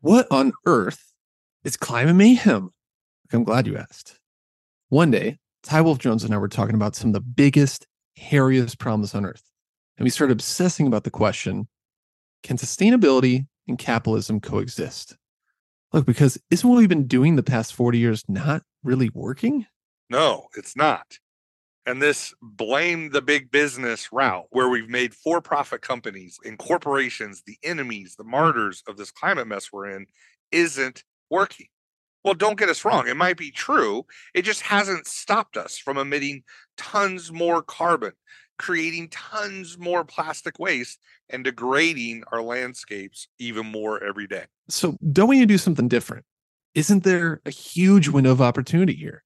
What 0.00 0.26
on 0.30 0.52
earth 0.64 1.12
is 1.64 1.76
climate 1.76 2.16
mayhem? 2.16 2.70
I'm 3.30 3.44
glad 3.44 3.66
you 3.66 3.76
asked. 3.76 4.17
One 4.90 5.10
day, 5.10 5.36
Ty 5.64 5.82
Wolfe 5.82 5.98
Jones 5.98 6.24
and 6.24 6.32
I 6.32 6.38
were 6.38 6.48
talking 6.48 6.74
about 6.74 6.96
some 6.96 7.10
of 7.10 7.12
the 7.12 7.20
biggest, 7.20 7.86
hairiest 8.18 8.78
problems 8.78 9.14
on 9.14 9.26
earth. 9.26 9.42
And 9.98 10.04
we 10.04 10.10
started 10.10 10.32
obsessing 10.32 10.86
about 10.86 11.04
the 11.04 11.10
question 11.10 11.68
can 12.42 12.56
sustainability 12.56 13.46
and 13.66 13.78
capitalism 13.78 14.40
coexist? 14.40 15.16
Look, 15.92 16.06
because 16.06 16.38
isn't 16.50 16.68
what 16.68 16.78
we've 16.78 16.88
been 16.88 17.06
doing 17.06 17.36
the 17.36 17.42
past 17.42 17.74
40 17.74 17.98
years 17.98 18.24
not 18.28 18.62
really 18.82 19.10
working? 19.12 19.66
No, 20.08 20.46
it's 20.56 20.74
not. 20.74 21.18
And 21.84 22.00
this 22.00 22.34
blame 22.40 23.10
the 23.10 23.20
big 23.20 23.50
business 23.50 24.10
route 24.10 24.46
where 24.50 24.70
we've 24.70 24.88
made 24.88 25.12
for 25.12 25.42
profit 25.42 25.82
companies 25.82 26.38
and 26.44 26.58
corporations 26.58 27.42
the 27.46 27.58
enemies, 27.62 28.14
the 28.16 28.24
martyrs 28.24 28.82
of 28.86 28.96
this 28.96 29.10
climate 29.10 29.46
mess 29.48 29.70
we're 29.70 29.90
in 29.90 30.06
isn't 30.50 31.04
working. 31.28 31.66
Well, 32.28 32.34
don't 32.34 32.58
get 32.58 32.68
us 32.68 32.84
wrong. 32.84 33.08
It 33.08 33.16
might 33.16 33.38
be 33.38 33.50
true. 33.50 34.04
It 34.34 34.42
just 34.42 34.60
hasn't 34.60 35.06
stopped 35.06 35.56
us 35.56 35.78
from 35.78 35.96
emitting 35.96 36.42
tons 36.76 37.32
more 37.32 37.62
carbon, 37.62 38.12
creating 38.58 39.08
tons 39.08 39.78
more 39.78 40.04
plastic 40.04 40.58
waste, 40.58 40.98
and 41.30 41.42
degrading 41.42 42.24
our 42.30 42.42
landscapes 42.42 43.28
even 43.38 43.64
more 43.64 44.04
every 44.04 44.26
day. 44.26 44.44
So, 44.68 44.98
don't 45.10 45.30
we 45.30 45.36
need 45.36 45.48
to 45.48 45.54
do 45.54 45.56
something 45.56 45.88
different? 45.88 46.26
Isn't 46.74 47.02
there 47.02 47.40
a 47.46 47.50
huge 47.50 48.08
window 48.08 48.32
of 48.32 48.42
opportunity 48.42 48.94
here? 48.94 49.24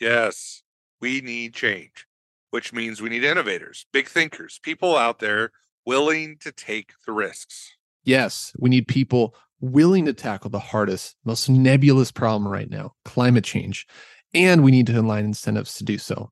Yes, 0.00 0.62
we 1.02 1.20
need 1.20 1.52
change, 1.52 2.06
which 2.50 2.72
means 2.72 3.02
we 3.02 3.10
need 3.10 3.24
innovators, 3.24 3.84
big 3.92 4.08
thinkers, 4.08 4.58
people 4.62 4.96
out 4.96 5.18
there 5.18 5.50
willing 5.84 6.38
to 6.38 6.50
take 6.50 6.92
the 7.04 7.12
risks. 7.12 7.76
Yes, 8.04 8.54
we 8.58 8.70
need 8.70 8.88
people 8.88 9.34
willing 9.62 10.04
to 10.04 10.12
tackle 10.12 10.50
the 10.50 10.58
hardest, 10.58 11.16
most 11.24 11.48
nebulous 11.48 12.12
problem 12.12 12.46
right 12.46 12.68
now 12.68 12.92
climate 13.04 13.44
change. 13.44 13.86
And 14.34 14.62
we 14.62 14.70
need 14.70 14.86
to 14.88 15.00
align 15.00 15.24
incentives 15.24 15.74
to 15.76 15.84
do 15.84 15.96
so. 15.96 16.30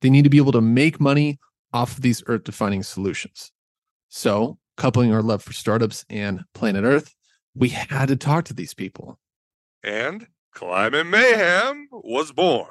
They 0.00 0.10
need 0.10 0.24
to 0.24 0.30
be 0.30 0.38
able 0.38 0.52
to 0.52 0.60
make 0.60 1.00
money 1.00 1.38
off 1.72 1.96
of 1.96 2.02
these 2.02 2.22
earth 2.26 2.44
defining 2.44 2.82
solutions. 2.82 3.52
So, 4.08 4.58
coupling 4.76 5.12
our 5.12 5.22
love 5.22 5.42
for 5.42 5.52
startups 5.52 6.04
and 6.08 6.44
planet 6.54 6.84
Earth, 6.84 7.14
we 7.54 7.70
had 7.70 8.06
to 8.06 8.16
talk 8.16 8.44
to 8.46 8.54
these 8.54 8.74
people. 8.74 9.18
And 9.82 10.28
Climate 10.54 11.06
Mayhem 11.06 11.88
was 11.90 12.32
born. 12.32 12.70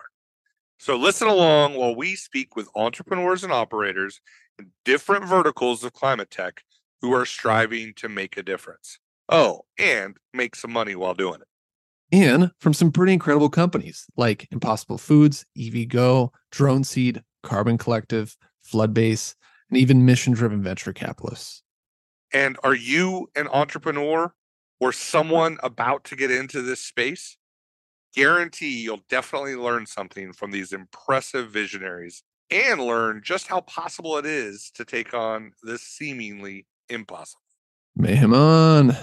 So, 0.79 0.95
listen 0.95 1.27
along 1.27 1.75
while 1.75 1.95
we 1.95 2.15
speak 2.15 2.55
with 2.55 2.69
entrepreneurs 2.75 3.43
and 3.43 3.53
operators 3.53 4.21
in 4.57 4.71
different 4.85 5.25
verticals 5.25 5.83
of 5.83 5.93
climate 5.93 6.31
tech 6.31 6.63
who 7.01 7.13
are 7.13 7.25
striving 7.25 7.93
to 7.95 8.09
make 8.09 8.37
a 8.37 8.43
difference. 8.43 8.99
Oh, 9.29 9.61
and 9.77 10.17
make 10.33 10.55
some 10.55 10.71
money 10.71 10.95
while 10.95 11.13
doing 11.13 11.41
it. 11.41 11.47
And 12.11 12.51
from 12.59 12.73
some 12.73 12.91
pretty 12.91 13.13
incredible 13.13 13.49
companies 13.49 14.05
like 14.15 14.47
Impossible 14.51 14.97
Foods, 14.97 15.45
EVgo, 15.57 16.29
Drone 16.51 16.83
Seed, 16.83 17.21
Carbon 17.43 17.77
Collective, 17.77 18.37
Floodbase, 18.65 19.35
and 19.69 19.77
even 19.77 20.05
mission 20.05 20.33
driven 20.33 20.63
venture 20.63 20.93
capitalists. 20.93 21.63
And 22.33 22.57
are 22.63 22.75
you 22.75 23.29
an 23.35 23.47
entrepreneur 23.49 24.33
or 24.79 24.93
someone 24.93 25.57
about 25.63 26.03
to 26.05 26.15
get 26.15 26.31
into 26.31 26.61
this 26.61 26.81
space? 26.81 27.37
Guarantee 28.15 28.81
you'll 28.81 29.03
definitely 29.09 29.55
learn 29.55 29.85
something 29.85 30.33
from 30.33 30.51
these 30.51 30.71
impressive 30.71 31.51
visionaries 31.51 32.23
and 32.49 32.81
learn 32.81 33.21
just 33.23 33.47
how 33.47 33.61
possible 33.61 34.17
it 34.17 34.25
is 34.25 34.71
to 34.75 34.85
take 34.85 35.13
on 35.13 35.51
this 35.63 35.81
seemingly 35.81 36.65
impossible. 36.89 37.41
Mayhem 37.95 38.33
on. 38.33 38.95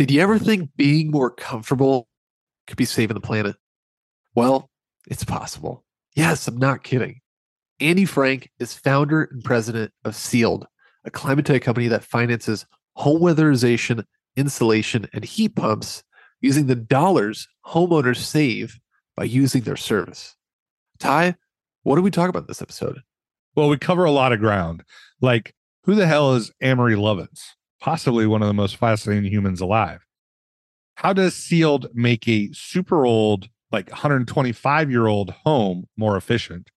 Did 0.00 0.10
you 0.10 0.22
ever 0.22 0.38
think 0.38 0.70
being 0.76 1.10
more 1.10 1.30
comfortable 1.30 2.08
could 2.66 2.78
be 2.78 2.86
saving 2.86 3.14
the 3.14 3.20
planet? 3.20 3.56
Well, 4.34 4.70
it's 5.06 5.24
possible. 5.24 5.84
Yes, 6.14 6.48
I'm 6.48 6.56
not 6.56 6.82
kidding. 6.82 7.20
Andy 7.80 8.04
Frank 8.04 8.50
is 8.58 8.74
founder 8.74 9.24
and 9.24 9.44
president 9.44 9.92
of 10.04 10.16
Sealed, 10.16 10.66
a 11.04 11.10
climate 11.10 11.46
tech 11.46 11.62
company 11.62 11.88
that 11.88 12.04
finances 12.04 12.64
home 12.94 13.20
weatherization, 13.20 14.04
insulation, 14.36 15.06
and 15.12 15.24
heat 15.24 15.54
pumps 15.56 16.02
using 16.40 16.66
the 16.66 16.74
dollars 16.74 17.46
homeowners 17.66 18.18
save 18.18 18.78
by 19.16 19.24
using 19.24 19.62
their 19.62 19.76
service. 19.76 20.34
Ty, 20.98 21.36
what 21.82 21.96
do 21.96 22.02
we 22.02 22.10
talk 22.10 22.28
about 22.28 22.46
this 22.46 22.62
episode? 22.62 23.00
Well, 23.54 23.68
we 23.68 23.78
cover 23.78 24.04
a 24.04 24.10
lot 24.10 24.32
of 24.32 24.40
ground. 24.40 24.82
Like, 25.20 25.54
who 25.84 25.94
the 25.94 26.06
hell 26.06 26.34
is 26.34 26.52
Amory 26.60 26.94
Lovins? 26.94 27.40
Possibly 27.80 28.26
one 28.26 28.42
of 28.42 28.48
the 28.48 28.54
most 28.54 28.76
fascinating 28.76 29.30
humans 29.30 29.60
alive. 29.60 30.06
How 30.96 31.12
does 31.12 31.34
Sealed 31.34 31.86
make 31.94 32.28
a 32.28 32.50
super 32.52 33.06
old, 33.06 33.48
like 33.72 33.90
125 33.90 34.90
year 34.90 35.06
old 35.06 35.30
home 35.30 35.86
more 35.96 36.16
efficient? 36.16 36.70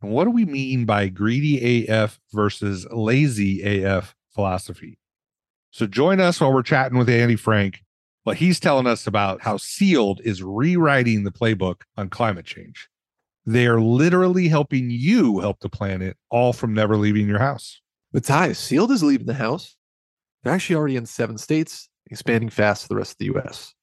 And 0.00 0.10
what 0.10 0.24
do 0.24 0.30
we 0.30 0.44
mean 0.44 0.84
by 0.84 1.08
greedy 1.08 1.86
AF 1.86 2.18
versus 2.32 2.86
lazy 2.90 3.84
AF 3.84 4.14
philosophy? 4.34 4.98
So 5.70 5.86
join 5.86 6.20
us 6.20 6.40
while 6.40 6.52
we're 6.52 6.62
chatting 6.62 6.98
with 6.98 7.08
Andy 7.08 7.36
Frank. 7.36 7.82
But 8.24 8.36
he's 8.36 8.60
telling 8.60 8.86
us 8.86 9.06
about 9.06 9.42
how 9.42 9.56
Sealed 9.56 10.20
is 10.24 10.42
rewriting 10.42 11.24
the 11.24 11.32
playbook 11.32 11.82
on 11.96 12.08
climate 12.08 12.46
change. 12.46 12.88
They 13.44 13.66
are 13.66 13.80
literally 13.80 14.48
helping 14.48 14.90
you 14.90 15.40
help 15.40 15.60
the 15.60 15.68
planet, 15.68 16.16
all 16.30 16.52
from 16.52 16.72
never 16.72 16.96
leaving 16.96 17.26
your 17.26 17.40
house. 17.40 17.80
But 18.12 18.24
Ty, 18.24 18.52
Sealed 18.52 18.92
is 18.92 19.02
leaving 19.02 19.26
the 19.26 19.34
house. 19.34 19.76
They're 20.42 20.52
actually 20.52 20.76
already 20.76 20.96
in 20.96 21.06
seven 21.06 21.38
states, 21.38 21.88
expanding 22.10 22.50
fast 22.50 22.82
to 22.82 22.88
the 22.88 22.96
rest 22.96 23.12
of 23.12 23.18
the 23.18 23.38
US. 23.38 23.74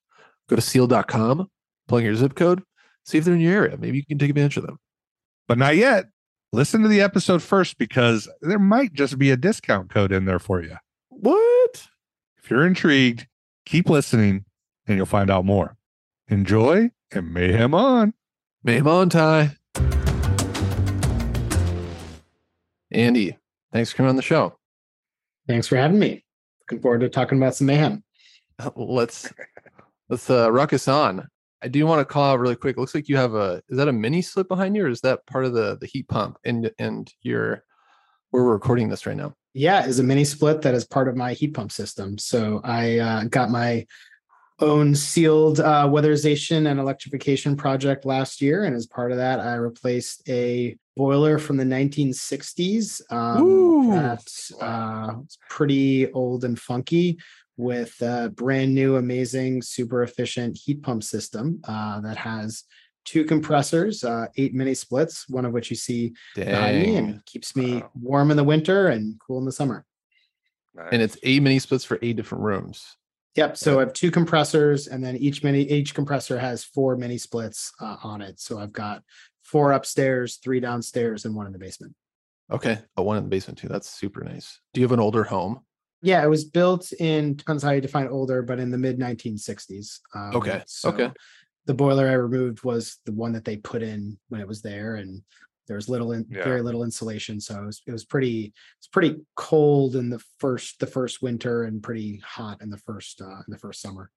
Go 0.47 0.55
to 0.55 0.61
sealed.com, 0.61 1.49
plug 1.87 2.01
in 2.01 2.05
your 2.05 2.15
zip 2.15 2.35
code, 2.35 2.63
see 3.05 3.17
if 3.17 3.25
they're 3.25 3.33
in 3.33 3.39
your 3.39 3.53
area. 3.53 3.77
Maybe 3.77 3.97
you 3.97 4.05
can 4.05 4.17
take 4.17 4.29
advantage 4.29 4.57
of 4.57 4.65
them. 4.65 4.77
But 5.47 5.57
not 5.57 5.75
yet. 5.75 6.05
Listen 6.51 6.81
to 6.81 6.87
the 6.87 7.01
episode 7.01 7.43
first 7.43 7.77
because 7.77 8.27
there 8.41 8.59
might 8.59 8.93
just 8.93 9.19
be 9.19 9.29
a 9.31 9.37
discount 9.37 9.89
code 9.89 10.11
in 10.11 10.25
there 10.25 10.39
for 10.39 10.63
you. 10.63 10.77
What? 11.09 11.87
If 12.41 12.49
you're 12.49 12.65
intrigued, 12.65 13.27
keep 13.65 13.89
listening 13.89 14.45
and 14.87 14.97
you'll 14.97 15.05
find 15.05 15.29
out 15.29 15.45
more. 15.45 15.75
Enjoy 16.27 16.89
and 17.11 17.33
mayhem 17.33 17.73
on. 17.73 18.13
Mayhem 18.63 18.87
on, 18.87 19.09
Ty. 19.09 19.55
Andy, 22.91 23.37
thanks 23.71 23.91
for 23.91 23.97
coming 23.97 24.09
on 24.09 24.15
the 24.15 24.21
show. 24.21 24.57
Thanks 25.47 25.67
for 25.67 25.77
having 25.77 25.99
me. 25.99 26.23
Looking 26.61 26.81
forward 26.81 27.01
to 27.01 27.09
talking 27.09 27.37
about 27.37 27.55
some 27.55 27.67
mayhem. 27.67 28.03
Let's 28.75 29.31
let's 30.09 30.29
uh 30.29 30.51
rock 30.51 30.73
us 30.73 30.87
on. 30.87 31.27
I 31.61 31.67
do 31.67 31.85
want 31.85 31.99
to 31.99 32.05
call 32.05 32.31
out 32.33 32.39
really 32.39 32.55
quick. 32.55 32.77
It 32.77 32.79
looks 32.79 32.93
like 32.93 33.07
you 33.07 33.17
have 33.17 33.33
a 33.33 33.61
is 33.69 33.77
that 33.77 33.87
a 33.87 33.93
mini 33.93 34.21
split 34.21 34.47
behind 34.47 34.75
you 34.75 34.85
or 34.85 34.89
is 34.89 35.01
that 35.01 35.25
part 35.27 35.45
of 35.45 35.53
the 35.53 35.77
the 35.79 35.87
heat 35.87 36.07
pump 36.07 36.37
and 36.43 36.69
and 36.77 37.11
your 37.21 37.63
where 38.31 38.43
we're 38.43 38.53
recording 38.53 38.89
this 38.89 39.05
right 39.05 39.17
now? 39.17 39.33
Yeah, 39.53 39.85
is 39.85 39.99
a 39.99 40.03
mini 40.03 40.25
split 40.25 40.61
that 40.61 40.75
is 40.75 40.85
part 40.85 41.07
of 41.07 41.15
my 41.15 41.33
heat 41.33 41.53
pump 41.53 41.71
system. 41.71 42.17
So 42.17 42.61
I 42.63 42.99
uh, 42.99 43.23
got 43.25 43.49
my 43.49 43.85
own 44.61 44.95
sealed 44.95 45.59
uh, 45.59 45.87
weatherization 45.87 46.69
and 46.69 46.79
electrification 46.79 47.55
project 47.55 48.05
last 48.05 48.41
year, 48.41 48.63
and 48.65 48.75
as 48.75 48.85
part 48.85 49.11
of 49.11 49.17
that, 49.17 49.39
I 49.39 49.55
replaced 49.55 50.27
a 50.29 50.77
boiler 50.95 51.37
from 51.37 51.57
the 51.57 51.63
1960s 51.63 53.01
um, 53.11 53.89
that's 53.89 54.51
uh, 54.61 55.13
pretty 55.49 56.11
old 56.11 56.43
and 56.43 56.59
funky 56.59 57.17
with 57.57 57.99
a 58.01 58.29
brand 58.35 58.73
new, 58.73 58.95
amazing, 58.97 59.61
super 59.61 60.03
efficient 60.03 60.57
heat 60.57 60.81
pump 60.81 61.03
system 61.03 61.61
uh, 61.67 61.99
that 62.01 62.17
has 62.17 62.63
two 63.05 63.25
compressors, 63.25 64.03
uh, 64.03 64.27
eight 64.37 64.53
mini 64.53 64.73
splits, 64.73 65.27
one 65.29 65.45
of 65.45 65.51
which 65.51 65.69
you 65.69 65.75
see 65.75 66.13
behind 66.35 66.81
me, 66.81 66.95
and 66.95 67.25
keeps 67.25 67.55
me 67.55 67.75
Wow. 67.75 67.91
warm 67.99 68.31
in 68.31 68.37
the 68.37 68.43
winter 68.43 68.89
and 68.89 69.19
cool 69.19 69.39
in 69.39 69.45
the 69.45 69.51
summer. 69.51 69.85
And 70.91 71.01
it's 71.01 71.17
eight 71.23 71.41
mini 71.41 71.59
splits 71.59 71.83
for 71.83 71.99
eight 72.01 72.15
different 72.15 72.43
rooms. 72.43 72.95
Yep. 73.39 73.55
So 73.55 73.77
I 73.77 73.79
have 73.81 73.93
two 73.93 74.11
compressors, 74.11 74.87
and 74.87 75.01
then 75.01 75.15
each 75.15 75.43
mini 75.45 75.61
each 75.61 75.95
compressor 75.95 76.37
has 76.37 76.65
four 76.65 76.97
mini 76.97 77.17
splits 77.17 77.71
uh, 77.79 77.95
on 78.03 78.21
it. 78.21 78.37
So 78.37 78.59
I've 78.59 78.73
got 78.73 79.01
four 79.43 79.71
upstairs, 79.71 80.39
three 80.43 80.59
downstairs, 80.59 81.23
and 81.23 81.33
one 81.33 81.47
in 81.47 81.53
the 81.53 81.59
basement. 81.59 81.95
Okay. 82.51 82.79
Oh, 82.97 83.03
one 83.03 83.15
in 83.15 83.23
the 83.23 83.29
basement 83.29 83.57
too. 83.57 83.69
That's 83.69 83.89
super 83.89 84.25
nice. 84.25 84.59
Do 84.73 84.81
you 84.81 84.85
have 84.85 84.91
an 84.91 84.99
older 84.99 85.23
home? 85.23 85.61
Yeah, 86.01 86.21
it 86.21 86.27
was 86.27 86.43
built 86.43 86.91
in 86.99 87.35
depends 87.35 87.63
how 87.63 87.71
you 87.71 87.79
define 87.79 88.09
older, 88.09 88.41
but 88.41 88.59
in 88.59 88.71
the 88.71 88.77
mid 88.77 88.99
1960s. 88.99 89.99
Um, 90.13 90.35
Okay, 90.35 90.61
so 90.67 90.89
okay. 90.89 91.11
The 91.65 91.73
boiler 91.73 92.09
I 92.09 92.13
removed 92.13 92.65
was 92.65 92.97
the 93.05 93.13
one 93.13 93.33
that 93.33 93.45
they 93.45 93.55
put 93.55 93.83
in 93.83 94.19
when 94.27 94.41
it 94.41 94.47
was 94.47 94.61
there, 94.61 94.95
and 94.95 95.21
there 95.69 95.77
was 95.77 95.87
little, 95.87 96.11
in, 96.11 96.25
Yeah. 96.29 96.43
very 96.43 96.61
little 96.61 96.83
insulation, 96.83 97.39
so 97.39 97.61
it 97.61 97.65
was, 97.65 97.81
it 97.87 97.91
was 97.93 98.03
pretty, 98.03 98.53
it's 98.79 98.87
pretty 98.87 99.15
cold 99.37 99.95
in 99.95 100.09
the 100.09 100.21
first, 100.39 100.79
the 100.81 100.87
first 100.87 101.21
winter, 101.21 101.63
and 101.63 101.81
pretty 101.81 102.17
hot 102.25 102.61
in 102.61 102.69
the 102.69 102.77
first, 102.79 103.21
uh, 103.21 103.37
in 103.47 103.49
the 103.49 103.57
first 103.57 103.81
summer. 103.81 104.11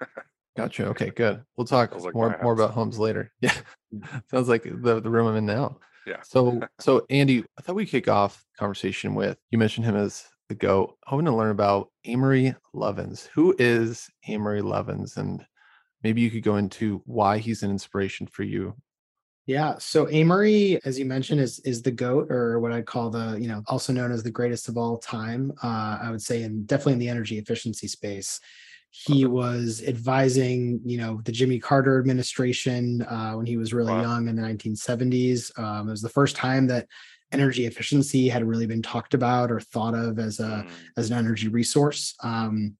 Gotcha. 0.56 0.86
Okay, 0.86 1.10
good. 1.10 1.42
We'll 1.56 1.66
talk 1.66 1.94
like 2.00 2.14
more 2.14 2.38
more 2.42 2.52
about 2.52 2.70
homes 2.70 2.98
later. 2.98 3.32
Yeah. 3.40 3.54
Sounds 4.30 4.48
like 4.48 4.62
the 4.62 5.00
the 5.00 5.10
room 5.10 5.26
I'm 5.26 5.36
in 5.36 5.46
now. 5.46 5.78
Yeah. 6.06 6.22
So 6.22 6.60
so 6.78 7.04
Andy, 7.10 7.44
I 7.58 7.62
thought 7.62 7.74
we 7.74 7.86
kick 7.86 8.06
off 8.06 8.44
the 8.52 8.58
conversation 8.60 9.14
with 9.16 9.36
you 9.50 9.58
mentioned 9.58 9.84
him 9.84 9.96
as 9.96 10.24
the 10.48 10.54
goat. 10.54 10.96
I 11.08 11.14
want 11.16 11.26
to 11.26 11.34
learn 11.34 11.50
about 11.50 11.90
Amory 12.06 12.54
Lovins. 12.72 13.26
Who 13.34 13.54
is 13.58 14.08
Amory 14.28 14.62
Lovins? 14.62 15.16
And 15.16 15.44
maybe 16.04 16.20
you 16.20 16.30
could 16.30 16.44
go 16.44 16.56
into 16.56 17.02
why 17.04 17.38
he's 17.38 17.64
an 17.64 17.70
inspiration 17.72 18.28
for 18.28 18.44
you. 18.44 18.76
Yeah. 19.46 19.76
So 19.78 20.08
Amory, 20.08 20.80
as 20.84 20.98
you 20.98 21.04
mentioned, 21.04 21.40
is 21.40 21.58
is 21.60 21.82
the 21.82 21.90
goat, 21.90 22.30
or 22.30 22.60
what 22.60 22.72
I'd 22.72 22.86
call 22.86 23.10
the, 23.10 23.36
you 23.38 23.46
know, 23.46 23.62
also 23.66 23.92
known 23.92 24.10
as 24.10 24.22
the 24.22 24.30
greatest 24.30 24.68
of 24.68 24.78
all 24.78 24.96
time. 24.96 25.52
Uh, 25.62 25.98
I 26.02 26.10
would 26.10 26.22
say, 26.22 26.42
and 26.44 26.66
definitely 26.66 26.94
in 26.94 26.98
the 27.00 27.08
energy 27.10 27.38
efficiency 27.38 27.86
space. 27.88 28.40
He 28.90 29.26
was 29.26 29.82
advising, 29.86 30.80
you 30.84 30.96
know, 30.96 31.20
the 31.24 31.32
Jimmy 31.32 31.58
Carter 31.58 31.98
administration 31.98 33.02
uh, 33.02 33.32
when 33.32 33.44
he 33.44 33.56
was 33.56 33.74
really 33.74 33.96
Wow. 33.96 33.98
young 33.98 34.28
in 34.28 34.36
the 34.36 34.42
1970s. 34.42 35.50
Um, 35.58 35.88
it 35.88 35.90
was 35.90 36.00
the 36.02 36.08
first 36.08 36.36
time 36.36 36.68
that 36.68 36.86
energy 37.32 37.66
efficiency 37.66 38.28
had 38.28 38.44
really 38.44 38.66
been 38.66 38.82
talked 38.82 39.12
about 39.12 39.50
or 39.50 39.58
thought 39.58 39.94
of 39.94 40.20
as 40.20 40.38
a 40.38 40.64
Mm, 40.64 40.94
as 40.96 41.10
an 41.10 41.18
energy 41.18 41.48
resource. 41.48 42.14
Um, 42.22 42.76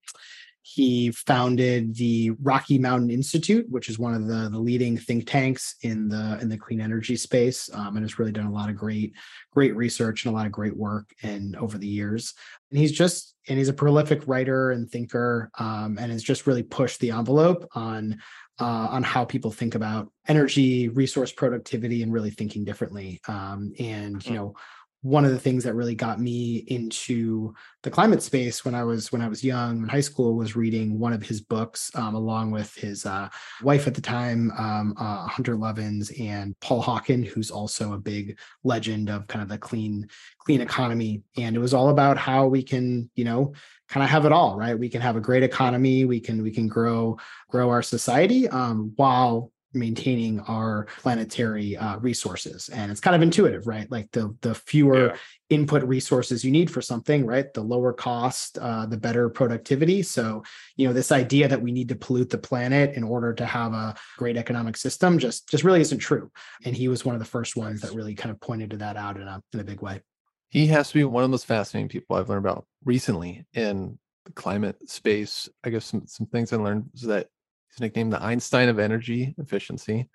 he 0.74 1.10
founded 1.12 1.94
the 1.94 2.30
Rocky 2.42 2.78
Mountain 2.78 3.10
Institute, 3.10 3.66
which 3.70 3.88
is 3.88 3.98
one 3.98 4.14
of 4.14 4.26
the, 4.26 4.48
the 4.50 4.58
leading 4.58 4.96
think 4.96 5.26
tanks 5.26 5.76
in 5.82 6.08
the 6.08 6.38
in 6.40 6.48
the 6.48 6.58
clean 6.58 6.80
energy 6.80 7.16
space, 7.16 7.70
um, 7.72 7.96
and 7.96 8.04
has 8.04 8.18
really 8.18 8.32
done 8.32 8.46
a 8.46 8.52
lot 8.52 8.68
of 8.70 8.76
great 8.76 9.12
great 9.52 9.76
research 9.76 10.24
and 10.24 10.32
a 10.32 10.36
lot 10.36 10.46
of 10.46 10.52
great 10.52 10.76
work 10.76 11.10
and 11.22 11.54
over 11.56 11.78
the 11.78 11.86
years. 11.86 12.34
And 12.70 12.78
he's 12.78 12.92
just 12.92 13.34
and 13.48 13.58
he's 13.58 13.68
a 13.68 13.74
prolific 13.74 14.26
writer 14.26 14.72
and 14.72 14.90
thinker, 14.90 15.50
um, 15.58 15.96
and 16.00 16.10
has 16.10 16.22
just 16.22 16.46
really 16.46 16.62
pushed 16.64 16.98
the 17.00 17.12
envelope 17.12 17.68
on 17.74 18.18
uh, 18.60 18.88
on 18.90 19.02
how 19.02 19.24
people 19.24 19.50
think 19.50 19.74
about 19.74 20.10
energy, 20.28 20.88
resource 20.88 21.32
productivity, 21.32 22.02
and 22.02 22.12
really 22.12 22.30
thinking 22.30 22.64
differently. 22.64 23.20
Um, 23.28 23.72
and 23.78 24.24
you 24.24 24.30
Hmm. 24.30 24.36
know, 24.36 24.54
one 25.04 25.26
of 25.26 25.32
the 25.32 25.38
things 25.38 25.62
that 25.64 25.74
really 25.74 25.94
got 25.94 26.18
me 26.18 26.64
into 26.68 27.54
the 27.82 27.90
climate 27.90 28.22
space 28.22 28.64
when 28.64 28.74
I 28.74 28.84
was 28.84 29.12
when 29.12 29.20
I 29.20 29.28
was 29.28 29.44
young 29.44 29.82
in 29.82 29.88
high 29.88 30.00
school 30.00 30.34
was 30.34 30.56
reading 30.56 30.98
one 30.98 31.12
of 31.12 31.22
his 31.22 31.42
books 31.42 31.90
um, 31.94 32.14
along 32.14 32.52
with 32.52 32.74
his 32.74 33.04
uh, 33.04 33.28
wife 33.62 33.86
at 33.86 33.94
the 33.94 34.00
time, 34.00 34.50
um, 34.56 34.94
uh, 34.98 35.26
Hunter 35.26 35.56
Lovins, 35.56 36.10
and 36.18 36.58
Paul 36.60 36.82
Hawken, 36.82 37.22
who's 37.22 37.50
also 37.50 37.92
a 37.92 37.98
big 37.98 38.38
legend 38.62 39.10
of 39.10 39.26
kind 39.26 39.42
of 39.42 39.50
the 39.50 39.58
clean 39.58 40.08
clean 40.38 40.62
economy. 40.62 41.22
And 41.36 41.54
it 41.54 41.60
was 41.60 41.74
all 41.74 41.90
about 41.90 42.16
how 42.16 42.46
we 42.46 42.62
can, 42.62 43.10
you 43.14 43.26
know, 43.26 43.52
kind 43.90 44.02
of 44.02 44.08
have 44.08 44.24
it 44.24 44.32
all, 44.32 44.56
right? 44.56 44.78
We 44.78 44.88
can 44.88 45.02
have 45.02 45.16
a 45.16 45.20
great 45.20 45.42
economy, 45.42 46.06
we 46.06 46.18
can 46.18 46.42
we 46.42 46.50
can 46.50 46.66
grow 46.66 47.18
grow 47.50 47.68
our 47.68 47.82
society 47.82 48.48
um, 48.48 48.94
while 48.96 49.52
maintaining 49.74 50.40
our 50.40 50.86
planetary 50.98 51.76
uh, 51.76 51.98
resources. 51.98 52.68
And 52.70 52.90
it's 52.90 53.00
kind 53.00 53.16
of 53.16 53.22
intuitive 53.22 53.66
right? 53.66 53.90
Like 53.90 54.10
the 54.12 54.36
the 54.40 54.54
fewer 54.54 55.06
Yeah. 55.08 55.16
input 55.50 55.82
resources 55.84 56.42
you 56.44 56.50
need 56.50 56.70
for 56.70 56.80
something 56.80 57.26
right 57.26 57.52
the 57.52 57.60
lower 57.62 57.92
cost 57.92 58.58
uh, 58.58 58.86
the 58.86 58.96
better 58.96 59.28
productivity. 59.28 60.02
So 60.02 60.42
you 60.76 60.86
know 60.86 60.92
this 60.94 61.12
idea 61.12 61.48
that 61.48 61.60
we 61.60 61.70
need 61.72 61.88
to 61.90 61.96
pollute 61.96 62.30
the 62.30 62.38
planet 62.38 62.94
in 62.96 63.04
order 63.04 63.34
to 63.34 63.44
have 63.46 63.72
a 63.72 63.94
great 64.16 64.36
economic 64.36 64.76
system 64.76 65.18
just 65.18 65.48
just 65.48 65.64
really 65.64 65.80
isn't 65.80 65.98
true. 65.98 66.30
And 66.64 66.74
he 66.74 66.88
was 66.88 67.04
one 67.04 67.14
of 67.14 67.20
the 67.20 67.26
first 67.26 67.56
ones 67.56 67.80
that 67.82 67.92
really 67.94 68.14
kind 68.14 68.30
of 68.30 68.40
pointed 68.40 68.70
to 68.70 68.76
that 68.78 68.96
out 68.96 69.16
in 69.16 69.28
a 69.28 69.42
in 69.52 69.60
a 69.60 69.64
big 69.64 69.82
way. 69.82 70.00
He 70.48 70.66
has 70.68 70.88
to 70.88 70.94
be 70.94 71.04
one 71.04 71.24
of 71.24 71.28
the 71.30 71.34
most 71.34 71.46
fascinating 71.46 71.88
people 71.88 72.16
I've 72.16 72.28
learned 72.28 72.44
about 72.46 72.66
recently 72.84 73.44
in 73.54 73.98
the 74.24 74.32
climate 74.32 74.88
space. 74.88 75.48
I 75.64 75.70
guess 75.70 75.84
some, 75.84 76.06
some 76.06 76.26
things 76.26 76.52
I 76.52 76.56
learned 76.56 76.90
is 76.94 77.02
that 77.02 77.26
he's 77.74 77.80
nicknamed 77.80 78.12
the 78.12 78.22
Einstein 78.22 78.68
of 78.68 78.78
energy 78.78 79.34
efficiency. 79.38 80.08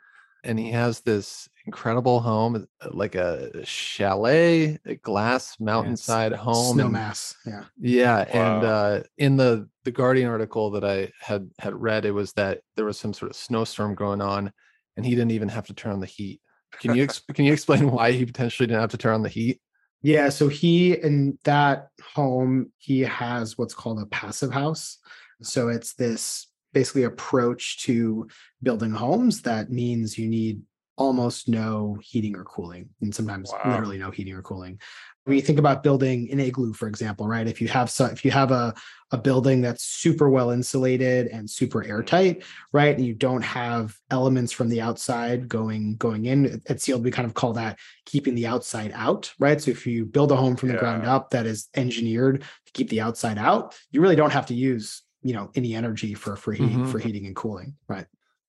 And 0.45 0.57
he 0.57 0.71
has 0.71 1.01
this 1.01 1.49
incredible 1.65 2.21
home, 2.21 2.65
uh, 2.81 2.87
like 2.91 3.15
a 3.15 3.65
chalet, 3.65 4.79
a 4.85 4.95
glass 4.95 5.57
mountainside 5.59 6.31
home. 6.31 6.79
and- 6.79 6.95
snowmass 6.95 7.35
yeah 7.45 7.65
Yeah, 7.77 8.19
and 8.19 8.63
uh, 8.63 9.03
in 9.17 9.35
the 9.35 9.67
the 9.83 9.91
Guardian 9.91 10.29
article 10.29 10.71
that 10.71 10.85
I 10.85 11.11
had 11.19 11.49
had 11.59 11.73
read, 11.75 12.05
it 12.05 12.11
was 12.11 12.31
that 12.33 12.61
there 12.77 12.85
was 12.85 12.97
some 12.97 13.13
sort 13.13 13.31
of 13.31 13.35
snowstorm 13.35 13.95
going 13.95 14.21
on, 14.21 14.53
and 14.95 15.05
he 15.05 15.11
didn't 15.13 15.31
even 15.31 15.49
have 15.49 15.67
to 15.67 15.73
turn 15.73 15.91
on 15.91 15.99
the 15.99 16.05
heat. 16.05 16.39
Can 16.79 16.95
you 16.95 17.03
ex- 17.03 17.19
can 17.33 17.43
you 17.43 17.51
explain 17.51 17.91
why 17.91 18.13
he 18.13 18.25
potentially 18.25 18.67
didn't 18.67 18.79
have 18.81 18.91
to 18.91 18.97
turn 18.97 19.15
on 19.15 19.23
the 19.23 19.29
heat? 19.29 19.59
Yeah, 20.01 20.29
so 20.29 20.47
he 20.47 20.93
in 20.93 21.37
that 21.43 21.89
home, 22.15 22.71
he 22.77 23.01
has 23.01 23.57
what's 23.57 23.73
called 23.73 23.99
a 23.99 24.05
passive 24.05 24.53
house. 24.53 24.99
So 25.41 25.67
it's 25.67 25.95
this 25.95 26.47
basically 26.73 27.03
approach 27.03 27.79
to 27.83 28.27
building 28.61 28.91
homes 28.91 29.41
that 29.41 29.71
means 29.71 30.17
you 30.17 30.27
need 30.27 30.61
almost 30.99 31.47
no 31.47 31.97
heating 32.01 32.35
or 32.35 32.43
cooling, 32.43 32.89
and 33.01 33.15
sometimes 33.15 33.49
Wow. 33.51 33.71
literally 33.71 33.97
no 33.97 34.11
heating 34.11 34.33
or 34.33 34.41
cooling. 34.41 34.79
When 35.23 35.37
you 35.37 35.41
think 35.41 35.59
about 35.59 35.81
building 35.81 36.29
an 36.31 36.39
igloo, 36.39 36.73
for 36.73 36.87
example, 36.87 37.27
right? 37.27 37.47
If 37.47 37.61
you 37.61 37.67
have 37.69 37.89
so 37.89 38.05
if 38.05 38.25
you 38.25 38.31
have 38.31 38.51
a 38.51 38.73
a 39.11 39.17
building 39.17 39.61
that's 39.61 39.83
super 39.83 40.29
well 40.29 40.51
insulated 40.51 41.27
and 41.27 41.49
super 41.49 41.81
mm-hmm. 41.81 41.91
airtight, 41.91 42.43
right 42.73 42.95
and 42.95 43.05
you 43.05 43.13
don't 43.13 43.41
have 43.41 43.95
elements 44.11 44.51
from 44.51 44.69
the 44.69 44.81
outside 44.81 45.47
going 45.47 45.95
going 45.95 46.25
in 46.25 46.61
at 46.67 46.81
sealed 46.81 47.03
we 47.03 47.11
kind 47.11 47.25
of 47.25 47.33
call 47.33 47.53
that 47.53 47.79
keeping 48.05 48.35
the 48.35 48.45
outside 48.45 48.91
out 48.93 49.33
right 49.39 49.61
so 49.61 49.71
if 49.71 49.87
you 49.87 50.05
build 50.05 50.31
a 50.31 50.35
home 50.35 50.55
from 50.55 50.69
the 50.69 50.77
ground 50.77 51.05
up 51.05 51.29
that 51.31 51.45
is 51.45 51.69
engineered 51.75 52.43
to 52.65 52.71
keep 52.73 52.89
the 52.89 53.01
outside 53.01 53.37
out 53.37 53.75
you 53.91 54.01
really 54.01 54.15
don't 54.15 54.33
have 54.33 54.45
to 54.45 54.53
use 54.53 55.03
you 55.23 55.33
know 55.33 55.51
any 55.55 55.75
energy 55.75 56.13
for 56.13 56.35
for 56.35 56.53
heating 56.53 56.83
Mhm. 56.83 56.85
for 56.85 56.99
heating 56.99 57.25
and 57.25 57.35
cooling 57.35 57.75
right 57.87 58.07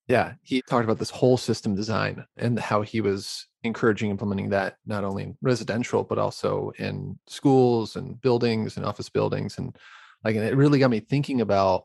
Yeah, 0.09 0.35
he 0.43 0.61
talked 0.63 0.85
about 0.85 0.99
this 0.99 1.11
whole 1.11 1.37
system 1.37 1.75
design 1.75 2.27
and 2.37 2.59
how 2.59 2.83
he 2.83 3.01
was 3.01 3.47
encouraging 3.63 4.11
implementing 4.11 4.49
that 4.49 4.79
not 4.87 5.05
only 5.05 5.23
in 5.23 5.37
residential 5.43 6.03
but 6.03 6.19
also 6.19 6.71
in 6.79 7.19
schools 7.27 7.95
and 7.95 8.21
buildings 8.21 8.77
and 8.77 8.87
office 8.87 9.09
buildings 9.11 9.59
and 9.59 9.77
like 10.25 10.35
and 10.35 10.45
it 10.45 10.57
really 10.57 10.79
got 10.79 10.91
me 10.91 10.99
thinking 11.01 11.41
about 11.43 11.85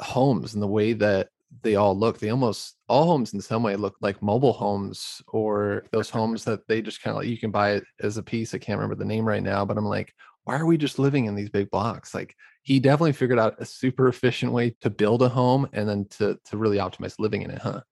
homes 0.00 0.54
and 0.54 0.62
the 0.62 0.68
way 0.68 0.92
that 0.94 1.30
they 1.62 1.76
all 1.76 1.98
look. 1.98 2.18
They 2.18 2.30
almost 2.30 2.76
all 2.88 3.06
homes 3.06 3.34
in 3.34 3.40
some 3.40 3.62
way 3.62 3.76
look 3.76 3.96
like 4.00 4.22
mobile 4.22 4.52
homes 4.54 5.22
or 5.28 5.84
those 5.92 6.10
homes 6.18 6.44
that 6.44 6.68
they 6.68 6.82
just 6.82 7.02
kind 7.02 7.16
of 7.16 7.22
like 7.22 7.28
you 7.28 7.38
can 7.38 7.50
buy 7.50 7.72
it 7.72 7.84
as 8.00 8.16
a 8.18 8.22
piece. 8.22 8.54
I 8.54 8.58
can't 8.58 8.78
remember 8.78 8.96
the 8.96 9.04
name 9.06 9.26
right 9.26 9.42
now, 9.42 9.64
but 9.64 9.78
I'm 9.78 9.86
like, 9.86 10.14
why 10.44 10.56
are 10.58 10.66
we 10.66 10.76
just 10.78 10.98
living 10.98 11.26
in 11.26 11.34
these 11.34 11.50
big 11.50 11.70
blocks? 11.70 12.14
Like 12.14 12.34
he 12.62 12.80
definitely 12.80 13.12
figured 13.12 13.38
out 13.38 13.56
a 13.60 13.64
super 13.66 14.08
efficient 14.08 14.52
way 14.52 14.76
to 14.80 14.90
build 14.90 15.22
a 15.22 15.28
home 15.28 15.68
and 15.72 15.88
then 15.88 16.06
to 16.18 16.38
to 16.46 16.56
really 16.56 16.78
optimize 16.78 17.18
living 17.18 17.42
in 17.42 17.50
it, 17.50 17.58
huh? 17.60 17.82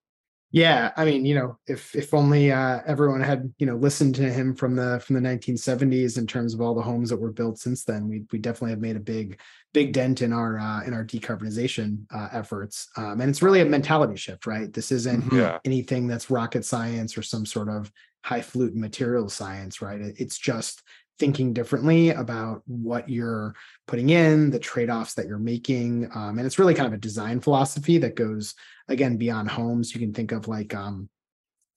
Yeah, 0.50 0.93
I 0.97 1.05
mean, 1.05 1.26
you 1.26 1.35
know, 1.35 1.59
if 1.67 1.95
if 1.95 2.14
only 2.14 2.50
uh, 2.50 2.81
everyone 2.87 3.21
had 3.21 3.52
you 3.59 3.67
know 3.67 3.76
listened 3.76 4.14
to 4.14 4.33
him 4.33 4.55
from 4.55 4.76
the 4.76 4.99
from 5.05 5.14
the 5.14 5.21
1970s 5.21 6.17
in 6.17 6.26
terms 6.26 6.55
of 6.55 6.62
all 6.62 6.75
the 6.75 6.81
homes 6.81 7.11
that 7.11 7.21
were 7.21 7.33
built 7.33 7.59
since 7.59 7.85
then, 7.85 8.09
we 8.09 8.25
we 8.33 8.38
definitely 8.38 8.71
have 8.71 8.81
made 8.81 8.97
a 8.97 9.00
big 9.00 9.38
big 9.75 9.93
dent 9.93 10.23
in 10.23 10.33
our 10.33 10.59
uh, 10.59 10.83
in 10.85 10.95
our 10.95 11.05
decarbonization 11.05 12.07
uh, 12.14 12.28
efforts. 12.33 12.88
Um, 12.97 13.21
and 13.21 13.28
it's 13.28 13.43
really 13.43 13.61
a 13.61 13.67
mentality 13.67 14.17
shift, 14.17 14.47
right? 14.47 14.73
This 14.73 14.90
isn't 14.90 15.25
Mhm. 15.25 15.37
Yeah. 15.37 15.59
anything 15.67 16.07
that's 16.07 16.31
rocket 16.31 16.64
science 16.64 17.19
or 17.19 17.23
some 17.23 17.45
sort 17.45 17.69
of 17.69 17.93
highfalutin 18.25 18.81
material 18.81 19.28
science, 19.28 19.83
right? 19.83 20.00
It- 20.00 20.17
It's 20.19 20.38
just 20.38 20.83
thinking 21.19 21.53
differently 21.53 22.11
about 22.11 22.63
what 22.67 23.09
you're 23.09 23.55
putting 23.87 24.11
in, 24.11 24.51
the 24.51 24.59
trade-offs 24.59 25.15
that 25.15 25.27
you're 25.27 25.39
making, 25.39 26.11
um, 26.15 26.39
and 26.39 26.47
it's 26.47 26.59
really 26.59 26.75
kind 26.75 26.87
of 26.87 26.93
a 26.93 26.99
design 26.99 27.41
philosophy 27.41 27.99
that 27.99 28.17
goes 28.17 28.55
again 28.89 29.17
beyond 29.17 29.51
homes. 29.51 29.95
You 29.95 30.01
can 30.01 30.15
think 30.15 30.33
of 30.33 30.49
like 30.49 30.75
um, 30.75 31.09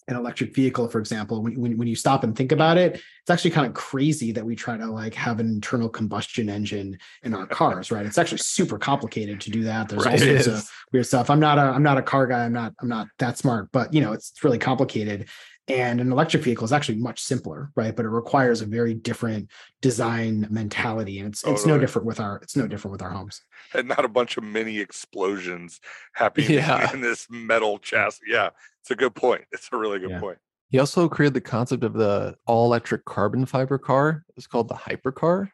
an 0.08 0.16
electric 0.16 0.54
vehicle, 0.54 0.88
for 0.88 1.00
example. 1.00 1.42
When, 1.42 1.60
when 1.60 1.78
when 1.78 1.88
you 1.88 1.96
stop 1.96 2.24
and 2.24 2.36
think 2.36 2.52
about 2.52 2.78
it, 2.78 2.96
it's 2.96 3.30
actually 3.30 3.52
kind 3.52 3.68
of 3.68 3.74
crazy 3.74 4.32
that 4.32 4.46
we 4.46 4.56
try 4.56 4.78
to 4.78 4.86
like 4.86 5.14
have 5.16 5.40
an 5.40 5.48
internal 5.48 5.90
combustion 5.90 6.50
engine 6.50 6.98
in 7.24 7.34
our 7.34 7.46
cars, 7.48 7.92
right? 7.92 8.06
It's 8.06 8.18
actually 8.18 8.40
super 8.40 8.78
complicated 8.78 9.42
to 9.42 9.52
do 9.52 9.64
that. 9.64 9.90
There's 9.90 10.06
all 10.06 10.12
Right, 10.12 10.22
it 10.22 10.44
sorts 10.44 10.64
of 10.64 10.72
weird 10.92 11.06
stuff. 11.06 11.30
I'm 11.30 11.40
not 11.40 11.58
a 11.58 11.62
I'm 11.62 11.84
not 11.84 11.98
a 11.98 12.04
car 12.04 12.28
guy. 12.28 12.46
I'm 12.46 12.54
not 12.54 12.74
I'm 12.82 12.90
not 12.90 13.08
that 13.20 13.38
smart, 13.38 13.70
but 13.72 13.94
you 13.94 14.02
know, 14.02 14.14
it's, 14.14 14.32
it's 14.32 14.44
really 14.44 14.60
complicated. 14.60 15.30
And 15.72 16.02
an 16.02 16.12
electric 16.12 16.44
vehicle 16.44 16.66
is 16.66 16.74
actually 16.74 16.98
much 16.98 17.22
simpler, 17.22 17.72
right? 17.76 17.96
But 17.96 18.06
it 18.06 18.10
requires 18.10 18.62
a 18.62 18.66
very 18.66 18.94
different 18.94 19.50
design 19.82 20.48
mentality, 20.50 21.20
and 21.20 21.30
it's 21.30 21.44
it's 21.44 21.66
no 21.66 21.74
Totally. 21.74 21.80
different 21.80 22.06
with 22.08 22.20
our 22.20 22.38
it's 22.38 22.56
no 22.58 22.68
different 22.68 22.92
with 22.92 23.02
our 23.02 23.10
homes. 23.12 23.42
and 23.74 23.88
not 23.88 24.04
a 24.04 24.10
bunch 24.10 24.36
of 24.38 24.44
mini 24.44 24.80
explosions 24.80 25.80
happening 26.14 26.52
Yeah. 26.52 26.92
in 26.94 27.00
this 27.02 27.28
metal 27.30 27.80
chassis. 27.80 28.22
Yeah, 28.28 28.50
it's 28.82 28.92
a 28.92 28.96
good 28.96 29.16
point. 29.16 29.44
It's 29.52 29.70
a 29.72 29.78
really 29.78 30.00
good 30.00 30.10
Yeah. 30.12 30.20
point. 30.20 30.40
He 30.70 30.80
also 30.80 31.08
created 31.08 31.36
the 31.36 31.42
concept 31.42 31.84
of 31.84 31.94
the 31.94 32.36
all 32.46 32.66
electric 32.66 33.06
carbon 33.06 33.46
fiber 33.46 33.78
car. 33.78 34.26
It's 34.36 34.48
called 34.48 34.68
the 34.68 34.76
hypercar. 34.76 35.52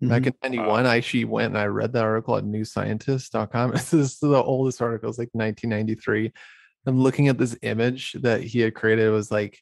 Back 0.00 0.22
Mhm. 0.22 0.26
in 0.28 0.34
91, 0.42 0.86
I 0.86 0.96
actually 0.98 1.24
went 1.24 1.48
and 1.54 1.58
I 1.58 1.66
read 1.66 1.92
that 1.94 2.04
article 2.04 2.36
at 2.36 2.44
newscientist.com. 2.44 3.72
This 3.72 3.92
is 3.92 4.18
the 4.20 4.42
oldest 4.42 4.80
article, 4.80 5.08
it's 5.10 5.18
like 5.18 5.30
1993. 5.32 6.32
I'm 6.88 7.00
looking 7.00 7.28
at 7.28 7.38
this 7.38 7.56
image 7.62 8.14
that 8.14 8.42
he 8.42 8.60
had 8.60 8.74
created. 8.74 9.06
It 9.06 9.10
was 9.10 9.30
like 9.30 9.58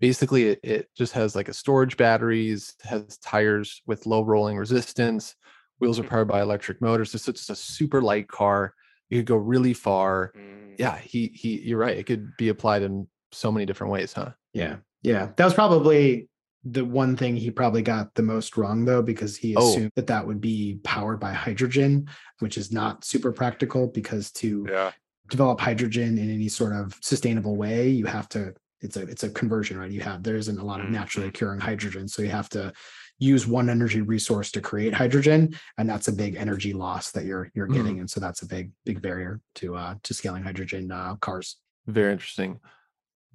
basically 0.00 0.48
it, 0.50 0.60
it 0.62 0.88
just 0.96 1.12
has 1.14 1.34
like 1.34 1.48
a 1.48 1.54
storage 1.54 1.96
batteries, 1.96 2.74
has 2.82 3.18
tires 3.18 3.82
with 3.86 4.06
low 4.06 4.22
rolling 4.22 4.56
resistance, 4.56 5.34
wheels 5.80 5.98
are 5.98 6.04
powered 6.04 6.28
by 6.28 6.42
electric 6.42 6.80
motors. 6.80 7.10
So 7.10 7.30
it's 7.30 7.46
just 7.46 7.50
a 7.50 7.54
super 7.54 8.02
light 8.02 8.28
car. 8.28 8.74
You 9.08 9.18
could 9.20 9.26
go 9.26 9.36
really 9.36 9.72
far. 9.74 10.32
Mm. 10.36 10.74
Yeah, 10.78 10.98
he 10.98 11.32
he 11.34 11.60
you're 11.60 11.78
right. 11.78 11.96
It 11.96 12.04
could 12.04 12.36
be 12.36 12.50
applied 12.50 12.82
in 12.82 13.08
so 13.32 13.50
many 13.50 13.64
different 13.66 13.92
ways, 13.92 14.12
huh? 14.12 14.32
Yeah. 14.52 14.76
Yeah. 15.02 15.30
That 15.36 15.44
was 15.44 15.54
probably 15.54 16.28
the 16.64 16.84
one 16.84 17.16
thing 17.16 17.36
he 17.36 17.50
probably 17.50 17.82
got 17.82 18.14
the 18.14 18.22
most 18.22 18.56
wrong 18.56 18.84
though, 18.84 19.00
because 19.02 19.36
he 19.36 19.56
Oh. 19.56 19.66
assumed 19.68 19.92
that 19.96 20.08
that 20.08 20.26
would 20.26 20.40
be 20.40 20.80
powered 20.84 21.18
by 21.20 21.32
hydrogen, 21.32 22.08
which 22.40 22.58
is 22.58 22.70
not 22.72 23.04
super 23.04 23.32
practical 23.32 23.86
because 23.86 24.30
to 24.32 24.66
Yeah. 24.68 24.92
Develop 25.28 25.60
hydrogen 25.60 26.18
in 26.18 26.30
any 26.30 26.48
sort 26.48 26.72
of 26.72 26.96
sustainable 27.02 27.56
way, 27.56 27.88
you 27.88 28.06
have 28.06 28.28
to 28.30 28.54
it's 28.80 28.96
a 28.96 29.02
it's 29.02 29.24
a 29.24 29.30
conversion, 29.30 29.76
right? 29.76 29.90
You 29.90 30.00
have 30.02 30.22
there 30.22 30.36
isn't 30.36 30.58
a 30.58 30.64
lot 30.64 30.80
of 30.80 30.88
naturally 30.88 31.26
Mhm. 31.26 31.34
occurring 31.34 31.60
hydrogen. 31.60 32.06
So 32.06 32.22
you 32.22 32.30
have 32.30 32.48
to 32.50 32.72
use 33.18 33.44
one 33.46 33.68
energy 33.68 34.00
resource 34.00 34.52
to 34.52 34.60
create 34.60 34.94
hydrogen. 34.94 35.52
And 35.78 35.88
that's 35.88 36.06
a 36.06 36.12
big 36.12 36.36
energy 36.36 36.72
loss 36.72 37.10
that 37.12 37.24
you're 37.24 37.50
you're 37.54 37.66
Mhm. 37.68 37.74
getting. 37.74 38.00
And 38.00 38.08
so 38.08 38.20
that's 38.20 38.42
a 38.42 38.46
big, 38.46 38.70
big 38.84 39.02
barrier 39.02 39.40
to 39.56 39.74
uh 39.74 39.94
to 40.04 40.14
scaling 40.14 40.44
hydrogen 40.44 40.92
uh 40.92 41.16
cars. 41.16 41.56
Very 41.86 42.12
interesting. 42.12 42.60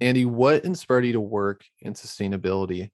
Andy, 0.00 0.24
what 0.24 0.64
inspired 0.64 1.04
you 1.04 1.12
to 1.12 1.20
work 1.20 1.64
in 1.80 1.92
sustainability? 1.92 2.90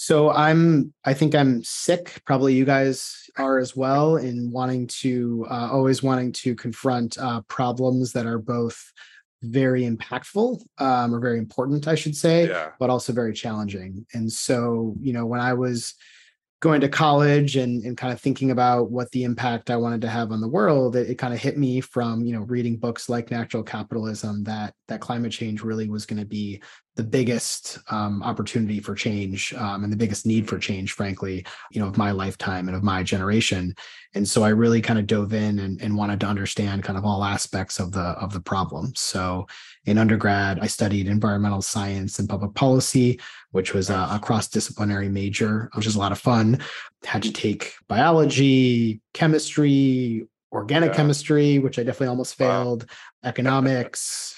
So 0.00 0.30
I'm, 0.30 0.94
I 1.04 1.12
think 1.12 1.34
I'm 1.34 1.64
sick. 1.64 2.22
Probably 2.24 2.54
you 2.54 2.64
guys 2.64 3.28
are 3.36 3.58
as 3.58 3.74
well 3.74 4.14
in 4.14 4.52
wanting 4.52 4.86
to, 5.02 5.44
uh, 5.50 5.70
always 5.72 6.04
wanting 6.04 6.30
to 6.34 6.54
confront 6.54 7.18
uh, 7.18 7.40
problems 7.48 8.12
that 8.12 8.24
are 8.24 8.38
both 8.38 8.80
very 9.42 9.82
impactful 9.82 10.60
um, 10.78 11.12
or 11.12 11.18
very 11.18 11.38
important, 11.38 11.88
I 11.88 11.96
should 11.96 12.14
say, 12.14 12.46
Yeah. 12.46 12.70
but 12.78 12.90
also 12.90 13.12
very 13.12 13.32
challenging. 13.32 14.06
And 14.14 14.32
so, 14.32 14.94
you 15.00 15.12
know, 15.12 15.26
when 15.26 15.40
I 15.40 15.54
was 15.54 15.94
going 16.60 16.80
to 16.82 16.88
college 16.88 17.56
and, 17.56 17.82
and 17.84 17.96
kind 17.96 18.12
of 18.12 18.20
thinking 18.20 18.52
about 18.52 18.92
what 18.92 19.10
the 19.10 19.24
impact 19.24 19.68
I 19.68 19.76
wanted 19.76 20.00
to 20.02 20.08
have 20.08 20.30
on 20.30 20.40
the 20.40 20.48
world, 20.48 20.94
it, 20.94 21.10
it 21.10 21.14
kind 21.16 21.34
of 21.34 21.40
hit 21.40 21.58
me 21.58 21.80
from, 21.80 22.24
you 22.24 22.34
know, 22.34 22.42
reading 22.42 22.76
books 22.76 23.08
like 23.08 23.32
Natural 23.32 23.64
Capitalism 23.64 24.44
that 24.44 24.74
that 24.86 25.00
climate 25.00 25.32
change 25.32 25.62
really 25.62 25.88
was 25.88 26.06
going 26.06 26.20
to 26.20 26.26
be 26.26 26.62
the 26.98 27.04
biggest 27.04 27.78
um, 27.92 28.24
opportunity 28.24 28.80
for 28.80 28.92
change 28.92 29.54
um, 29.54 29.84
and 29.84 29.92
the 29.92 29.96
biggest 29.96 30.26
need 30.26 30.48
for 30.48 30.58
change, 30.58 30.92
frankly, 30.94 31.46
you 31.70 31.80
know, 31.80 31.86
of 31.86 31.96
my 31.96 32.10
lifetime 32.10 32.66
and 32.66 32.76
of 32.76 32.82
my 32.82 33.04
generation. 33.04 33.72
And 34.14 34.28
so 34.28 34.42
I 34.42 34.48
really 34.48 34.80
kind 34.82 34.98
of 34.98 35.06
dove 35.06 35.32
in 35.32 35.60
and, 35.60 35.80
and 35.80 35.96
wanted 35.96 36.18
to 36.20 36.26
understand 36.26 36.82
kind 36.82 36.98
of 36.98 37.04
all 37.04 37.22
aspects 37.22 37.78
of 37.78 37.92
the 37.92 38.00
of 38.00 38.32
the 38.32 38.40
problem. 38.40 38.92
So 38.96 39.46
in 39.84 39.96
undergrad, 39.96 40.58
I 40.60 40.66
studied 40.66 41.06
environmental 41.06 41.62
science 41.62 42.18
and 42.18 42.28
public 42.28 42.52
policy, 42.54 43.20
which 43.52 43.74
was 43.74 43.90
a, 43.90 44.08
a 44.10 44.18
cross-disciplinary 44.20 45.08
major, 45.08 45.70
which 45.74 45.86
is 45.86 45.94
a 45.94 46.00
lot 46.00 46.10
of 46.10 46.18
fun. 46.18 46.58
Had 47.04 47.22
to 47.22 47.32
take 47.32 47.74
biology, 47.86 49.00
chemistry, 49.14 50.26
organic 50.50 50.90
Yeah. 50.90 50.96
chemistry, 50.96 51.60
which 51.60 51.78
I 51.78 51.84
definitely 51.84 52.08
almost 52.08 52.40
Wow. 52.40 52.48
failed, 52.64 52.86
economics, 53.24 54.37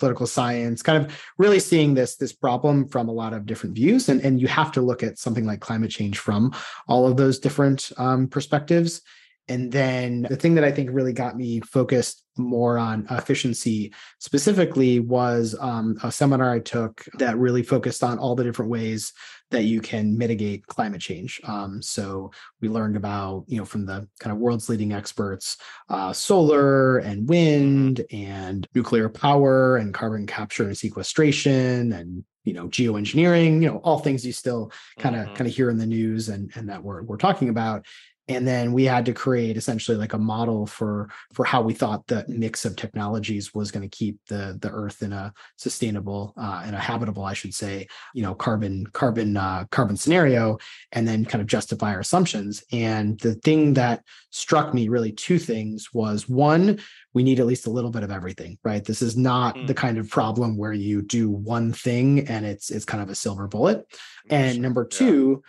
political 0.00 0.26
science, 0.26 0.82
kind 0.82 1.04
of 1.04 1.22
really 1.38 1.60
seeing 1.60 1.94
this 1.94 2.16
this 2.16 2.32
problem 2.32 2.88
from 2.88 3.08
a 3.08 3.12
lot 3.12 3.32
of 3.32 3.46
different 3.46 3.76
views. 3.76 4.08
And, 4.08 4.20
and 4.22 4.40
you 4.40 4.48
have 4.48 4.72
to 4.72 4.80
look 4.80 5.04
at 5.04 5.18
something 5.18 5.46
like 5.46 5.60
climate 5.60 5.90
change 5.90 6.18
from 6.18 6.52
all 6.88 7.06
of 7.06 7.16
those 7.16 7.38
different 7.38 7.92
um, 7.96 8.26
perspectives. 8.26 9.02
And 9.48 9.72
then 9.72 10.26
the 10.30 10.36
thing 10.36 10.54
that 10.54 10.64
I 10.64 10.70
think 10.70 10.90
really 10.92 11.12
got 11.12 11.36
me 11.36 11.60
focused 11.60 12.24
more 12.36 12.78
on 12.78 13.06
efficiency 13.10 13.92
specifically 14.20 15.00
was 15.00 15.56
um, 15.60 15.98
a 16.04 16.12
seminar 16.12 16.54
I 16.54 16.60
took 16.60 17.04
that 17.18 17.36
really 17.36 17.64
focused 17.64 18.04
on 18.04 18.18
all 18.18 18.36
the 18.36 18.44
different 18.44 18.70
ways 18.70 19.12
that 19.50 19.64
you 19.64 19.80
can 19.80 20.16
mitigate 20.16 20.66
climate 20.66 21.00
change. 21.00 21.40
Um, 21.44 21.82
so 21.82 22.30
we 22.60 22.68
learned 22.68 22.96
about, 22.96 23.44
you 23.48 23.58
know, 23.58 23.64
from 23.64 23.86
the 23.86 24.08
kind 24.18 24.32
of 24.32 24.38
world's 24.38 24.68
leading 24.68 24.92
experts, 24.92 25.56
uh, 25.88 26.12
solar 26.12 26.98
and 26.98 27.28
wind 27.28 28.04
and 28.12 28.66
nuclear 28.74 29.08
power 29.08 29.76
and 29.76 29.92
carbon 29.94 30.26
capture 30.26 30.64
and 30.64 30.76
sequestration 30.76 31.92
and 31.92 32.24
you 32.44 32.54
know 32.54 32.68
geoengineering, 32.68 33.62
you 33.62 33.68
know, 33.68 33.78
all 33.84 33.98
things 33.98 34.24
you 34.24 34.32
still 34.32 34.72
kind 34.98 35.14
of 35.14 35.26
Mhm. 35.26 35.34
kind 35.34 35.48
of 35.48 35.54
hear 35.54 35.68
in 35.68 35.76
the 35.78 35.86
news 35.86 36.28
and 36.30 36.50
and 36.54 36.68
that 36.68 36.82
we're 36.82 37.02
we're 37.02 37.16
talking 37.18 37.48
about 37.50 37.84
and 38.30 38.46
then 38.46 38.72
we 38.72 38.84
had 38.84 39.04
to 39.06 39.12
create 39.12 39.56
essentially 39.56 39.96
like 39.98 40.12
a 40.14 40.18
model 40.18 40.66
for 40.66 41.08
for 41.34 41.44
how 41.44 41.60
we 41.60 41.74
thought 41.74 42.06
the 42.06 42.24
mix 42.28 42.64
of 42.64 42.76
technologies 42.76 43.52
was 43.54 43.70
going 43.70 43.86
to 43.88 43.96
keep 43.96 44.16
the 44.28 44.56
the 44.62 44.70
earth 44.70 45.02
in 45.02 45.12
a 45.12 45.32
sustainable 45.56 46.32
uh 46.36 46.64
in 46.66 46.74
a 46.74 46.78
habitable 46.78 47.24
i 47.24 47.32
should 47.34 47.54
say 47.54 47.86
you 48.14 48.22
know 48.22 48.34
carbon 48.34 48.86
carbon 48.92 49.36
uh 49.36 49.64
carbon 49.70 49.96
scenario 49.96 50.56
and 50.92 51.06
then 51.06 51.24
kind 51.24 51.42
of 51.42 51.48
justify 51.48 51.92
our 51.92 52.00
assumptions 52.00 52.62
and 52.72 53.18
the 53.20 53.34
thing 53.36 53.74
that 53.74 54.02
struck 54.30 54.72
me 54.72 54.88
really 54.88 55.12
two 55.12 55.38
things 55.38 55.92
was 55.92 56.28
one 56.28 56.78
we 57.12 57.22
need 57.22 57.40
at 57.40 57.46
least 57.46 57.66
a 57.66 57.70
little 57.70 57.90
bit 57.90 58.02
of 58.04 58.10
everything 58.10 58.56
right 58.64 58.84
this 58.84 59.02
is 59.02 59.16
not 59.16 59.50
Mm. 59.56 59.66
the 59.66 59.74
kind 59.74 59.98
of 59.98 60.08
problem 60.08 60.56
where 60.56 60.72
you 60.72 61.02
do 61.02 61.28
one 61.28 61.72
thing 61.72 62.28
and 62.28 62.46
it's 62.46 62.70
it's 62.70 62.84
kind 62.84 63.02
of 63.02 63.10
a 63.10 63.14
silver 63.14 63.48
bullet 63.48 63.84
and 64.30 64.60
number 64.60 64.86
Yeah. 64.90 64.98
two, 64.98 65.42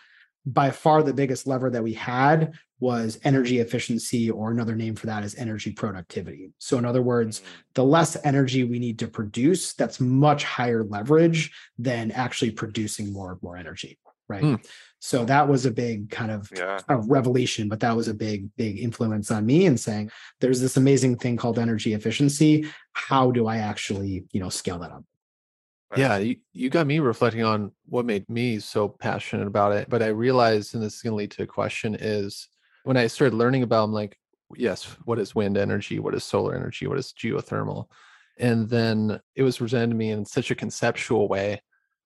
by 0.45 0.71
far 0.71 1.03
the 1.03 1.13
biggest 1.13 1.45
lever 1.45 1.69
that 1.69 1.83
we 1.83 1.93
had 1.93 2.53
was 2.81 3.19
energy 3.23 3.59
efficiency, 3.59 4.29
or 4.29 4.51
another 4.51 4.75
name 4.75 4.95
for 4.95 5.05
that 5.05 5.23
is 5.23 5.35
energy 5.35 5.71
productivity. 5.71 6.51
So, 6.57 6.77
in 6.77 6.83
other 6.83 7.01
words, 7.01 7.39
Mhm. 7.39 7.43
the 7.75 7.85
less 7.85 8.17
energy 8.25 8.65
we 8.65 8.79
need 8.79 8.99
to 8.99 9.07
produce, 9.07 9.73
that's 9.73 10.01
much 10.01 10.43
higher 10.43 10.83
leverage 10.83 11.53
than 11.77 12.11
actually 12.11 12.51
producing 12.51 13.13
more 13.13 13.31
and 13.31 13.41
more 13.41 13.55
energy. 13.55 13.97
Right. 14.27 14.43
Hmm. 14.43 14.55
So 14.99 15.25
that 15.25 15.49
was 15.49 15.65
a 15.65 15.71
big 15.71 16.09
kind 16.09 16.31
of 16.31 16.49
Yeah. 16.55 16.79
a 16.87 16.97
revelation, 16.97 17.67
but 17.67 17.81
that 17.81 17.97
was 17.97 18.07
a 18.07 18.13
big, 18.13 18.55
big 18.55 18.79
influence 18.79 19.29
on 19.29 19.45
me 19.45 19.65
in 19.65 19.77
saying 19.77 20.09
there's 20.39 20.61
this 20.61 20.77
amazing 20.77 21.17
thing 21.17 21.35
called 21.35 21.59
energy 21.59 21.93
efficiency. 21.93 22.65
How 22.93 23.31
do 23.31 23.45
I 23.47 23.57
actually, 23.57 24.25
you 24.31 24.39
know, 24.39 24.47
scale 24.49 24.79
that 24.79 24.91
up? 24.91 25.03
Yeah, 25.97 26.17
you, 26.19 26.37
you 26.53 26.69
got 26.69 26.87
me 26.87 26.99
reflecting 26.99 27.43
on 27.43 27.73
what 27.87 28.05
made 28.05 28.29
me 28.29 28.59
so 28.59 28.87
passionate 28.87 29.47
about 29.47 29.73
it. 29.73 29.89
But 29.89 30.01
I 30.01 30.07
realized, 30.07 30.73
and 30.75 30.81
this 30.81 30.95
is 30.95 31.01
going 31.01 31.11
to 31.11 31.17
lead 31.17 31.31
to 31.31 31.43
a 31.43 31.47
question, 31.47 31.97
is 31.99 32.47
when 32.83 32.97
I 32.97 33.07
started 33.07 33.35
learning 33.35 33.63
about, 33.63 33.83
I'm 33.83 33.93
like, 33.93 34.17
yes, 34.55 34.83
what 35.05 35.19
is 35.19 35.35
wind 35.35 35.57
energy? 35.57 35.99
What 35.99 36.15
is 36.15 36.23
solar 36.23 36.55
energy? 36.55 36.87
What 36.87 36.97
is 36.97 37.13
geothermal? 37.13 37.87
And 38.39 38.69
then 38.69 39.19
it 39.35 39.43
was 39.43 39.57
presented 39.57 39.89
to 39.89 39.95
me 39.95 40.11
in 40.11 40.25
such 40.25 40.51
a 40.51 40.55
conceptual 40.55 41.27
way 41.27 41.61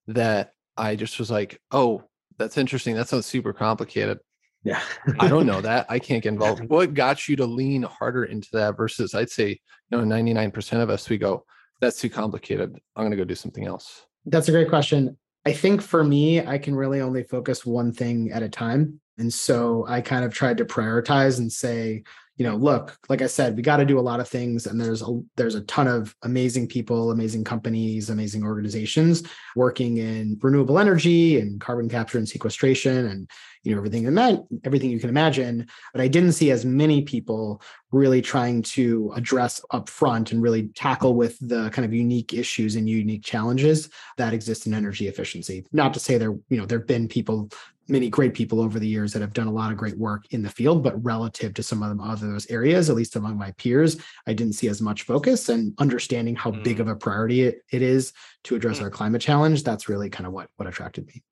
that 0.08 0.52
I 0.78 0.96
just 0.96 1.20
was 1.20 1.32
like, 1.32 1.60
oh, 1.72 2.04
that's 2.38 2.58
interesting. 2.58 2.96
That 2.96 3.08
sounds 3.08 3.26
super 3.26 3.54
complicated. 3.54 4.20
Yeah. 4.64 4.82
I 5.20 5.28
don't 5.28 5.46
know 5.46 5.62
that. 5.62 5.86
I 5.90 6.00
can't 6.00 6.24
get 6.24 6.34
involved. 6.34 6.68
What 6.68 6.94
got 6.94 7.28
you 7.28 7.36
to 7.38 7.46
lean 7.46 7.84
harder 7.84 8.26
into 8.26 8.50
that 8.54 8.76
versus 8.76 9.14
I'd 9.14 9.30
say, 9.30 9.60
you 9.90 9.98
know, 9.98 10.04
99% 10.04 10.82
of 10.82 10.90
us, 10.90 11.10
we 11.10 11.18
go, 11.18 11.46
that's 11.80 12.00
too 12.00 12.10
complicated. 12.10 12.78
I'm 12.96 13.04
going 13.04 13.12
to 13.12 13.18
go 13.18 13.24
do 13.24 13.36
something 13.36 13.66
else. 13.66 14.06
That's 14.26 14.50
a 14.50 14.52
great 14.52 14.70
question. 14.70 15.18
I 15.46 15.54
think 15.54 15.82
for 15.82 16.04
me, 16.04 16.46
I 16.46 16.58
can 16.58 16.76
really 16.76 17.02
only 17.02 17.24
focus 17.24 17.66
one 17.66 17.94
thing 17.94 18.32
at 18.32 18.42
a 18.42 18.50
time. 18.50 19.00
And 19.18 19.34
so 19.34 19.86
I 19.88 20.02
kind 20.02 20.26
of 20.26 20.34
tried 20.34 20.58
to 20.58 20.66
prioritize 20.66 21.40
and 21.40 21.52
say, 21.52 22.04
you 22.38 22.46
know, 22.46 22.58
look, 22.58 22.98
like 23.08 23.22
I 23.22 23.28
said, 23.28 23.56
we 23.56 23.62
got 23.62 23.78
to 23.78 23.86
do 23.86 23.98
a 23.98 24.02
lot 24.02 24.20
of 24.20 24.28
things 24.28 24.68
and 24.68 24.80
there's 24.80 25.02
a 25.02 25.22
there's 25.38 25.56
a 25.56 25.62
ton 25.62 25.88
of 25.88 26.14
amazing 26.24 26.68
people, 26.68 27.12
amazing 27.12 27.46
companies, 27.46 28.10
amazing 28.10 28.44
organizations 28.44 29.24
working 29.56 29.98
in 29.98 30.38
renewable 30.42 30.78
energy 30.78 31.40
and 31.40 31.62
carbon 31.62 31.88
capture 31.88 32.18
and 32.18 32.28
sequestration 32.28 33.06
and 33.08 33.30
you 33.64 33.72
know 33.72 33.78
everything 33.78 34.04
that 34.04 34.46
everything 34.66 34.92
you 34.92 35.00
can 35.00 35.10
imagine, 35.10 35.66
but 35.94 36.02
I 36.02 36.10
didn't 36.10 36.34
see 36.34 36.52
as 36.52 36.66
many 36.66 37.04
people 37.04 37.62
really 37.92 38.22
trying 38.22 38.62
to 38.62 39.14
address 39.16 39.62
upfront 39.72 40.32
and 40.32 40.42
really 40.42 40.68
tackle 40.76 41.16
with 41.16 41.38
the 41.40 41.70
kind 41.70 41.86
of 41.86 41.94
unique 41.94 42.34
issues 42.34 42.76
and 42.76 42.90
unique 42.90 43.24
challenges 43.24 43.90
that 44.18 44.34
exist 44.34 44.68
in 44.68 44.74
energy 44.74 45.08
efficiency. 45.08 45.66
Not 45.72 45.94
to 45.94 46.00
say 46.02 46.18
there, 46.18 46.36
you 46.50 46.58
know, 46.58 46.66
there 46.66 46.80
have 46.80 46.88
been 46.88 47.08
people, 47.08 47.50
many 47.88 48.10
great 48.10 48.34
people 48.34 48.62
over 48.62 48.80
the 48.80 48.88
years 48.88 49.14
that 49.14 49.22
have 49.22 49.34
done 49.34 49.48
a 49.48 49.52
lot 49.52 49.72
of 49.72 49.78
great 49.78 49.98
work 49.98 50.26
in 50.32 50.42
the 50.42 50.50
field, 50.50 50.84
but 50.84 51.04
relative 51.04 51.54
to 51.54 51.64
some 51.64 51.84
of 51.84 51.90
them 51.90 52.02
other 52.02 52.28
those 52.28 52.50
areas, 52.50 52.90
at 52.90 52.96
least 52.96 53.16
among 53.16 53.38
my 53.38 53.52
peers, 53.52 53.98
I 54.28 54.34
didn't 54.34 54.54
see 54.54 54.68
as 54.68 54.82
much 54.82 55.04
focus 55.04 55.50
and 55.50 55.74
understanding 55.78 56.36
how 56.36 56.52
big 56.52 56.80
of 56.80 56.88
mm. 56.88 56.92
a 56.92 56.96
priority 56.96 57.44
it, 57.44 57.62
it 57.72 57.82
is 57.82 58.14
to 58.46 58.56
address 58.56 58.82
our 58.82 58.90
mm. 58.90 58.94
climate 58.94 59.22
challenge. 59.22 59.64
That's 59.64 59.90
really 59.90 60.10
kind 60.10 60.26
of 60.26 60.34
what 60.34 60.50
what 60.58 60.68
attracted 60.68 61.08
me. 61.08 61.24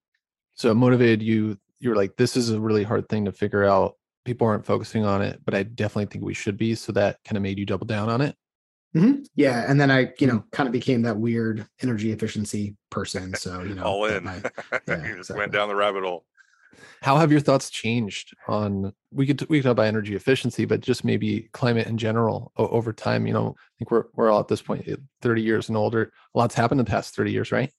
So 0.55 0.71
it 0.71 0.75
motivated 0.75 1.21
you. 1.21 1.57
You 1.79 1.89
were 1.89 1.95
like, 1.95 2.15
this 2.15 2.37
is 2.37 2.51
a 2.51 2.59
really 2.59 2.83
hard 2.83 3.09
thing 3.09 3.25
to 3.25 3.31
figure 3.31 3.63
out. 3.63 3.95
People 4.23 4.47
aren't 4.47 4.65
focusing 4.65 5.03
on 5.03 5.21
it, 5.21 5.41
but 5.43 5.53
I 5.53 5.63
definitely 5.63 6.05
think 6.05 6.23
we 6.23 6.33
should 6.33 6.55
be. 6.55 6.75
So 6.75 6.93
that 6.93 7.17
kind 7.25 7.35
of 7.35 7.43
made 7.43 7.59
you 7.59 7.65
double 7.65 7.85
down 7.85 8.07
on 8.07 8.21
it. 8.21 8.37
Mhm. 8.95 9.25
Yeah, 9.35 9.65
and 9.67 9.81
then 9.81 9.89
I, 9.89 10.13
you 10.19 10.27
know, 10.27 10.39
mm. 10.39 10.51
kind 10.51 10.67
of 10.67 10.73
became 10.73 11.01
that 11.01 11.17
weird 11.17 11.65
energy 11.81 12.11
efficiency 12.11 12.77
person. 12.89 13.33
So 13.33 13.63
you 13.63 13.73
know, 13.75 13.83
All 13.83 14.05
in. 14.05 14.23
my- 14.23 14.35
you 14.35 14.41
yeah, 14.87 14.95
just 14.97 15.07
exactly. 15.07 15.37
went 15.37 15.51
down 15.51 15.67
the 15.67 15.75
rabbit 15.75 16.03
hole. 16.03 16.25
How 17.01 17.17
have 17.17 17.31
your 17.31 17.41
thoughts 17.41 17.69
changed 17.69 18.35
on 18.47 18.93
we 19.11 19.25
could 19.27 19.47
we 19.49 19.59
could 19.59 19.63
talk 19.63 19.71
about 19.71 19.87
energy 19.87 20.15
efficiency, 20.15 20.65
but 20.65 20.81
just 20.81 21.03
maybe 21.03 21.49
climate 21.51 21.87
in 21.87 21.97
general 21.97 22.51
over 22.57 22.93
time? 22.93 23.27
You 23.27 23.33
know, 23.33 23.55
I 23.57 23.73
think 23.77 23.91
we're 23.91 24.05
we're 24.15 24.31
all 24.31 24.39
at 24.39 24.47
this 24.47 24.63
eh, 24.69 24.95
30 25.21 25.41
years 25.41 25.69
and 25.69 25.77
older. 25.77 26.11
A 26.33 26.37
lot's 26.37 26.55
happened 26.55 26.79
in 26.79 26.85
the 26.85 26.91
past 26.91 27.15
30 27.15 27.31
years, 27.31 27.51
right? 27.51 27.71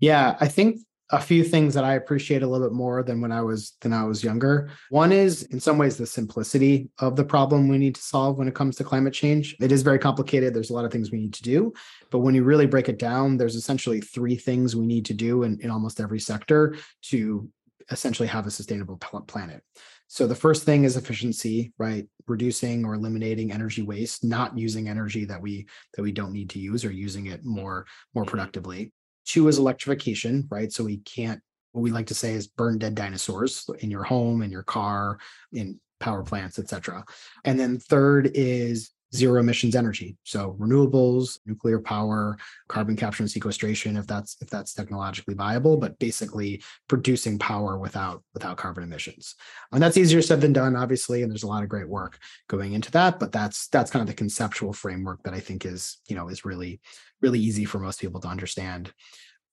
Yeah, 0.00 0.36
I 0.40 0.48
think 0.48 0.78
a 1.12 1.20
few 1.20 1.44
things 1.44 1.74
that 1.74 1.84
I 1.84 1.94
appreciate 1.94 2.42
a 2.42 2.46
little 2.46 2.66
bit 2.66 2.74
more 2.74 3.02
than 3.02 3.20
when 3.20 3.30
I 3.30 3.42
was 3.42 3.76
than 3.82 3.92
I 3.92 4.04
was 4.04 4.24
younger. 4.24 4.70
One 4.88 5.12
is 5.12 5.42
in 5.44 5.60
some 5.60 5.76
ways 5.76 5.98
the 5.98 6.06
simplicity 6.06 6.88
of 6.98 7.16
the 7.16 7.24
problem 7.24 7.68
we 7.68 7.76
need 7.76 7.94
to 7.96 8.02
solve 8.02 8.38
when 8.38 8.48
it 8.48 8.54
comes 8.54 8.76
to 8.76 8.84
climate 8.84 9.12
change. 9.12 9.54
It 9.60 9.70
is 9.70 9.82
very 9.82 9.98
complicated. 9.98 10.54
There's 10.54 10.70
a 10.70 10.74
lot 10.74 10.86
of 10.86 10.90
things 10.90 11.12
we 11.12 11.18
need 11.18 11.34
to 11.34 11.42
do, 11.42 11.72
but 12.10 12.20
when 12.20 12.34
you 12.34 12.44
really 12.44 12.66
break 12.66 12.88
it 12.88 12.98
down, 12.98 13.36
there's 13.36 13.56
essentially 13.56 14.00
three 14.00 14.36
things 14.36 14.74
we 14.74 14.86
need 14.86 15.04
to 15.06 15.14
do 15.14 15.42
in, 15.42 15.60
in 15.60 15.70
almost 15.70 16.00
every 16.00 16.20
sector 16.20 16.76
to 17.02 17.48
essentially 17.90 18.28
have 18.28 18.46
a 18.46 18.50
sustainable 18.50 18.96
planet. 18.96 19.62
So 20.06 20.26
the 20.26 20.34
first 20.34 20.64
thing 20.64 20.84
is 20.84 20.96
efficiency, 20.96 21.72
right? 21.78 22.06
Reducing 22.26 22.84
or 22.84 22.94
eliminating 22.94 23.50
energy 23.50 23.82
waste, 23.82 24.24
not 24.24 24.56
using 24.58 24.88
energy 24.88 25.24
that 25.24 25.40
we 25.40 25.66
that 25.94 26.02
we 26.02 26.12
don't 26.12 26.32
need 26.32 26.50
to 26.50 26.58
use 26.58 26.84
or 26.84 26.92
using 26.92 27.26
it 27.26 27.44
more 27.44 27.86
more 28.14 28.24
productively. 28.24 28.92
Two 29.24 29.48
is 29.48 29.58
electrification, 29.58 30.46
right? 30.50 30.72
So 30.72 30.84
we 30.84 30.98
can't, 30.98 31.40
what 31.72 31.82
we 31.82 31.92
like 31.92 32.08
to 32.08 32.14
say 32.14 32.34
is 32.34 32.48
burn 32.48 32.78
dead 32.78 32.94
dinosaurs 32.94 33.68
in 33.78 33.90
your 33.90 34.02
home, 34.02 34.42
in 34.42 34.50
your 34.50 34.64
car, 34.64 35.18
in 35.52 35.80
power 36.00 36.22
plants, 36.22 36.58
etc. 36.58 37.04
And 37.44 37.58
then 37.58 37.78
third 37.78 38.30
is 38.34 38.90
zero 39.14 39.40
emissions 39.40 39.76
energy. 39.76 40.16
So 40.24 40.56
renewables 40.58 41.38
nuclear 41.46 41.78
power 41.80 42.38
carbon 42.68 42.96
capture 42.96 43.22
and 43.22 43.30
sequestration 43.30 43.96
if 43.96 44.06
that's 44.06 44.36
if 44.40 44.48
that's 44.48 44.74
technologically 44.74 45.34
viable 45.34 45.76
but 45.76 45.98
basically 45.98 46.62
producing 46.88 47.38
power 47.38 47.78
without 47.78 48.22
without 48.32 48.56
carbon 48.56 48.84
emissions. 48.84 49.34
And 49.70 49.82
that's 49.82 49.96
easier 49.96 50.22
said 50.22 50.40
than 50.40 50.52
done 50.52 50.76
obviously 50.76 51.22
and 51.22 51.30
there's 51.30 51.42
a 51.42 51.48
lot 51.48 51.62
of 51.62 51.68
great 51.68 51.88
work 51.88 52.18
going 52.48 52.72
into 52.72 52.90
that 52.92 53.18
but 53.18 53.32
that's 53.32 53.68
that's 53.68 53.90
kind 53.90 54.02
of 54.02 54.06
the 54.06 54.14
conceptual 54.14 54.72
framework 54.72 55.22
that 55.24 55.34
i 55.34 55.40
think 55.40 55.66
is 55.66 55.98
you 56.08 56.16
know 56.16 56.28
is 56.28 56.44
really 56.44 56.80
really 57.20 57.40
easy 57.40 57.64
for 57.64 57.78
most 57.78 58.00
people 58.00 58.20
to 58.20 58.28
understand. 58.28 58.92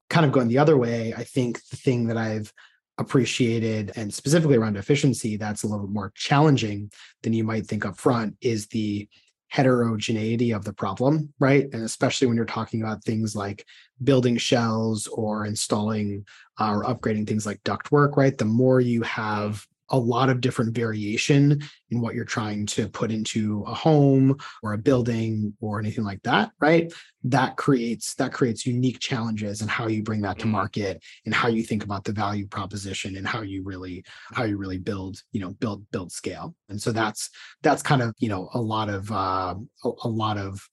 Kind 0.10 0.26
of 0.26 0.32
going 0.32 0.48
the 0.48 0.58
other 0.58 0.78
way 0.78 1.14
i 1.14 1.24
think 1.24 1.64
the 1.70 1.78
thing 1.78 2.08
that 2.08 2.18
i've 2.18 2.52
appreciated 3.00 3.94
and 3.96 4.14
specifically 4.14 4.58
around 4.58 4.76
efficiency 4.76 5.38
that's 5.38 5.64
a 5.64 5.68
little 5.68 5.86
bit 5.86 5.94
more 5.94 6.12
challenging 6.16 6.92
than 7.24 7.32
you 7.32 7.46
might 7.46 7.66
think 7.66 7.86
up 7.86 7.98
front 7.98 8.36
is 8.42 8.68
the 8.68 9.08
heterogeneity 9.50 10.52
of 10.52 10.64
the 10.64 10.74
problem, 10.74 11.34
right? 11.40 11.68
And 11.74 11.84
especially 11.84 12.28
when 12.28 12.38
you're 12.38 12.46
talking 12.46 12.82
about 12.82 13.04
things 13.04 13.36
like 13.36 13.66
building 14.04 14.38
shells 14.38 15.08
or 15.08 15.46
installing 15.46 16.26
uh, 16.60 16.72
or 16.72 16.84
upgrading 16.84 17.28
things 17.28 17.46
like 17.46 17.62
ductwork, 17.64 18.16
right? 18.16 18.38
The 18.38 18.46
more 18.46 18.80
you 18.80 19.02
have 19.02 19.68
a 19.92 19.98
lot 19.98 20.30
of 20.30 20.42
different 20.42 20.76
variation 20.76 21.62
in 21.90 22.02
what 22.02 22.16
you're 22.16 22.26
trying 22.26 22.66
to 22.66 22.88
put 22.88 23.12
into 23.12 23.64
a 23.68 23.74
home 23.74 24.38
or 24.64 24.74
a 24.74 24.78
building 24.78 25.54
or 25.62 25.80
anything 25.80 26.04
like 26.04 26.22
that 26.24 26.52
right 26.60 26.92
that 27.24 27.58
creates 27.58 28.16
that 28.16 28.32
creates 28.32 28.66
unique 28.66 29.00
challenges 29.00 29.62
and 29.62 29.70
how 29.70 29.88
you 29.88 30.02
bring 30.02 30.22
that 30.22 30.40
to 30.40 30.46
mm. 30.46 30.52
market 30.52 31.04
and 31.26 31.34
how 31.34 31.48
you 31.48 31.64
think 31.64 31.84
about 31.84 32.04
the 32.04 32.12
value 32.12 32.48
proposition 32.48 33.18
and 33.18 33.28
how 33.28 33.42
you 33.42 33.64
really 33.64 34.04
how 34.32 34.44
you 34.44 34.58
really 34.58 34.78
build 34.78 35.22
you 35.32 35.42
know 35.42 35.50
build 35.52 35.86
build 35.92 36.12
scale 36.12 36.56
and 36.70 36.82
so 36.82 36.92
that's 36.92 37.30
that's 37.62 37.82
kind 37.82 38.02
of 38.02 38.14
you 38.20 38.30
know 38.30 38.50
a 38.54 38.62
lot 38.62 38.90
of 38.90 39.12
uh, 39.12 39.56
a, 39.84 39.92
a 40.04 40.08
lot 40.08 40.38
of 40.38 40.68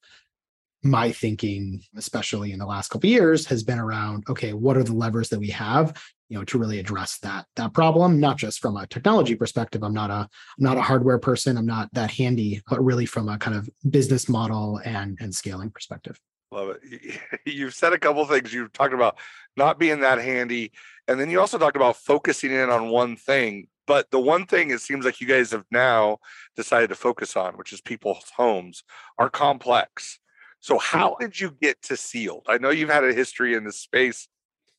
my 0.82 1.10
thinking 1.10 1.82
especially 1.96 2.52
in 2.52 2.58
the 2.58 2.66
last 2.66 2.88
couple 2.88 3.10
years 3.10 3.46
has 3.46 3.64
been 3.64 3.78
around 3.78 4.24
okay 4.28 4.52
what 4.52 4.76
are 4.76 4.84
the 4.84 4.92
levers 4.92 5.28
that 5.28 5.40
we 5.40 5.48
have 5.48 6.00
you 6.28 6.36
know 6.36 6.44
to 6.44 6.58
really 6.58 6.78
address 6.78 7.18
that 7.18 7.46
that 7.56 7.72
problem 7.72 8.18
not 8.18 8.36
just 8.36 8.60
from 8.60 8.76
a 8.76 8.86
technology 8.86 9.34
perspective. 9.34 9.82
I'm 9.82 9.94
not 9.94 10.10
a 10.10 10.14
i'm 10.14 10.28
not 10.58 10.76
a 10.76 10.82
hardware 10.82 11.18
person. 11.18 11.56
I'm 11.56 11.66
not 11.66 11.92
that 11.94 12.10
handy 12.10 12.62
but 12.68 12.84
really 12.84 13.06
from 13.06 13.28
a 13.28 13.38
kind 13.38 13.56
of 13.56 13.68
business 13.88 14.28
model 14.28 14.80
and 14.84 15.16
and 15.20 15.34
scaling 15.34 15.70
perspective. 15.70 16.18
Love 16.50 16.76
it. 16.82 17.20
You've 17.46 17.74
said 17.74 17.92
a 17.92 17.98
couple 17.98 18.24
things. 18.26 18.52
You've 18.52 18.72
talked 18.72 18.94
about 18.94 19.18
not 19.56 19.78
being 19.78 20.00
that 20.00 20.18
handy 20.18 20.72
and 21.08 21.18
then 21.20 21.30
you 21.30 21.40
also 21.40 21.58
talked 21.58 21.76
about 21.76 21.96
focusing 21.96 22.50
in 22.50 22.70
on 22.70 22.88
one 22.88 23.16
thing. 23.16 23.68
But 23.86 24.10
the 24.10 24.18
one 24.18 24.46
thing 24.46 24.70
it 24.70 24.80
seems 24.80 25.04
like 25.04 25.20
you 25.20 25.28
guys 25.28 25.52
have 25.52 25.64
now 25.70 26.18
decided 26.56 26.88
to 26.88 26.96
focus 26.96 27.36
on 27.36 27.54
which 27.54 27.72
is 27.72 27.80
people's 27.80 28.30
homes 28.36 28.82
are 29.18 29.30
complex. 29.30 30.18
So 30.58 30.78
how 30.78 31.10
mm-hmm. 31.10 31.24
did 31.24 31.40
you 31.40 31.56
get 31.60 31.82
to 31.82 31.96
sealed? 31.96 32.46
I 32.48 32.58
know 32.58 32.70
you've 32.70 32.90
had 32.90 33.04
a 33.04 33.12
history 33.12 33.54
in 33.54 33.64
this 33.64 33.78
space 33.78 34.26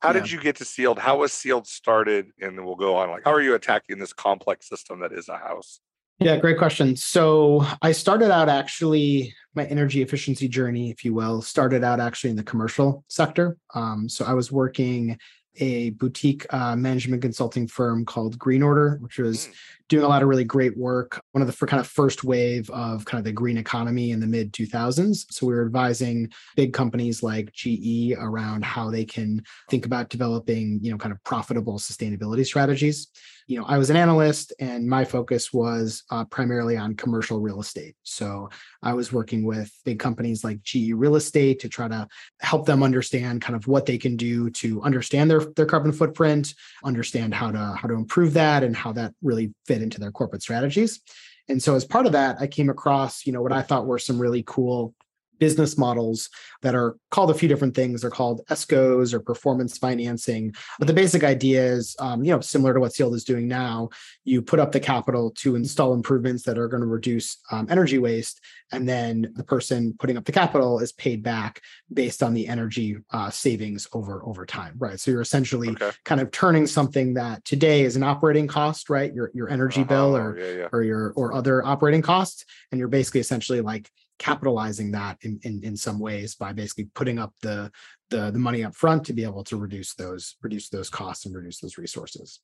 how 0.02 0.10
yeah. 0.10 0.20
did 0.20 0.32
you 0.32 0.40
get 0.40 0.58
to 0.58 0.66
sealed? 0.66 1.00
How 1.00 1.18
was 1.18 1.34
sealed 1.34 1.68
started? 1.68 2.28
And 2.40 2.58
then 2.58 2.66
we'll 2.66 2.76
go 2.76 2.96
on. 2.96 3.10
Like, 3.10 3.24
how 3.26 3.34
are 3.34 3.42
you 3.42 3.56
attacking 3.56 4.00
this 4.00 4.14
complex 4.14 4.70
system 4.70 5.00
that 5.00 5.12
is 5.12 5.28
a 5.30 5.38
house? 5.38 5.80
Yeah, 6.20 6.38
great 6.38 6.58
question. 6.58 6.96
So 6.96 7.66
I 7.82 7.92
started 7.92 8.32
out 8.32 8.50
actually 8.50 9.34
my 9.54 9.66
energy 9.66 10.02
efficiency 10.02 10.48
journey, 10.48 10.90
if 10.90 11.06
you 11.06 11.14
will, 11.14 11.42
started 11.42 11.84
out 11.84 12.00
actually 12.00 12.32
in 12.32 12.36
the 12.36 12.44
commercial 12.44 13.04
sector. 13.08 13.58
Um, 13.76 14.10
so 14.10 14.26
I 14.26 14.34
was 14.34 14.52
working 14.52 15.18
a 15.60 15.92
boutique 15.92 16.46
uh, 16.52 16.76
management 16.76 17.22
consulting 17.22 17.68
firm 17.68 18.06
called 18.06 18.38
Green 18.38 18.64
Order, 18.64 18.98
which 19.02 19.18
was 19.20 19.48
mm. 19.48 19.54
Doing 19.90 20.04
a 20.04 20.08
lot 20.08 20.22
of 20.22 20.28
really 20.28 20.44
great 20.44 20.78
work. 20.78 21.22
One 21.32 21.42
of 21.42 21.48
the 21.48 21.66
kind 21.66 21.80
of 21.80 21.88
first 21.88 22.24
wave 22.24 22.70
of 22.70 23.06
kind 23.06 23.20
of 23.20 23.26
the 23.26 23.32
green 23.32 23.58
economy 23.58 24.12
in 24.12 24.20
the 24.20 24.28
mid 24.28 24.54
2000s. 24.54 25.26
So 25.32 25.48
we 25.48 25.54
were 25.54 25.66
advising 25.66 26.32
big 26.56 26.74
companies 26.74 27.24
like 27.24 27.52
GE 27.54 28.14
around 28.18 28.66
how 28.66 28.90
they 28.90 29.06
can 29.06 29.44
think 29.70 29.86
about 29.86 30.10
developing, 30.10 30.80
you 30.82 30.92
know, 30.92 30.98
kind 30.98 31.12
of 31.12 31.24
profitable 31.24 31.80
sustainability 31.80 32.46
strategies 32.46 33.08
you 33.48 33.58
know, 33.58 33.66
I 33.66 33.78
was 33.78 33.90
an 33.90 33.96
analyst 33.96 34.54
and 34.60 34.86
my 34.86 35.06
focus 35.06 35.54
was 35.54 36.04
uh, 36.12 36.26
primarily 36.26 36.76
on 36.76 36.96
commercial 36.96 37.40
real 37.40 37.62
estate. 37.62 37.96
So 38.04 38.50
I 38.84 38.94
was 38.94 39.14
working 39.14 39.46
with 39.46 39.72
big 39.86 40.00
companies 40.00 40.44
like 40.44 40.62
GE 40.64 40.92
Real 40.92 41.16
Estate 41.16 41.60
to 41.62 41.70
try 41.70 41.88
to 41.88 42.08
help 42.42 42.66
them 42.66 42.84
understand 42.84 43.42
kind 43.42 43.56
of 43.56 43.66
what 43.66 43.86
they 43.86 43.98
can 43.98 44.18
do 44.18 44.50
to 44.50 44.82
understand 44.82 45.32
their, 45.32 45.40
their 45.56 45.66
carbon 45.66 45.94
footprint, 45.94 46.54
understand 46.84 47.34
how 47.34 47.52
to 47.52 47.76
how 47.78 47.88
to 47.88 47.94
improve 47.94 48.34
that 48.34 48.64
and 48.64 48.76
how 48.76 48.92
that 48.92 49.14
really 49.22 49.54
fit 49.78 49.84
into 49.84 50.00
their 50.00 50.12
corporate 50.12 50.42
strategies. 50.42 51.02
And 51.50 51.62
so 51.62 51.76
as 51.76 51.86
part 51.86 52.06
of 52.06 52.12
that, 52.12 52.38
I 52.40 52.48
came 52.48 52.70
across, 52.70 53.26
you 53.26 53.32
know, 53.32 53.42
what 53.42 53.54
I 53.54 53.62
thought 53.62 53.86
were 53.86 54.00
some 54.00 54.20
really 54.20 54.44
cool 54.46 54.94
business 55.40 55.78
models 55.78 56.30
that 56.62 56.76
are 56.76 56.98
called 57.12 57.32
a 57.32 57.34
few 57.34 57.48
different 57.48 57.76
things. 57.76 58.02
They're 58.02 58.10
called 58.10 58.46
ESCOs 58.48 59.14
or 59.14 59.20
performance 59.20 59.78
financing. 59.78 60.54
But 60.80 60.88
the 60.88 60.94
basic 60.94 61.24
idea 61.24 61.64
is, 61.64 61.96
um, 62.00 62.24
you 62.24 62.32
know, 62.32 62.40
similar 62.40 62.74
to 62.74 62.80
what 62.80 62.94
Sealed 62.94 63.16
is 63.16 63.24
doing 63.24 63.48
now. 63.48 63.90
You 64.24 64.42
put 64.42 64.60
up 64.60 64.72
the 64.72 64.80
capital 64.80 65.32
to 65.38 65.56
install 65.56 65.94
improvements 65.94 66.44
that 66.44 66.58
are 66.58 66.68
going 66.68 66.82
to 66.82 66.88
reduce 66.88 67.38
um, 67.52 67.68
energy 67.70 67.98
waste, 68.00 68.42
and 68.72 68.88
then 68.88 69.32
the 69.36 69.44
person 69.44 69.96
putting 69.98 70.18
up 70.18 70.26
the 70.26 70.32
capital 70.32 70.80
is 70.80 70.92
paid 70.92 71.24
back 71.24 71.62
based 71.94 72.22
on 72.22 72.34
the 72.34 72.48
energy 72.48 72.98
uh, 73.12 73.30
savings 73.30 73.88
over 73.94 74.24
over 74.26 74.46
time, 74.46 74.74
right? 74.78 75.00
So 75.00 75.12
you're 75.12 75.22
essentially 75.22 75.70
okay. 75.70 75.92
kind 76.04 76.20
of 76.20 76.32
turning 76.32 76.68
something 76.68 77.14
that 77.14 77.46
today 77.46 77.82
is 77.82 77.96
an 77.96 78.04
operating 78.04 78.48
cost, 78.48 78.90
right? 78.90 79.14
Your 79.14 79.32
your 79.34 79.50
energy 79.50 79.82
uh-huh. 79.82 79.90
bill 79.90 80.18
or 80.18 80.38
yeah, 80.38 80.52
yeah. 80.52 80.68
or 80.72 80.84
your 80.84 81.14
or 81.16 81.34
other 81.34 81.66
operating 81.66 82.02
costs, 82.02 82.46
and 82.72 82.80
you're 82.80 82.88
basically 82.88 83.22
essentially 83.22 83.62
like 83.62 83.90
capitalizing 84.20 84.92
that 84.92 85.18
in, 85.22 85.40
in, 85.44 85.64
in 85.64 85.78
some 85.78 86.00
ways 86.00 86.36
by 86.36 86.54
basically 86.54 86.86
putting 86.94 87.20
up 87.20 87.34
the, 87.42 87.72
the 88.10 88.32
the 88.32 88.40
money 88.40 88.64
up 88.64 88.74
front 88.74 89.06
to 89.06 89.14
be 89.14 89.24
able 89.24 89.44
to 89.44 89.58
reduce 89.58 89.94
those 89.96 90.36
reduce 90.42 90.70
those 90.70 90.90
costs 90.90 91.26
and 91.26 91.36
reduce 91.36 91.60
those 91.60 91.78
resources. 91.78 92.40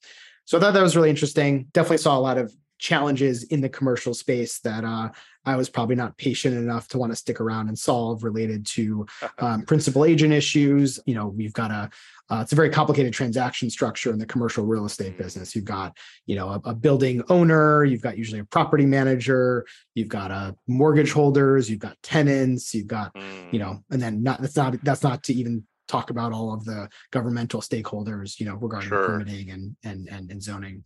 So 0.45 0.57
I 0.57 0.61
thought 0.61 0.73
that 0.73 0.83
was 0.83 0.95
really 0.95 1.09
interesting. 1.09 1.67
Definitely 1.73 1.97
saw 1.97 2.17
a 2.17 2.19
lot 2.19 2.37
of 2.37 2.53
challenges 2.83 3.43
in 3.43 3.61
the 3.61 3.69
commercial 3.69 4.13
space 4.13 4.59
that 4.59 4.83
uh, 4.83 5.09
I 5.45 5.55
was 5.55 5.69
probably 5.69 5.95
not 5.95 6.17
patient 6.17 6.55
enough 6.55 6.89
to 6.89 6.97
want 6.97 7.13
to 7.13 7.15
stick 7.15 7.39
around 7.39 7.69
and 7.69 7.79
solve 7.79 8.23
related 8.25 8.65
to 8.67 9.05
um, 9.39 9.61
principal 9.63 10.03
agent 10.03 10.33
issues. 10.33 10.99
You 11.05 11.15
know, 11.15 11.27
we've 11.27 11.53
got 11.53 11.71
a 11.71 11.89
uh, 12.29 12.39
it's 12.41 12.53
a 12.53 12.55
very 12.55 12.69
complicated 12.69 13.13
transaction 13.13 13.69
structure 13.69 14.11
in 14.11 14.17
the 14.17 14.25
commercial 14.25 14.65
real 14.65 14.85
estate 14.85 15.17
business. 15.17 15.55
You've 15.55 15.65
got, 15.65 15.95
you 16.25 16.35
know, 16.35 16.49
a, 16.49 16.61
a, 16.69 16.73
building 16.73 17.21
owner, 17.29 17.83
you've 17.83 18.01
got 18.01 18.17
usually 18.17 18.39
a 18.39 18.45
property 18.45 18.85
manager, 18.85 19.65
you've 19.93 20.07
got 20.07 20.31
a 20.31 20.33
uh, 20.33 20.51
mortgage 20.67 21.11
holders, 21.11 21.69
you've 21.69 21.79
got 21.79 21.97
tenants, 22.01 22.73
you've 22.73 22.87
got, 22.87 23.11
you 23.51 23.59
know, 23.59 23.71
mm. 23.71 23.83
and 23.91 24.01
then 24.01 24.23
not 24.23 24.41
that's 24.41 24.55
not 24.55 24.81
that's 24.83 25.03
not 25.03 25.23
to 25.23 25.33
even 25.33 25.63
talk 25.93 26.09
about 26.09 26.33
all 26.33 26.53
of 26.53 26.65
the 26.65 26.89
governmental 27.11 27.61
stakeholders, 27.61 28.39
you 28.39 28.45
know, 28.45 28.55
regarding 28.55 28.89
sure. 28.89 29.05
permitting 29.05 29.51
and, 29.51 29.75
and 29.83 30.09
and 30.09 30.31
and 30.31 30.41
zoning 30.41 30.83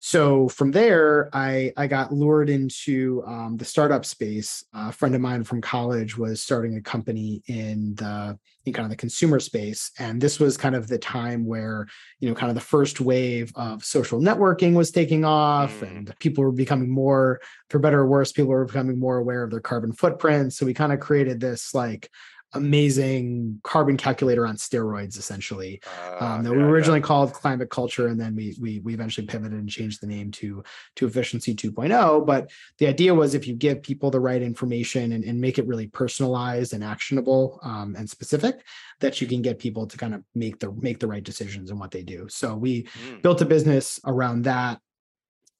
so 0.00 0.48
from 0.48 0.70
there 0.70 1.28
i 1.32 1.72
i 1.76 1.86
got 1.86 2.12
lured 2.12 2.48
into 2.48 3.22
um, 3.26 3.56
the 3.56 3.64
startup 3.64 4.04
space 4.04 4.64
a 4.74 4.92
friend 4.92 5.14
of 5.14 5.20
mine 5.20 5.42
from 5.42 5.60
college 5.60 6.16
was 6.16 6.40
starting 6.40 6.76
a 6.76 6.80
company 6.80 7.42
in 7.46 7.94
the 7.96 8.38
in 8.64 8.72
kind 8.72 8.84
of 8.84 8.90
the 8.90 8.96
consumer 8.96 9.40
space 9.40 9.90
and 9.98 10.20
this 10.20 10.38
was 10.38 10.56
kind 10.56 10.76
of 10.76 10.86
the 10.86 10.98
time 10.98 11.44
where 11.44 11.86
you 12.20 12.28
know 12.28 12.34
kind 12.34 12.50
of 12.50 12.54
the 12.54 12.60
first 12.60 13.00
wave 13.00 13.50
of 13.56 13.84
social 13.84 14.20
networking 14.20 14.74
was 14.74 14.92
taking 14.92 15.24
off 15.24 15.80
mm. 15.80 15.88
and 15.88 16.14
people 16.20 16.44
were 16.44 16.52
becoming 16.52 16.90
more 16.90 17.40
for 17.68 17.80
better 17.80 18.00
or 18.00 18.06
worse 18.06 18.30
people 18.30 18.50
were 18.50 18.66
becoming 18.66 18.98
more 18.98 19.16
aware 19.16 19.42
of 19.42 19.50
their 19.50 19.60
carbon 19.60 19.92
footprint 19.92 20.52
so 20.52 20.64
we 20.64 20.74
kind 20.74 20.92
of 20.92 21.00
created 21.00 21.40
this 21.40 21.74
like 21.74 22.08
amazing 22.54 23.60
carbon 23.62 23.96
calculator 23.96 24.46
on 24.46 24.56
steroids, 24.56 25.18
essentially. 25.18 25.80
Uh, 25.86 26.16
Um, 26.24 26.42
that 26.44 26.50
yeah, 26.50 26.56
we 26.56 26.62
yeah. 26.62 26.70
originally 26.70 27.00
called 27.00 27.32
climate 27.32 27.70
culture, 27.70 28.08
and 28.08 28.20
then 28.20 28.34
we 28.34 28.56
we 28.60 28.80
we 28.80 28.94
eventually 28.94 29.26
pivoted 29.26 29.58
and 29.58 29.68
changed 29.68 30.00
the 30.00 30.06
name 30.06 30.30
to 30.32 30.62
to 30.96 31.06
efficiency 31.06 31.54
2.0. 31.54 32.26
But 32.26 32.50
the 32.78 32.86
idea 32.86 33.14
was 33.14 33.34
if 33.34 33.46
you 33.46 33.54
give 33.54 33.82
people 33.82 34.10
the 34.10 34.20
right 34.20 34.42
information 34.42 35.12
and, 35.12 35.24
and 35.24 35.40
make 35.40 35.58
it 35.58 35.66
really 35.66 35.86
personalized 35.88 36.72
and 36.72 36.82
actionable 36.82 37.60
um, 37.62 37.94
and 37.96 38.08
specific, 38.08 38.64
that 39.00 39.20
you 39.20 39.26
can 39.26 39.42
get 39.42 39.58
people 39.58 39.86
to 39.86 39.96
kind 39.96 40.14
of 40.14 40.22
make 40.34 40.58
the 40.58 40.72
make 40.72 40.98
the 40.98 41.06
right 41.06 41.22
decisions 41.24 41.70
in 41.70 41.78
what 41.78 41.90
they 41.90 42.02
do. 42.02 42.26
So 42.28 42.54
we 42.56 42.88
Mm. 42.98 43.22
built 43.22 43.40
a 43.42 43.44
business 43.46 44.00
around 44.06 44.42
that 44.42 44.80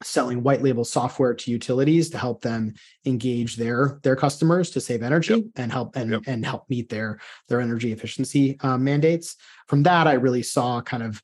selling 0.03 0.43
white 0.43 0.63
label 0.63 0.85
software 0.85 1.35
to 1.35 1.51
utilities 1.51 2.11
to 2.11 2.19
help 2.19 2.41
them 2.41 2.75
engage 3.05 3.57
their 3.57 3.99
their 4.03 4.15
customers 4.17 4.71
to 4.71 4.81
save 4.81 5.03
energy 5.03 5.45
and 5.57 5.73
help 5.73 5.97
and 5.97 6.13
Yep. 6.13 6.23
and 6.27 6.47
help 6.47 6.71
meet 6.71 6.89
their 6.89 7.19
their 7.49 7.61
energy 7.61 7.93
efficiency 7.93 8.57
um, 8.61 8.85
mandates 8.85 9.37
from 9.67 9.83
that 9.83 10.07
i 10.07 10.13
really 10.13 10.43
saw 10.43 10.81
kind 10.81 11.03
of 11.03 11.21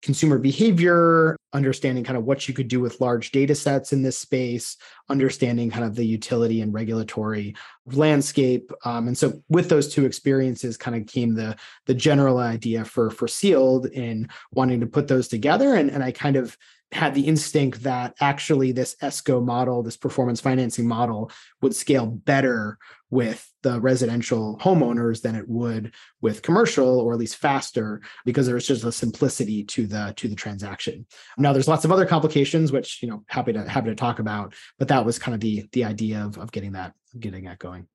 consumer 0.00 0.38
behavior 0.38 1.36
understanding 1.52 2.04
kind 2.04 2.16
of 2.16 2.24
what 2.24 2.46
you 2.46 2.54
could 2.54 2.68
do 2.68 2.78
with 2.78 3.00
large 3.00 3.32
data 3.32 3.52
sets 3.52 3.92
in 3.92 4.00
this 4.00 4.16
space 4.16 4.76
understanding 5.08 5.68
kind 5.68 5.84
of 5.84 5.96
the 5.96 6.06
utility 6.06 6.60
and 6.60 6.72
regulatory 6.72 7.52
landscape 7.86 8.70
um, 8.84 9.08
and 9.08 9.18
so 9.18 9.42
with 9.48 9.68
those 9.68 9.92
two 9.92 10.06
experiences 10.06 10.76
kind 10.76 10.96
of 10.96 11.04
came 11.08 11.34
the 11.34 11.56
the 11.86 11.94
general 11.94 12.38
idea 12.38 12.84
for 12.84 13.10
for 13.10 13.26
sealed 13.26 13.86
in 13.86 14.28
wanting 14.52 14.78
to 14.78 14.86
put 14.86 15.08
those 15.08 15.26
together 15.26 15.74
and, 15.74 15.90
and 15.90 16.04
i 16.04 16.12
kind 16.12 16.36
of 16.36 16.56
had 16.92 17.14
the 17.14 17.26
instinct 17.26 17.82
that 17.82 18.14
actually 18.20 18.72
this 18.72 18.96
esco 19.02 19.44
model 19.44 19.82
this 19.82 19.96
performance 19.96 20.40
financing 20.40 20.88
model 20.88 21.30
would 21.60 21.74
scale 21.74 22.06
better 22.06 22.78
with 23.10 23.50
the 23.62 23.80
residential 23.80 24.58
homeowners 24.58 25.20
than 25.20 25.34
it 25.34 25.48
would 25.48 25.92
with 26.20 26.42
commercial 26.42 27.00
or 27.00 27.12
at 27.12 27.18
least 27.18 27.36
faster 27.36 28.00
because 28.24 28.46
there's 28.46 28.66
just 28.66 28.84
a 28.84 28.92
simplicity 28.92 29.64
to 29.64 29.86
the 29.86 30.12
to 30.16 30.28
the 30.28 30.34
transaction 30.34 31.06
now 31.36 31.52
there's 31.52 31.68
lots 31.68 31.84
of 31.84 31.92
other 31.92 32.06
complications 32.06 32.72
which 32.72 33.02
you 33.02 33.08
know 33.08 33.22
happy 33.28 33.52
to 33.52 33.68
happy 33.68 33.88
to 33.88 33.94
talk 33.94 34.18
about 34.18 34.54
but 34.78 34.88
that 34.88 35.04
was 35.04 35.18
kind 35.18 35.34
of 35.34 35.40
the 35.40 35.66
the 35.72 35.84
idea 35.84 36.24
of, 36.24 36.38
of 36.38 36.50
getting 36.52 36.72
that 36.72 36.94
getting 37.18 37.44
that 37.44 37.58
going 37.58 37.86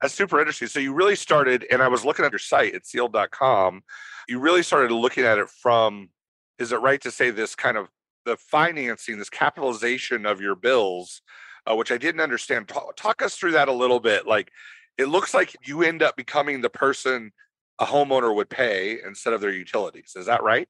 That's 0.00 0.14
super 0.14 0.38
interesting. 0.38 0.68
So 0.68 0.78
you 0.78 0.92
really 0.92 1.16
started, 1.16 1.66
and 1.70 1.80
I 1.82 1.88
was 1.88 2.04
looking 2.04 2.24
at 2.24 2.32
your 2.32 2.38
site 2.38 2.74
at 2.74 2.86
sealed.com. 2.86 3.82
You 4.28 4.40
really 4.40 4.62
started 4.62 4.92
looking 4.92 5.24
at 5.24 5.38
it 5.38 5.48
from, 5.48 6.10
is 6.58 6.72
it 6.72 6.76
right 6.76 7.00
to 7.00 7.10
say 7.10 7.30
this 7.30 7.54
kind 7.54 7.76
of 7.76 7.88
the 8.26 8.36
financing, 8.36 9.18
this 9.18 9.30
capitalization 9.30 10.26
of 10.26 10.42
your 10.42 10.54
bills, 10.54 11.22
uh, 11.66 11.74
which 11.74 11.90
I 11.90 11.96
didn't 11.96 12.20
understand. 12.20 12.68
Talk, 12.68 12.94
talk 12.96 13.22
us 13.22 13.36
through 13.36 13.52
that 13.52 13.68
a 13.68 13.72
little 13.72 14.00
bit. 14.00 14.26
Like 14.26 14.50
it 14.98 15.06
looks 15.06 15.32
like 15.32 15.56
you 15.64 15.82
end 15.82 16.02
up 16.02 16.16
becoming 16.16 16.60
the 16.60 16.68
person 16.70 17.32
a 17.78 17.86
homeowner 17.86 18.34
would 18.34 18.50
pay 18.50 18.98
instead 19.06 19.32
of 19.32 19.40
their 19.40 19.52
utilities. 19.52 20.12
Is 20.14 20.26
that 20.26 20.42
right? 20.42 20.68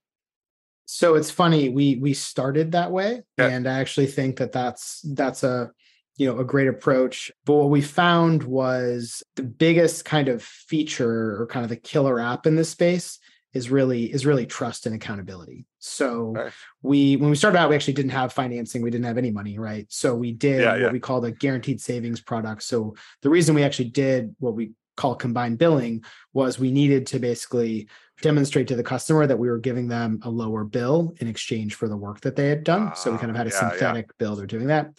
so 0.86 1.16
it's 1.16 1.32
funny 1.32 1.68
we 1.68 1.96
we 1.96 2.14
started 2.14 2.70
that 2.72 2.92
way 2.92 3.20
Yeah. 3.38 3.48
and 3.48 3.66
i 3.68 3.80
actually 3.80 4.06
think 4.06 4.36
that 4.36 4.52
that's 4.52 5.00
that's 5.14 5.42
a 5.42 5.72
you 6.16 6.28
know 6.28 6.38
a 6.38 6.44
great 6.44 6.68
approach 6.68 7.30
but 7.44 7.54
what 7.54 7.70
we 7.70 7.82
found 7.82 8.44
was 8.44 9.22
the 9.34 9.42
biggest 9.42 10.04
kind 10.04 10.28
of 10.28 10.42
feature 10.42 11.40
or 11.42 11.48
kind 11.48 11.64
of 11.64 11.70
the 11.70 11.76
killer 11.76 12.20
app 12.20 12.46
in 12.46 12.54
this 12.54 12.70
space 12.70 13.18
is 13.52 13.68
really 13.68 14.12
is 14.12 14.24
really 14.24 14.46
trust 14.46 14.86
and 14.86 14.94
accountability 14.94 15.66
so 15.86 16.34
Okay. 16.36 16.50
we 16.82 17.16
when 17.16 17.30
we 17.30 17.36
started 17.36 17.58
out 17.58 17.68
we 17.70 17.76
actually 17.76 17.94
didn't 17.94 18.10
have 18.10 18.32
financing 18.32 18.82
we 18.82 18.90
didn't 18.90 19.06
have 19.06 19.18
any 19.18 19.30
money 19.30 19.58
right 19.58 19.86
so 19.88 20.14
we 20.14 20.32
did 20.32 20.60
Yeah, 20.62 20.72
what 20.72 20.80
yeah. 20.80 20.90
we 20.90 21.00
called 21.00 21.24
a 21.24 21.30
guaranteed 21.30 21.80
savings 21.80 22.20
product 22.20 22.62
so 22.64 22.94
the 23.22 23.30
reason 23.30 23.54
we 23.54 23.62
actually 23.62 23.90
did 23.90 24.34
what 24.38 24.54
we 24.54 24.72
call 24.96 25.14
combined 25.14 25.58
billing 25.58 26.02
was 26.32 26.58
we 26.58 26.70
needed 26.72 27.06
to 27.08 27.18
basically 27.18 27.88
demonstrate 28.22 28.66
to 28.68 28.76
the 28.76 28.82
customer 28.82 29.26
that 29.26 29.38
we 29.38 29.48
were 29.48 29.58
giving 29.58 29.88
them 29.88 30.18
a 30.22 30.30
lower 30.30 30.64
bill 30.64 31.14
in 31.20 31.28
exchange 31.28 31.74
for 31.74 31.86
the 31.86 31.96
work 31.96 32.20
that 32.22 32.34
they 32.34 32.48
had 32.48 32.64
done. 32.64 32.96
so 32.96 33.12
we 33.12 33.18
kind 33.18 33.30
of 33.30 33.36
Ah, 33.36 33.40
had 33.40 33.46
a 33.46 33.50
yeah. 33.50 33.70
synthetic 33.70 34.16
bill. 34.16 34.34
They're 34.36 34.46
doing 34.46 34.68
that. 34.68 34.90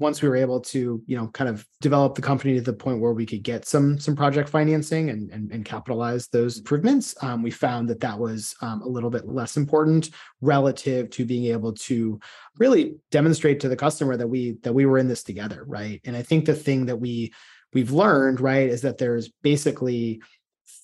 Once 0.00 0.20
we 0.20 0.28
were 0.28 0.36
able 0.36 0.60
to, 0.60 1.00
you 1.06 1.16
know, 1.16 1.28
kind 1.28 1.48
of 1.48 1.64
develop 1.80 2.14
the 2.14 2.22
company 2.22 2.54
to 2.54 2.60
the 2.60 2.72
point 2.72 3.00
where 3.00 3.12
we 3.12 3.24
could 3.24 3.42
get 3.42 3.66
some 3.66 3.98
some 3.98 4.16
project 4.16 4.48
financing 4.48 5.10
and 5.10 5.30
and, 5.30 5.52
and 5.52 5.64
capitalize 5.64 6.26
those 6.28 6.58
improvements, 6.58 7.14
um, 7.22 7.42
we 7.42 7.50
found 7.50 7.88
that 7.88 8.00
that 8.00 8.18
was 8.18 8.54
um, 8.62 8.82
a 8.82 8.88
little 8.88 9.10
bit 9.10 9.28
less 9.28 9.56
important 9.56 10.10
relative 10.40 11.10
to 11.10 11.24
being 11.24 11.52
able 11.52 11.72
to 11.72 12.18
really 12.58 12.96
demonstrate 13.10 13.60
to 13.60 13.68
the 13.68 13.76
customer 13.76 14.16
that 14.16 14.26
we 14.26 14.58
that 14.62 14.72
we 14.72 14.86
were 14.86 14.98
in 14.98 15.08
this 15.08 15.22
together, 15.22 15.64
right? 15.66 16.00
And 16.04 16.16
I 16.16 16.22
think 16.22 16.46
the 16.46 16.54
thing 16.54 16.86
that 16.86 16.96
we 16.96 17.32
we've 17.72 17.92
learned, 17.92 18.40
right, 18.40 18.68
is 18.68 18.82
that 18.82 18.98
there's 18.98 19.28
basically 19.42 20.20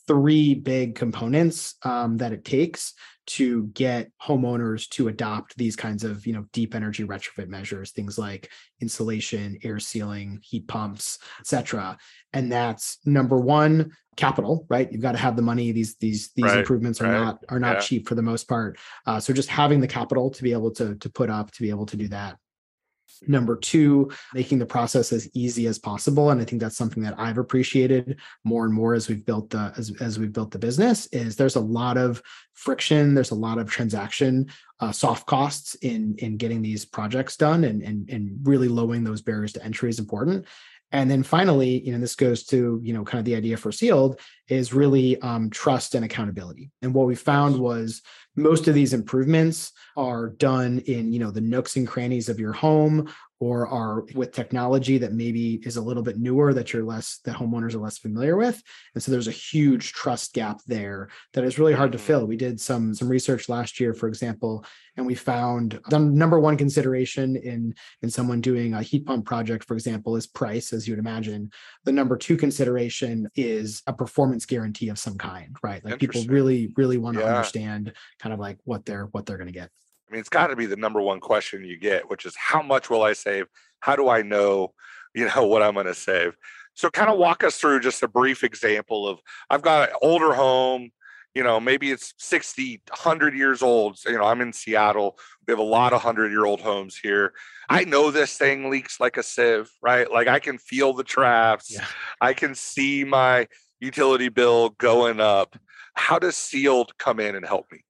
three 0.07 0.55
big 0.55 0.95
components 0.95 1.75
um, 1.83 2.19
that 2.19 2.33
it 2.33 2.45
takes 2.45 2.95
to 3.27 3.67
get 3.69 4.11
homeowners 4.23 4.89
to 4.91 5.09
adopt 5.09 5.57
these 5.57 5.77
kinds 5.77 6.05
of 6.05 6.27
you 6.27 6.33
know 6.33 6.45
deep 6.53 6.75
energy 6.75 7.05
retrofit 7.05 7.49
measures 7.49 7.91
things 7.91 8.19
like 8.19 8.51
insulation 8.81 9.59
air 9.63 9.79
sealing 9.79 10.41
heat 10.43 10.67
pumps 10.69 11.19
etc 11.41 11.97
and 12.33 12.51
that's 12.51 12.99
number 13.05 13.39
one 13.39 13.91
capital 14.17 14.67
right? 14.69 14.91
You've 14.91 15.03
got 15.03 15.13
to 15.13 15.19
have 15.19 15.37
the 15.37 15.43
money. 15.43 15.73
These 15.73 15.97
these 15.97 16.33
these 16.33 16.45
Right, 16.47 16.59
improvements 16.59 17.01
are 17.01 17.05
right, 17.05 17.13
not 17.13 17.45
are 17.49 17.61
not 17.61 17.77
yeah. 17.77 17.81
cheap 17.81 18.09
for 18.09 18.15
the 18.15 18.23
most 18.23 18.49
part. 18.49 18.79
Uh, 19.07 19.21
so 19.21 19.33
just 19.33 19.49
having 19.49 19.81
the 19.81 19.87
capital 19.87 20.31
to 20.31 20.43
be 20.43 20.53
able 20.53 20.71
to 20.73 20.95
to 20.97 21.11
put 21.11 21.31
up 21.31 21.51
to 21.53 21.63
be 21.63 21.71
able 21.71 21.87
to 21.87 21.97
do 21.97 22.09
that 22.09 22.39
Number 23.27 23.57
two, 23.57 24.11
making 24.35 24.59
the 24.59 24.67
process 24.67 25.13
as 25.13 25.29
easy 25.35 25.67
as 25.67 25.79
possible. 25.79 26.31
And 26.31 26.41
I 26.41 26.45
think 26.45 26.61
that's 26.61 26.77
something 26.77 27.03
that 27.03 27.19
I've 27.19 27.39
appreciated 27.39 28.19
more 28.45 28.65
and 28.65 28.75
more 28.75 28.95
as 28.95 29.09
we've 29.09 29.25
built 29.25 29.51
the 29.51 29.73
as, 29.77 29.93
as 30.01 30.19
we've 30.19 30.33
built 30.33 30.51
the 30.51 30.59
business 30.59 31.07
is 31.07 31.37
there's 31.37 31.57
a 31.57 31.61
lot 31.61 31.97
of 31.97 32.23
friction, 32.55 33.15
there's 33.15 33.31
a 33.31 33.35
lot 33.35 33.59
of 33.59 33.71
transaction 33.71 34.47
uh, 34.81 34.93
soft 34.93 35.27
costs 35.27 35.75
in 35.77 36.15
in 36.19 36.37
getting 36.37 36.63
these 36.63 36.85
projects 36.85 37.37
done 37.37 37.65
and, 37.65 37.83
and 37.83 38.11
and 38.11 38.39
really 38.43 38.69
lowering 38.69 39.05
those 39.05 39.23
barriers 39.23 39.53
to 39.53 39.65
entry 39.65 39.89
is 39.89 39.99
important. 39.99 40.47
And 40.93 41.11
then 41.11 41.23
finally, 41.23 41.81
you 41.81 41.93
know, 41.93 41.99
this 41.99 42.15
goes 42.15 42.45
to, 42.45 42.81
you 42.83 42.93
know, 42.93 43.05
kind 43.05 43.19
of 43.19 43.25
the 43.25 43.35
idea 43.35 43.57
for 43.57 43.73
sealed 43.73 44.21
is 44.49 44.73
really 44.73 45.21
um, 45.21 45.51
trust 45.51 45.95
and 45.95 46.05
accountability. 46.05 46.71
And 46.81 46.95
what 46.95 47.07
we 47.07 47.17
found 47.17 47.59
was 47.59 48.03
most 48.37 48.69
of 48.69 48.75
these 48.75 48.95
improvements 48.95 49.73
are 49.97 50.29
done 50.29 50.79
in, 50.87 51.13
you 51.13 51.19
know, 51.19 51.31
the 51.31 51.41
nooks 51.41 51.77
and 51.77 51.89
crannies 51.89 52.29
of 52.29 52.39
your 52.39 52.53
home 52.53 53.13
or 53.39 53.67
are 53.69 54.05
with 54.15 54.33
technology 54.33 54.99
that 54.99 55.13
maybe 55.13 55.61
is 55.65 55.77
a 55.77 55.83
little 55.83 56.03
bit 56.03 56.19
newer 56.19 56.55
that 56.55 56.73
you're 56.73 56.85
less 56.85 57.19
that 57.25 57.37
homeowners 57.37 57.75
are 57.75 57.79
less 57.79 57.99
familiar 57.99 58.37
with. 58.37 58.63
And 58.95 59.03
so 59.03 59.13
there's 59.13 59.29
a 59.29 59.33
huge 59.33 59.93
trust 59.93 60.33
gap 60.33 60.61
there 60.67 61.09
that 61.35 61.45
is 61.45 61.59
really 61.59 61.75
hard 61.75 61.93
to 61.93 61.99
Mhm. 61.99 62.03
fill. 62.03 62.27
We 62.27 62.37
did 62.37 62.61
some 62.61 62.95
some 62.95 63.09
research 63.09 63.49
last 63.49 63.79
year 63.81 63.93
for 63.95 64.09
example 64.09 64.65
and 64.97 65.05
we 65.07 65.15
found 65.15 65.79
the 65.91 65.99
number 65.99 66.41
one 66.41 66.57
consideration 66.57 67.37
in 67.37 67.75
in 68.03 68.09
someone 68.11 68.41
doing 68.41 68.73
a 68.73 68.83
heat 68.83 69.05
pump 69.05 69.27
project 69.27 69.65
for 69.65 69.75
example 69.75 70.17
is 70.17 70.27
price 70.27 70.73
as 70.73 70.89
you 70.89 70.93
would 70.95 70.99
imagine. 71.07 71.51
The 71.85 71.93
number 71.93 72.17
two 72.17 72.37
consideration 72.39 73.29
is 73.37 73.83
a 73.87 73.93
performance 73.93 74.47
guarantee 74.47 74.89
of 74.89 74.99
some 74.99 75.19
kind 75.19 75.55
right? 75.63 75.85
Like 75.85 75.99
people 75.99 76.25
really 76.29 76.73
really 76.77 76.97
want 76.97 77.17
to 77.19 77.23
Yeah. 77.23 77.29
understand 77.37 77.93
kind 78.19 78.33
of 78.33 78.41
like 78.41 78.59
what 78.65 78.87
they're 78.87 79.07
what 79.07 79.27
they're 79.27 79.37
going 79.39 79.47
to 79.49 79.53
get 79.53 79.71
I 80.09 80.13
mean, 80.13 80.21
it's 80.21 80.29
got 80.29 80.49
to 80.49 80.57
be 80.57 80.67
the 80.67 80.77
number 80.77 81.01
one 81.01 81.21
question 81.21 81.65
you 81.65 81.79
get, 81.79 82.09
which 82.09 82.27
is 82.27 82.35
how 82.37 82.63
much 82.63 82.91
will 82.91 83.03
I 83.03 83.13
save? 83.13 83.47
How 83.81 83.97
do 83.97 84.09
I 84.09 84.23
know, 84.23 84.73
you 85.15 85.29
know, 85.35 85.47
what 85.47 85.63
I'm 85.63 85.75
going 85.75 85.87
to 85.87 85.95
save? 85.95 86.37
So, 86.75 86.91
kind 86.91 87.11
of 87.11 87.19
walk 87.19 87.43
us 87.43 87.57
through 87.57 87.81
just 87.81 88.03
a 88.03 88.09
brief 88.09 88.45
example 88.45 89.09
of 89.09 89.21
I've 89.49 89.63
got 89.63 89.89
an 89.89 89.97
older 90.03 90.35
home, 90.35 90.91
you 91.35 91.43
know, 91.43 91.59
maybe 91.59 91.91
it's 91.91 92.15
60, 92.19 92.83
100 92.89 93.35
years 93.35 93.63
old. 93.63 93.99
So, 93.99 94.11
you 94.11 94.19
know, 94.19 94.25
I'm 94.25 94.41
in 94.41 94.53
Seattle. 94.53 95.19
We 95.47 95.53
have 95.53 95.59
a 95.59 95.63
lot 95.63 95.93
of 95.93 96.03
100 96.03 96.31
year 96.31 96.45
old 96.45 96.61
homes 96.61 96.97
here. 96.97 97.33
I 97.69 97.85
know 97.85 98.11
this 98.11 98.37
thing 98.37 98.71
leaks 98.71 99.01
like 99.01 99.17
a 99.17 99.23
sieve, 99.23 99.71
right? 99.83 100.11
Like 100.11 100.29
I 100.29 100.39
can 100.39 100.59
feel 100.59 100.93
the 100.93 101.05
traps. 101.05 101.73
Yeah. 101.73 101.85
I 102.21 102.33
can 102.33 102.55
see 102.55 103.05
my 103.05 103.49
utility 103.81 104.29
bill 104.29 104.71
going 104.71 105.21
up. 105.21 105.57
How 105.95 106.19
does 106.19 106.37
sealed 106.37 106.97
come 106.99 107.21
in 107.21 107.35
and 107.35 107.45
help 107.45 107.67
me? 107.73 107.85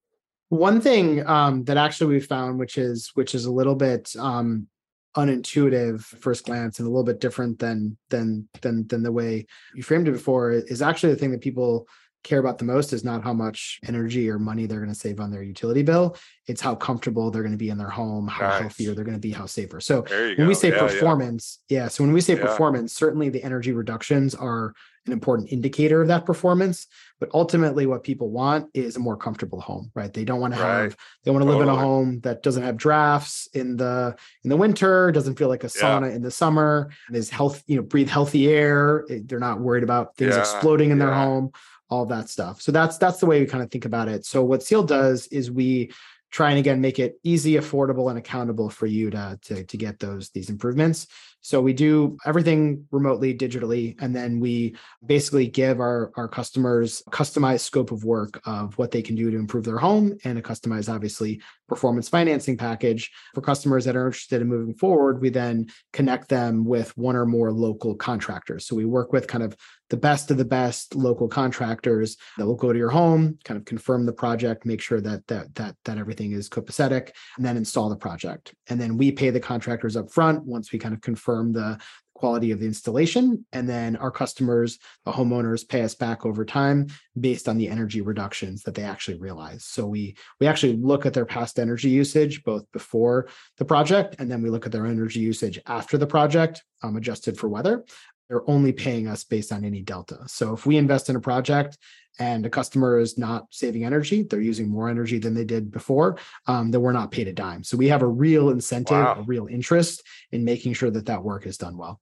One 0.48 0.80
thing 0.80 1.26
um, 1.26 1.64
that 1.64 1.76
actually 1.76 2.14
we 2.14 2.20
found, 2.20 2.58
which 2.58 2.78
is 2.78 3.10
which 3.14 3.34
is 3.34 3.46
a 3.46 3.52
little 3.52 3.74
bit 3.74 4.14
um, 4.18 4.68
unintuitive 5.16 6.02
first 6.02 6.44
glance 6.44 6.78
and 6.78 6.86
a 6.86 6.90
little 6.90 7.04
bit 7.04 7.20
different 7.20 7.58
than 7.58 7.96
than 8.10 8.48
than 8.62 8.86
than 8.86 9.02
the 9.02 9.10
way 9.10 9.46
you 9.74 9.82
framed 9.82 10.06
it 10.08 10.12
before, 10.12 10.52
is 10.52 10.82
actually 10.82 11.12
the 11.12 11.18
thing 11.18 11.32
that 11.32 11.40
people 11.40 11.88
care 12.26 12.38
about 12.40 12.58
the 12.58 12.64
most 12.64 12.92
is 12.92 13.04
not 13.04 13.22
how 13.24 13.32
much 13.32 13.78
energy 13.86 14.28
or 14.28 14.38
money 14.38 14.66
they're 14.66 14.80
going 14.80 14.92
to 14.92 14.98
save 14.98 15.20
on 15.20 15.30
their 15.30 15.42
utility 15.42 15.82
bill. 15.82 16.16
It's 16.46 16.60
how 16.60 16.74
comfortable 16.74 17.30
they're 17.30 17.42
going 17.42 17.52
to 17.52 17.58
be 17.58 17.70
in 17.70 17.78
their 17.78 17.88
home, 17.88 18.26
how 18.28 18.48
Nice. 18.48 18.60
healthier 18.60 18.94
they're 18.94 19.04
going 19.04 19.16
to 19.16 19.20
be, 19.20 19.32
how 19.32 19.46
safer. 19.46 19.80
So 19.80 20.02
when 20.02 20.36
go. 20.36 20.46
we 20.46 20.54
say 20.54 20.68
Yeah, 20.68 20.74
yeah. 20.74 20.80
performance, 20.88 21.60
yeah. 21.68 21.88
So 21.88 22.04
when 22.04 22.12
we 22.12 22.20
say 22.20 22.34
Yeah. 22.34 22.42
performance, 22.42 22.92
certainly 22.92 23.28
the 23.30 23.42
energy 23.42 23.72
reductions 23.72 24.34
are 24.34 24.74
an 25.06 25.12
important 25.12 25.52
indicator 25.52 26.02
of 26.02 26.08
that 26.08 26.26
performance. 26.26 26.88
But 27.20 27.30
ultimately, 27.32 27.86
what 27.86 28.02
people 28.02 28.28
want 28.30 28.68
is 28.74 28.96
a 28.96 28.98
more 28.98 29.16
comfortable 29.16 29.60
home, 29.60 29.90
right? 29.94 30.12
They 30.12 30.24
don't 30.24 30.40
want 30.40 30.52
to 30.54 30.60
Right. 30.60 30.82
have 30.82 30.96
they 31.24 31.30
want 31.30 31.44
to 31.44 31.48
live 31.50 31.62
in 31.62 31.68
a 31.68 31.76
home 31.76 32.20
that 32.24 32.42
doesn't 32.42 32.62
have 32.62 32.76
drafts 32.76 33.48
in 33.54 33.76
the 33.76 34.16
in 34.44 34.50
the 34.50 34.56
winter, 34.56 35.10
doesn't 35.12 35.36
feel 35.38 35.48
like 35.48 35.64
a 35.64 35.68
Yeah. 35.74 35.82
sauna 36.00 36.14
in 36.14 36.22
the 36.22 36.30
summer, 36.30 36.90
and 37.06 37.16
is 37.16 37.30
health, 37.30 37.62
you 37.66 37.76
know, 37.76 37.82
breathe 37.82 38.08
healthy 38.08 38.48
air. 38.48 39.04
Eh, 39.08 39.20
they're 39.24 39.38
not 39.40 39.60
worried 39.60 39.84
about 39.84 40.16
things 40.16 40.34
Yeah, 40.34 40.40
exploding 40.40 40.90
in 40.90 40.98
their 40.98 41.14
home, 41.14 41.52
all 41.90 42.06
that 42.06 42.28
stuff. 42.28 42.60
So 42.60 42.72
that's 42.72 42.98
that's 42.98 43.18
the 43.18 43.26
way 43.26 43.40
we 43.40 43.46
kind 43.46 43.62
of 43.62 43.70
think 43.70 43.84
about 43.84 44.08
it. 44.08 44.24
So 44.24 44.44
what 44.44 44.62
Sealed 44.62 44.88
does 44.88 45.26
is 45.28 45.50
we 45.50 45.92
try 46.30 46.50
and 46.50 46.58
again 46.58 46.80
make 46.80 46.98
it 46.98 47.18
easy, 47.22 47.54
affordable, 47.54 48.10
and 48.10 48.18
accountable 48.18 48.68
for 48.68 48.86
you 48.86 49.10
to 49.10 49.38
to 49.42 49.64
to 49.64 49.76
get 49.76 49.98
those 49.98 50.30
these 50.30 50.50
improvements. 50.50 51.06
So 51.40 51.60
we 51.60 51.74
do 51.74 52.18
everything 52.26 52.86
remotely, 52.90 53.32
digitally, 53.32 53.94
and 54.00 54.14
then 54.14 54.40
we 54.40 54.74
basically 55.04 55.46
give 55.46 55.80
our 55.80 56.10
our 56.16 56.28
customers 56.28 57.02
a 57.06 57.10
customized 57.10 57.60
scope 57.60 57.92
of 57.92 58.04
work 58.04 58.40
of 58.46 58.76
what 58.78 58.90
they 58.90 59.00
can 59.00 59.14
do 59.14 59.30
to 59.30 59.36
improve 59.36 59.64
their 59.64 59.78
home 59.78 60.18
and 60.24 60.38
a 60.38 60.42
customized, 60.42 60.92
obviously, 60.92 61.40
performance 61.68 62.08
financing 62.08 62.56
package 62.56 63.12
for 63.32 63.40
customers 63.40 63.84
that 63.84 63.96
are 63.96 64.06
interested 64.06 64.42
in 64.42 64.48
moving 64.48 64.74
forward. 64.74 65.20
We 65.20 65.30
then 65.30 65.68
connect 65.92 66.28
them 66.28 66.64
with 66.64 66.96
one 66.96 67.14
or 67.14 67.26
more 67.26 67.52
local 67.52 67.94
contractors. 67.94 68.66
So 68.66 68.74
we 68.74 68.84
work 68.84 69.12
with 69.12 69.28
kind 69.28 69.44
of 69.44 69.56
the 69.90 69.96
best 69.96 70.30
of 70.30 70.36
the 70.36 70.44
best 70.44 70.94
local 70.94 71.28
contractors 71.28 72.16
that 72.38 72.46
will 72.46 72.56
go 72.56 72.72
to 72.72 72.78
your 72.78 72.90
home, 72.90 73.38
kind 73.44 73.58
of 73.58 73.64
confirm 73.64 74.06
the 74.06 74.12
project, 74.12 74.66
make 74.66 74.80
sure 74.80 75.00
that 75.00 75.26
that 75.28 75.54
that 75.54 75.76
that 75.84 75.98
everything 75.98 76.32
is 76.32 76.48
copacetic, 76.48 77.10
and 77.36 77.46
then 77.46 77.56
install 77.56 77.88
the 77.88 77.96
project. 77.96 78.54
And 78.68 78.80
then 78.80 78.96
we 78.96 79.12
pay 79.12 79.30
the 79.30 79.40
contractors 79.40 79.96
up 79.96 80.10
front 80.10 80.44
once 80.44 80.72
we 80.72 80.78
kind 80.78 80.94
of 80.94 81.00
confirm 81.00 81.52
the 81.52 81.78
quality 82.16 82.50
of 82.50 82.58
the 82.58 82.66
installation. 82.66 83.44
And 83.52 83.68
then 83.68 83.94
our 83.96 84.10
customers, 84.10 84.78
the 85.04 85.12
homeowners, 85.12 85.68
pay 85.68 85.82
us 85.82 85.94
back 85.94 86.24
over 86.24 86.44
time 86.46 86.86
based 87.20 87.46
on 87.46 87.58
the 87.58 87.68
energy 87.68 88.00
reductions 88.00 88.62
that 88.62 88.74
they 88.74 88.82
actually 88.82 89.18
realize. 89.18 89.64
So 89.64 89.86
we 89.86 90.16
we 90.40 90.46
actually 90.46 90.76
look 90.78 91.06
at 91.06 91.12
their 91.12 91.26
past 91.26 91.58
energy 91.58 91.90
usage 91.90 92.42
both 92.42 92.64
before 92.72 93.28
the 93.58 93.64
project 93.64 94.16
and 94.18 94.30
then 94.30 94.42
we 94.42 94.50
look 94.50 94.66
at 94.66 94.72
their 94.72 94.86
energy 94.86 95.20
usage 95.20 95.60
after 95.66 95.98
the 95.98 96.06
project, 96.06 96.64
um, 96.82 96.96
adjusted 96.96 97.38
for 97.38 97.48
weather. 97.48 97.84
They're 98.28 98.48
only 98.50 98.72
paying 98.72 99.06
us 99.06 99.24
based 99.24 99.52
on 99.52 99.64
any 99.64 99.82
delta. 99.82 100.20
So 100.26 100.52
if 100.52 100.66
we 100.66 100.76
invest 100.76 101.08
in 101.08 101.16
a 101.16 101.20
project 101.20 101.78
and 102.18 102.44
a 102.44 102.50
customer 102.50 102.98
is 102.98 103.18
not 103.18 103.46
saving 103.50 103.84
energy, 103.84 104.22
they're 104.22 104.40
using 104.40 104.68
more 104.68 104.88
energy 104.88 105.18
than 105.18 105.34
they 105.34 105.44
did 105.44 105.70
before, 105.70 106.18
um, 106.46 106.70
then 106.70 106.80
we're 106.80 106.92
not 106.92 107.12
paid 107.12 107.28
a 107.28 107.32
dime. 107.32 107.62
So 107.62 107.76
we 107.76 107.88
have 107.88 108.02
a 108.02 108.06
real 108.08 108.50
incentive, 108.50 108.96
Wow. 108.96 109.16
a 109.18 109.22
real 109.22 109.46
interest 109.46 110.02
in 110.32 110.44
making 110.44 110.72
sure 110.72 110.90
that 110.90 111.06
that 111.06 111.22
work 111.22 111.46
is 111.46 111.58
done 111.58 111.76
well. 111.76 112.00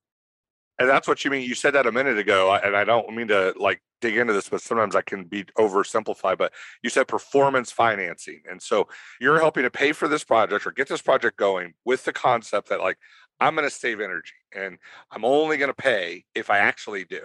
And 0.77 0.89
that's 0.89 1.07
what 1.07 1.23
you 1.23 1.31
mean. 1.31 1.47
You 1.47 1.55
said 1.55 1.73
that 1.75 1.85
a 1.85 1.91
minute 1.91 2.17
ago, 2.17 2.53
and 2.53 2.75
I 2.75 2.83
don't 2.83 3.15
mean 3.15 3.29
to 3.29 3.53
like 3.57 3.81
dig 4.01 4.17
into 4.17 4.33
this, 4.33 4.49
but 4.49 4.61
sometimes 4.61 4.93
I 4.93 5.01
can 5.01 5.23
be 5.23 5.45
oversimplified. 5.57 6.37
But 6.37 6.51
you 6.83 6.89
said 6.89 7.07
performance 7.07 7.71
financing. 7.71 8.41
And 8.49 8.61
so 8.61 8.89
you're 9.21 9.39
helping 9.39 9.63
to 9.63 9.71
pay 9.71 9.93
for 9.93 10.09
this 10.09 10.25
project 10.25 10.67
or 10.67 10.71
get 10.71 10.89
this 10.89 11.01
project 11.01 11.37
going 11.37 11.75
with 11.85 12.03
the 12.03 12.11
concept 12.11 12.67
that, 12.69 12.81
like, 12.81 12.97
I'm 13.39 13.55
going 13.55 13.67
to 13.67 13.73
save 13.73 13.99
energy 13.99 14.33
and 14.53 14.77
I'm 15.11 15.25
only 15.25 15.57
going 15.57 15.69
to 15.69 15.73
pay 15.73 16.25
if 16.33 16.49
I 16.49 16.59
actually 16.59 17.05
do. 17.05 17.21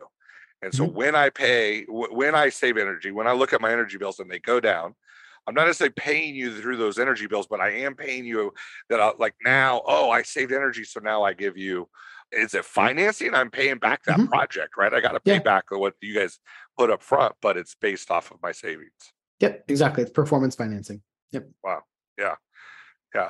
And 0.62 0.75
so 0.75 0.85
when 0.85 1.14
I 1.14 1.31
pay, 1.31 1.85
wh- 1.85 2.12
when 2.12 2.35
I 2.35 2.51
save 2.51 2.77
energy, 2.77 3.12
when 3.12 3.27
I 3.27 3.33
look 3.33 3.53
at 3.53 3.61
my 3.61 3.73
energy 3.73 3.96
bills 3.96 4.18
and 4.20 4.31
they 4.31 4.38
go 4.40 4.61
down, 4.61 4.94
I'm 5.46 5.55
not 5.55 5.66
necessarily 5.66 5.94
paying 5.96 6.35
you 6.35 6.61
through 6.61 6.77
those 6.77 6.99
energy 6.99 7.27
bills, 7.27 7.46
but 7.46 7.61
I 7.61 7.70
am 7.70 7.94
paying 7.94 8.27
you 8.27 8.53
that 8.90 9.01
I, 9.01 9.12
like 9.18 9.35
now, 9.42 9.81
oh, 9.87 10.11
I 10.11 10.23
saved 10.23 10.53
energy. 10.53 10.85
So 10.85 11.01
now 11.01 11.23
I 11.23 11.33
give 11.33 11.57
you 11.57 11.88
is 12.33 12.55
it 12.55 12.64
financing? 12.64 13.35
I'm 13.35 13.51
paying 13.51 13.79
back 13.79 14.05
that 14.05 14.18
Mhm. 14.18 14.29
project, 14.29 14.77
right? 14.77 14.94
I 14.94 15.01
got 15.01 15.12
to 15.12 15.20
pay 15.20 15.35
Yeah. 15.35 15.38
back 15.40 15.70
what 15.73 15.94
you 16.01 16.14
guys 16.14 16.38
put 16.79 16.88
up 16.88 17.03
front, 17.03 17.35
but 17.42 17.57
it's 17.57 17.75
based 17.75 18.09
off 18.11 18.31
of 18.31 18.40
my 18.40 18.53
savings. 18.53 19.12
Yep, 19.40 19.64
exactly. 19.66 20.03
It's 20.05 20.12
performance 20.12 20.55
financing. 20.55 21.03
Yep. 21.33 21.49
Wow. 21.64 21.83
Yeah, 22.18 22.37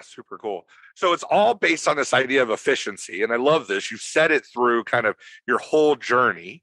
super 0.02 0.38
cool. 0.38 0.66
So 0.94 1.12
it's 1.12 1.24
all 1.24 1.54
based 1.54 1.88
on 1.88 1.96
this 1.96 2.12
idea 2.12 2.42
of 2.42 2.50
efficiency. 2.50 3.22
And 3.22 3.32
I 3.32 3.36
love 3.36 3.66
this. 3.66 3.90
You 3.90 3.96
said 3.96 4.30
it 4.30 4.46
through 4.46 4.84
kind 4.84 5.06
of 5.06 5.16
your 5.46 5.58
whole 5.58 5.96
journey. 5.96 6.62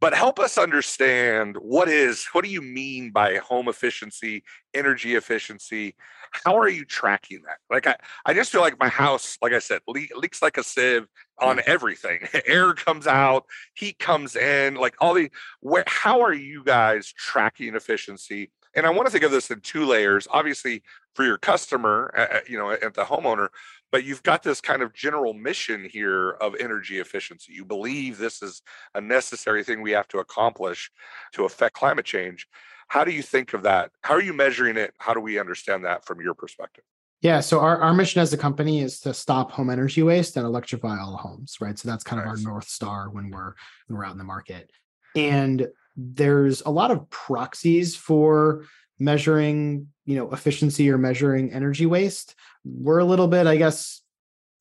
But 0.00 0.12
help 0.12 0.38
us 0.38 0.58
understand 0.58 1.56
what 1.56 1.88
is 1.88 2.26
what 2.32 2.44
do 2.44 2.50
you 2.50 2.60
mean 2.60 3.10
by 3.10 3.36
home 3.36 3.68
efficiency, 3.68 4.44
energy 4.74 5.14
efficiency? 5.14 5.94
How 6.30 6.58
are 6.58 6.68
you 6.68 6.84
tracking 6.84 7.40
that? 7.46 7.56
Like 7.70 7.86
I, 7.86 7.96
I 8.26 8.34
just 8.34 8.52
feel 8.52 8.60
like 8.60 8.78
my 8.78 8.88
house, 8.88 9.38
like 9.40 9.54
I 9.54 9.60
said, 9.60 9.80
le- 9.88 10.18
leaks 10.18 10.42
like 10.42 10.58
a 10.58 10.62
sieve 10.62 11.06
on 11.38 11.56
mm. 11.56 11.62
everything. 11.66 12.28
Air 12.44 12.74
comes 12.74 13.06
out, 13.06 13.46
heat 13.74 13.98
comes 13.98 14.36
in, 14.36 14.74
like 14.74 14.94
all 15.00 15.14
the 15.14 15.30
where 15.60 15.84
how 15.86 16.20
are 16.20 16.34
you 16.34 16.64
guys 16.64 17.10
tracking 17.16 17.74
efficiency? 17.74 18.50
And 18.74 18.84
I 18.84 18.90
want 18.90 19.06
to 19.06 19.12
think 19.12 19.24
of 19.24 19.30
this 19.30 19.50
in 19.50 19.60
two 19.60 19.86
layers. 19.86 20.26
Obviously, 20.30 20.82
for 21.14 21.24
your 21.24 21.38
customer, 21.38 22.12
uh, 22.16 22.40
you 22.48 22.58
know, 22.58 22.70
at 22.70 22.94
the 22.94 23.04
homeowner, 23.04 23.48
but 23.92 24.04
you've 24.04 24.22
got 24.22 24.42
this 24.42 24.60
kind 24.60 24.82
of 24.82 24.92
general 24.92 25.32
mission 25.34 25.88
here 25.90 26.30
of 26.30 26.54
energy 26.58 26.98
efficiency. 26.98 27.52
You 27.52 27.64
believe 27.64 28.18
this 28.18 28.42
is 28.42 28.62
a 28.94 29.00
necessary 29.00 29.62
thing 29.62 29.82
we 29.82 29.92
have 29.92 30.08
to 30.08 30.18
accomplish 30.18 30.90
to 31.34 31.44
affect 31.44 31.74
climate 31.74 32.04
change. 32.04 32.48
How 32.88 33.04
do 33.04 33.12
you 33.12 33.22
think 33.22 33.54
of 33.54 33.62
that? 33.62 33.92
How 34.02 34.14
are 34.14 34.22
you 34.22 34.32
measuring 34.32 34.76
it? 34.76 34.94
How 34.98 35.14
do 35.14 35.20
we 35.20 35.38
understand 35.38 35.84
that 35.84 36.04
from 36.04 36.20
your 36.20 36.34
perspective? 36.34 36.84
Yeah, 37.22 37.40
so 37.40 37.60
our, 37.60 37.80
our 37.80 37.94
mission 37.94 38.20
as 38.20 38.32
a 38.34 38.36
company 38.36 38.82
is 38.82 39.00
to 39.00 39.14
stop 39.14 39.50
home 39.52 39.70
energy 39.70 40.02
waste 40.02 40.36
and 40.36 40.44
electrify 40.44 40.98
all 41.00 41.16
homes, 41.16 41.56
right? 41.58 41.78
So 41.78 41.88
that's 41.88 42.04
kind 42.04 42.20
of 42.20 42.28
our 42.28 42.36
north 42.36 42.68
star 42.68 43.08
when 43.08 43.30
we're 43.30 43.54
when 43.86 43.96
we're 43.96 44.04
out 44.04 44.12
in 44.12 44.18
the 44.18 44.24
market. 44.24 44.70
And 45.16 45.68
there's 45.96 46.60
a 46.62 46.70
lot 46.70 46.90
of 46.90 47.08
proxies 47.08 47.96
for 47.96 48.66
measuring, 48.98 49.88
you 50.04 50.16
know, 50.16 50.32
efficiency 50.32 50.90
or 50.90 50.98
measuring 50.98 51.52
energy 51.52 51.86
waste. 51.86 52.34
We're 52.64 52.98
a 52.98 53.04
little 53.04 53.28
bit, 53.28 53.46
I 53.46 53.56
guess, 53.56 54.02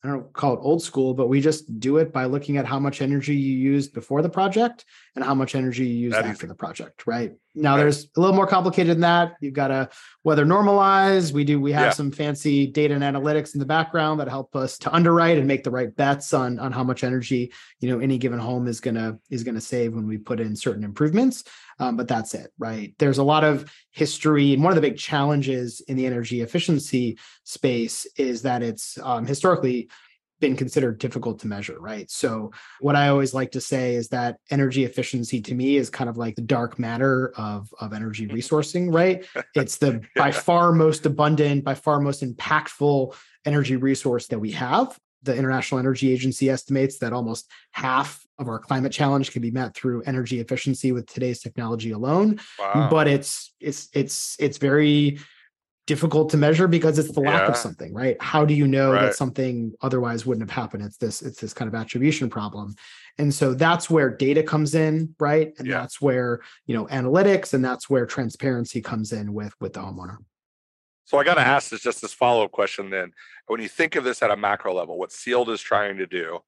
I 0.04 0.10
don't 0.10 0.34
call 0.34 0.56
it 0.56 0.60
old 0.62 0.84
school, 0.84 1.14
but 1.14 1.28
we 1.28 1.40
just 1.40 1.80
do 1.80 1.98
it 1.98 2.12
by 2.12 2.26
looking 2.26 2.58
at 2.58 2.66
how 2.66 2.80
much 2.80 3.02
energy 3.02 3.36
you 3.36 3.58
used 3.58 3.94
before 3.94 4.22
the 4.22 4.30
project 4.30 4.84
and 5.16 5.24
how 5.24 5.34
much 5.34 5.56
energy 5.56 5.86
you 5.86 5.98
used 6.06 6.16
after 6.18 6.48
the 6.48 6.56
project, 6.56 7.08
right? 7.08 7.32
Now 7.56 7.76
Right. 7.76 7.82
there's 7.84 8.08
a 8.16 8.20
little 8.20 8.36
more 8.36 8.48
complicated 8.48 8.92
than 8.94 9.02
that. 9.02 9.36
You've 9.40 9.54
got 9.54 9.68
to 9.68 9.90
weather 10.24 10.46
normalize. 10.46 11.32
We 11.32 11.44
do 11.44 11.60
we 11.60 11.72
have 11.74 11.88
Yeah. 11.88 11.92
some 11.92 12.12
fancy 12.12 12.66
data 12.66 12.96
and 12.96 13.04
analytics 13.04 13.54
in 13.54 13.60
the 13.60 13.66
background 13.66 14.20
that 14.20 14.28
help 14.28 14.56
us 14.56 14.78
to 14.80 14.94
underwrite 14.94 15.38
and 15.38 15.48
make 15.48 15.64
the 15.64 15.70
right 15.72 15.96
bets 15.96 16.34
on 16.34 16.58
on 16.58 16.72
how 16.72 16.84
much 16.84 17.04
energy 17.04 17.52
you 17.80 17.90
know 17.90 18.00
any 18.00 18.18
given 18.18 18.40
home 18.40 18.68
is 18.68 18.80
gonna 18.80 19.20
is 19.30 19.44
gonna 19.44 19.62
save 19.62 19.94
when 19.94 20.08
we 20.08 20.18
put 20.18 20.40
in 20.40 20.56
certain 20.56 20.84
improvements. 20.84 21.44
Um, 21.80 21.98
but 21.98 22.08
that's 22.08 22.34
it, 22.34 22.52
right? 22.58 22.94
There's 23.00 23.18
a 23.18 23.24
lot 23.24 23.44
of 23.44 23.66
history, 23.92 24.54
and 24.54 24.64
one 24.64 24.72
of 24.72 24.76
the 24.76 24.82
big 24.88 24.98
challenges 24.98 25.82
in 25.88 25.98
the 25.98 26.06
energy 26.06 26.42
efficiency 26.42 27.18
space 27.44 28.06
is 28.18 28.42
that 28.44 28.62
it's 28.64 28.98
um, 29.04 29.26
historically 29.26 29.90
been 30.44 30.58
considered 30.58 31.00
difficult 31.00 31.40
to 31.40 31.48
measure, 31.48 31.80
right? 31.80 32.12
So 32.12 32.52
what 32.82 32.98
I 32.98 33.08
always 33.08 33.34
like 33.34 33.52
to 33.52 33.62
say 33.62 33.96
is 33.96 34.10
that 34.10 34.40
energy 34.52 34.84
efficiency 34.84 35.42
to 35.44 35.56
me 35.56 35.78
is 35.78 35.90
kind 35.90 36.10
of 36.10 36.18
like 36.18 36.36
the 36.36 36.42
dark 36.42 36.78
matter 36.78 37.32
of 37.38 37.74
of 37.80 37.94
energy 37.94 38.28
mm-hmm. 38.28 38.36
resourcing, 38.36 38.94
right? 38.94 39.26
It's 39.56 39.78
the 39.78 40.02
by 40.18 40.32
far 40.34 40.74
most 40.74 41.06
abundant, 41.06 41.64
by 41.64 41.76
far 41.76 42.02
most 42.02 42.22
impactful 42.24 43.16
energy 43.46 43.78
resource 43.78 44.28
that 44.28 44.40
we 44.40 44.52
have. 44.52 45.00
The 45.22 45.34
International 45.34 45.80
Energy 45.80 46.12
Agency 46.12 46.50
estimates 46.50 46.98
that 47.00 47.14
almost 47.14 47.50
half 47.72 48.22
of 48.38 48.50
our 48.50 48.60
climate 48.60 48.92
challenge 48.92 49.32
can 49.32 49.42
be 49.42 49.52
met 49.52 49.74
through 49.76 50.02
energy 50.02 50.42
efficiency 50.42 50.92
with 50.92 51.06
today's 51.06 51.40
technology 51.40 51.92
alone. 51.92 52.42
Wow. 52.60 52.90
But 52.92 53.08
it's 53.08 53.54
it's 53.62 53.88
it's 53.94 54.36
it's 54.40 54.58
very 54.58 55.20
difficult 55.86 56.30
to 56.30 56.38
measure 56.38 56.68
because 56.68 56.98
it's 56.98 57.12
the 57.12 57.20
lack 57.20 57.50
of 57.50 57.58
something, 57.58 57.94
right? 57.94 58.16
How 58.22 58.46
do 58.46 58.54
you 58.54 58.68
know 58.68 58.94
Right. 58.94 59.02
that 59.02 59.16
something 59.16 59.74
otherwise 59.82 60.26
wouldn't 60.26 60.50
have 60.50 60.56
happened? 60.56 60.84
It's 60.84 60.98
this 60.98 61.22
it's 61.22 61.42
this 61.42 61.54
kind 61.54 61.68
of 61.68 61.76
attribution 61.76 62.30
problem. 62.30 62.76
And 63.18 63.34
so 63.34 63.54
that's 63.54 63.90
where 63.90 64.10
data 64.10 64.44
comes 64.44 64.76
in, 64.76 65.14
right? 65.20 65.54
And 65.58 65.68
Yeah. 65.68 65.82
that's 65.82 66.00
where, 66.02 66.40
you 66.66 66.76
know, 66.76 66.86
analytics 66.88 67.54
and 67.54 67.64
that's 67.64 67.90
where 67.90 68.06
transparency 68.06 68.82
comes 68.82 69.12
in 69.12 69.34
with 69.34 69.54
with 69.60 69.74
the 69.74 69.82
homeowner. 69.82 70.18
So 71.06 71.18
I 71.18 71.26
got 71.26 71.36
to 71.36 71.42
ask 71.42 71.70
this 71.70 71.82
just 71.82 72.02
this 72.02 72.14
follow 72.14 72.46
up 72.46 72.52
question 72.52 72.90
then. 72.90 73.12
When 73.48 73.62
you 73.62 73.68
think 73.68 73.96
of 73.98 74.06
this 74.06 74.24
at 74.24 74.32
a 74.32 74.38
macro 74.38 74.74
level, 74.74 74.98
what 74.98 75.12
Sealed 75.12 75.50
is 75.50 75.62
trying 75.62 75.98
to 75.98 76.08
do, 76.08 76.40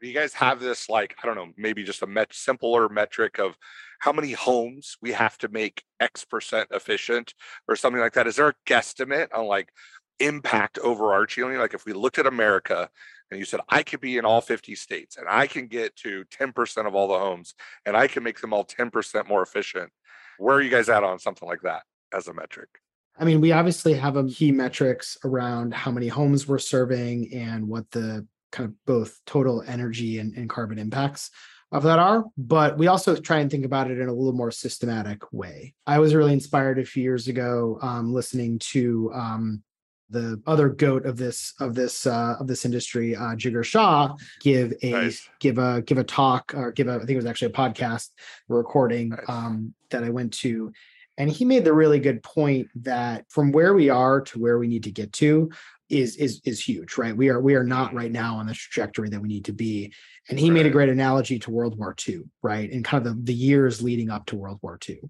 do 0.00 0.08
you 0.08 0.14
guys 0.14 0.32
have 0.32 0.58
this 0.58 0.88
like 0.88 1.14
I 1.22 1.26
don't 1.26 1.36
know, 1.36 1.52
maybe 1.58 1.84
just 1.84 2.00
a 2.02 2.06
met- 2.06 2.32
simpler 2.32 2.88
metric 2.88 3.38
of 3.38 3.56
how 4.00 4.12
many 4.12 4.32
homes 4.32 4.96
we 5.00 5.12
have 5.12 5.38
to 5.38 5.48
make 5.48 5.84
X 6.00 6.24
percent 6.24 6.68
efficient 6.72 7.34
or 7.68 7.76
something 7.76 8.00
like 8.00 8.14
that? 8.14 8.26
Is 8.26 8.36
there 8.36 8.48
a 8.48 8.54
guesstimate 8.66 9.28
on 9.32 9.46
like 9.46 9.70
impact 10.18 10.78
overarching? 10.78 11.56
Like 11.56 11.74
if 11.74 11.84
we 11.86 11.92
looked 11.92 12.18
at 12.18 12.26
America 12.26 12.88
and 13.30 13.38
you 13.38 13.44
said 13.44 13.60
I 13.68 13.82
could 13.82 14.00
be 14.00 14.16
in 14.16 14.24
all 14.24 14.40
50 14.40 14.74
states 14.74 15.16
and 15.16 15.26
I 15.28 15.46
can 15.46 15.66
get 15.66 15.94
to 15.96 16.24
10% 16.24 16.86
of 16.86 16.94
all 16.94 17.08
the 17.08 17.18
homes 17.18 17.54
and 17.86 17.96
I 17.96 18.06
can 18.08 18.22
make 18.22 18.40
them 18.40 18.52
all 18.52 18.64
10% 18.64 19.28
more 19.28 19.42
efficient. 19.42 19.90
Where 20.38 20.56
are 20.56 20.62
you 20.62 20.70
guys 20.70 20.88
at 20.88 21.04
on 21.04 21.18
something 21.18 21.46
like 21.46 21.62
that 21.62 21.82
as 22.12 22.26
a 22.26 22.34
metric? 22.34 22.70
I 23.18 23.24
mean, 23.26 23.42
we 23.42 23.52
obviously 23.52 23.92
have 23.94 24.16
a 24.16 24.26
key 24.26 24.50
metrics 24.50 25.18
around 25.24 25.74
how 25.74 25.90
many 25.90 26.08
homes 26.08 26.48
we're 26.48 26.58
serving 26.58 27.34
and 27.34 27.68
what 27.68 27.90
the 27.90 28.26
kind 28.50 28.68
of 28.70 28.74
both 28.86 29.20
total 29.26 29.62
energy 29.66 30.18
and, 30.18 30.34
and 30.36 30.48
carbon 30.48 30.78
impacts 30.78 31.30
of 31.72 31.84
that 31.84 31.98
are, 31.98 32.24
but 32.36 32.76
we 32.78 32.88
also 32.88 33.14
try 33.14 33.38
and 33.38 33.50
think 33.50 33.64
about 33.64 33.90
it 33.90 33.98
in 34.00 34.08
a 34.08 34.12
little 34.12 34.32
more 34.32 34.50
systematic 34.50 35.32
way. 35.32 35.72
I 35.86 36.00
was 36.00 36.14
really 36.14 36.32
inspired 36.32 36.78
a 36.78 36.84
few 36.84 37.02
years 37.02 37.28
ago 37.28 37.78
um, 37.80 38.12
listening 38.12 38.58
to 38.70 39.10
um, 39.14 39.62
the 40.10 40.42
other 40.46 40.68
goat 40.68 41.06
of 41.06 41.16
this 41.16 41.54
of 41.60 41.74
this 41.76 42.06
uh, 42.06 42.36
of 42.40 42.48
this 42.48 42.64
industry, 42.64 43.14
uh, 43.14 43.36
Jigar 43.36 43.64
Shah, 43.64 44.16
give 44.40 44.74
a 44.82 44.90
Nice. 44.90 45.28
give 45.38 45.58
a 45.58 45.82
give 45.82 45.98
a 45.98 46.04
talk 46.04 46.52
or 46.56 46.72
give 46.72 46.88
a 46.88 46.94
I 46.94 46.98
think 46.98 47.10
it 47.10 47.16
was 47.16 47.26
actually 47.26 47.52
a 47.52 47.56
podcast 47.56 48.08
recording 48.48 49.10
Nice. 49.10 49.20
um, 49.28 49.72
that 49.90 50.02
I 50.02 50.10
went 50.10 50.32
to, 50.34 50.72
and 51.16 51.30
he 51.30 51.44
made 51.44 51.64
the 51.64 51.72
really 51.72 52.00
good 52.00 52.24
point 52.24 52.68
that 52.82 53.26
from 53.28 53.52
where 53.52 53.74
we 53.74 53.88
are 53.90 54.20
to 54.22 54.38
where 54.40 54.58
we 54.58 54.66
need 54.66 54.82
to 54.84 54.90
get 54.90 55.12
to 55.14 55.50
is 55.88 56.16
is 56.16 56.40
is 56.44 56.60
huge, 56.60 56.96
right? 56.98 57.16
We 57.16 57.28
are 57.28 57.40
we 57.40 57.54
are 57.54 57.64
not 57.64 57.94
right 57.94 58.10
now 58.10 58.36
on 58.36 58.46
the 58.46 58.54
trajectory 58.54 59.10
that 59.10 59.20
we 59.20 59.28
need 59.28 59.44
to 59.44 59.52
be. 59.52 59.92
And 60.30 60.38
he 60.38 60.48
made 60.48 60.64
a 60.64 60.70
great 60.70 60.88
analogy 60.88 61.40
to 61.40 61.50
World 61.50 61.76
War 61.76 61.94
II, 62.08 62.22
right? 62.40 62.70
And 62.70 62.84
kind 62.84 63.04
of 63.04 63.16
the, 63.16 63.22
the 63.24 63.34
years 63.34 63.82
leading 63.82 64.10
up 64.10 64.26
to 64.26 64.36
World 64.36 64.60
War 64.62 64.78
II, 64.88 65.00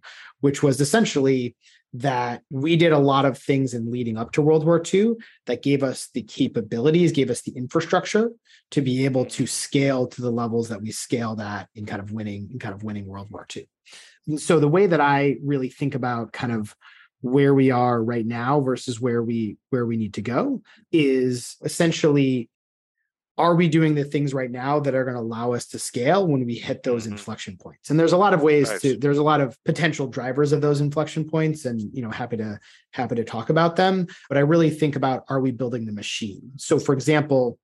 which 0.40 0.62
was 0.62 0.80
essentially 0.80 1.54
that 1.92 2.42
we 2.50 2.76
did 2.76 2.92
a 2.92 2.98
lot 2.98 3.24
of 3.24 3.36
things 3.36 3.74
in 3.74 3.90
leading 3.90 4.16
up 4.16 4.32
to 4.32 4.42
World 4.42 4.64
War 4.64 4.82
II 4.82 5.14
that 5.46 5.62
gave 5.62 5.82
us 5.82 6.08
the 6.14 6.22
capabilities, 6.22 7.12
gave 7.12 7.30
us 7.30 7.42
the 7.42 7.52
infrastructure 7.52 8.30
to 8.70 8.80
be 8.80 9.04
able 9.04 9.26
to 9.26 9.46
scale 9.46 10.06
to 10.06 10.22
the 10.22 10.30
levels 10.30 10.68
that 10.68 10.80
we 10.80 10.90
scaled 10.90 11.40
at 11.40 11.68
in 11.74 11.84
kind 11.84 12.00
of 12.00 12.12
winning 12.12 12.48
in 12.52 12.58
kind 12.58 12.74
of 12.74 12.82
winning 12.82 13.06
World 13.06 13.30
War 13.30 13.46
II. 13.54 13.68
And 14.26 14.40
so 14.40 14.58
the 14.58 14.68
way 14.68 14.86
that 14.86 15.00
I 15.00 15.36
really 15.42 15.68
think 15.68 15.94
about 15.94 16.32
kind 16.32 16.52
of 16.52 16.74
where 17.22 17.52
we 17.52 17.70
are 17.70 18.02
right 18.02 18.24
now 18.24 18.60
versus 18.60 19.00
where 19.00 19.22
we 19.22 19.58
where 19.68 19.84
we 19.84 19.96
need 19.96 20.14
to 20.14 20.22
go 20.22 20.62
is 20.90 21.56
essentially 21.62 22.48
are 23.38 23.54
we 23.54 23.68
doing 23.68 23.94
the 23.94 24.04
things 24.04 24.34
right 24.34 24.50
now 24.50 24.80
that 24.80 24.94
are 24.94 25.04
going 25.04 25.16
to 25.16 25.20
allow 25.22 25.52
us 25.52 25.66
to 25.68 25.78
scale 25.78 26.26
when 26.26 26.44
we 26.44 26.54
hit 26.56 26.82
those 26.82 27.06
Mhm. 27.06 27.12
inflection 27.12 27.56
points 27.56 27.90
and 27.90 27.98
there's 27.98 28.12
a 28.12 28.16
lot 28.16 28.34
of 28.34 28.42
ways 28.42 28.68
Nice. 28.70 28.82
to 28.82 28.96
there's 28.98 29.18
a 29.18 29.22
lot 29.22 29.40
of 29.40 29.56
potential 29.64 30.06
drivers 30.06 30.52
of 30.52 30.60
those 30.60 30.80
inflection 30.80 31.24
points 31.28 31.64
and 31.64 31.80
you 31.94 32.02
know 32.02 32.10
happy 32.10 32.36
to 32.36 32.58
happy 32.92 33.14
to 33.14 33.24
talk 33.24 33.48
about 33.50 33.76
them 33.76 34.06
but 34.28 34.36
i 34.36 34.40
really 34.40 34.70
think 34.70 34.96
about 34.96 35.24
are 35.28 35.40
we 35.40 35.50
building 35.52 35.86
the 35.86 35.92
machine 35.92 36.52
so 36.56 36.78
for 36.78 36.92
example 36.92 37.58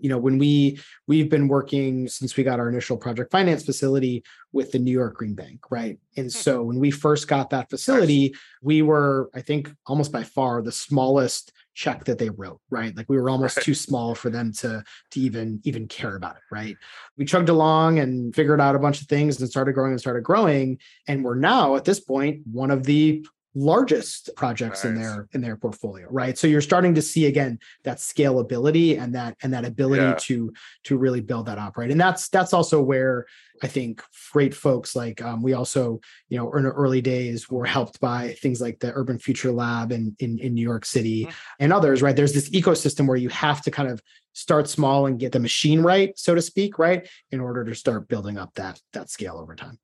you 0.00 0.08
know 0.08 0.18
when 0.18 0.38
we 0.38 0.78
we've 1.06 1.30
been 1.30 1.48
working 1.48 2.08
since 2.08 2.36
we 2.36 2.44
got 2.44 2.60
our 2.60 2.68
initial 2.68 2.96
project 2.96 3.30
finance 3.30 3.64
facility 3.64 4.22
with 4.52 4.72
the 4.72 4.78
new 4.78 4.92
york 4.92 5.16
green 5.16 5.34
bank 5.34 5.60
right? 5.70 5.98
And 6.16 6.26
hmm. 6.26 6.30
so 6.30 6.62
when 6.62 6.78
we 6.78 6.90
first 6.90 7.28
got 7.28 7.50
that 7.50 7.70
facility 7.70 8.34
we 8.62 8.82
were 8.82 9.30
i 9.34 9.40
think 9.40 9.70
almost 9.86 10.12
by 10.12 10.22
far 10.22 10.62
the 10.62 10.72
smallest 10.72 11.52
check 11.76 12.04
that 12.04 12.18
they 12.18 12.30
wrote 12.30 12.60
right? 12.70 12.96
Like 12.96 13.08
we 13.08 13.18
were 13.18 13.28
almost 13.30 13.58
Right. 13.58 13.64
too 13.64 13.74
small 13.74 14.14
for 14.14 14.30
them 14.30 14.52
to 14.54 14.82
to 15.10 15.20
even 15.20 15.60
even 15.64 15.86
care 15.86 16.16
about 16.16 16.36
it 16.36 16.42
right? 16.50 16.76
We 17.16 17.26
chugged 17.26 17.50
along 17.50 17.98
and 17.98 18.34
figured 18.34 18.60
out 18.60 18.74
a 18.74 18.78
bunch 18.78 19.02
of 19.02 19.08
things 19.08 19.38
and 19.40 19.48
started 19.48 19.74
growing 19.74 19.92
and 19.92 20.00
started 20.00 20.24
growing. 20.24 20.78
And 21.06 21.22
we're 21.22 21.36
now 21.36 21.76
at 21.76 21.84
this 21.84 22.00
point 22.00 22.42
one 22.50 22.70
of 22.70 22.84
the 22.84 23.26
largest 23.58 24.28
projects 24.36 24.84
in 24.84 24.94
their 24.94 25.26
in 25.32 25.40
their 25.40 25.56
portfolio 25.56 26.06
right 26.10 26.36
so 26.36 26.46
you're 26.46 26.60
starting 26.60 26.94
to 26.94 27.00
see 27.00 27.24
again 27.24 27.58
that 27.84 27.96
scalability 27.96 29.00
and 29.00 29.14
that 29.14 29.34
and 29.42 29.54
that 29.54 29.64
ability 29.64 30.02
Yeah. 30.02 30.14
to 30.20 30.52
to 30.84 30.98
really 30.98 31.22
build 31.22 31.46
that 31.46 31.56
up 31.56 31.78
right 31.78 31.90
and 31.90 31.98
that's 31.98 32.28
that's 32.28 32.52
also 32.52 32.82
where 32.82 33.24
i 33.62 33.66
think 33.66 34.02
great 34.30 34.54
folks 34.54 34.94
like 34.94 35.22
um, 35.22 35.42
we 35.42 35.54
also 35.54 35.98
you 36.28 36.36
know 36.36 36.52
in 36.52 36.66
early 36.66 37.00
days 37.00 37.48
were 37.50 37.64
helped 37.64 37.98
by 37.98 38.34
things 38.42 38.60
like 38.60 38.78
the 38.78 38.92
urban 38.94 39.18
future 39.18 39.50
lab 39.52 39.90
in 39.90 40.14
in, 40.18 40.38
in 40.38 40.52
new 40.52 40.62
york 40.62 40.84
city 40.84 41.24
Mhm. 41.24 41.34
and 41.60 41.72
others 41.72 42.02
right 42.02 42.14
there's 42.14 42.34
this 42.34 42.50
ecosystem 42.50 43.08
where 43.08 43.16
you 43.16 43.30
have 43.30 43.62
to 43.62 43.70
kind 43.70 43.88
of 43.88 44.02
start 44.34 44.68
small 44.68 45.06
and 45.06 45.18
get 45.18 45.32
the 45.32 45.40
machine 45.40 45.80
right 45.80 46.18
so 46.18 46.34
to 46.34 46.42
speak 46.42 46.78
right 46.78 47.08
in 47.30 47.40
order 47.40 47.64
to 47.64 47.74
start 47.74 48.06
building 48.06 48.36
up 48.36 48.52
that 48.56 48.78
that 48.92 49.08
scale 49.08 49.38
over 49.38 49.54
time 49.54 49.78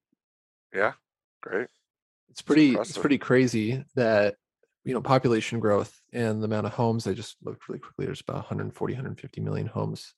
Yeah. 0.75 0.93
Great. 1.41 1.69
It's 2.33 2.43
pretty 2.43 2.75
it's 2.75 2.97
pretty 2.97 3.19
crazy 3.19 3.85
that 3.95 4.37
you 4.85 4.95
know 4.95 5.03
population 5.03 5.61
growth 5.61 6.01
and 6.13 6.41
the 6.41 6.47
amount 6.47 6.67
of 6.67 6.73
homes. 6.73 7.07
I 7.07 7.13
just 7.13 7.37
looked 7.45 7.69
really 7.69 7.79
quickly. 7.79 8.07
There's 8.07 8.23
about 8.23 8.37
140, 8.37 8.95
150 8.95 9.41
million 9.43 9.67
homes 9.67 10.15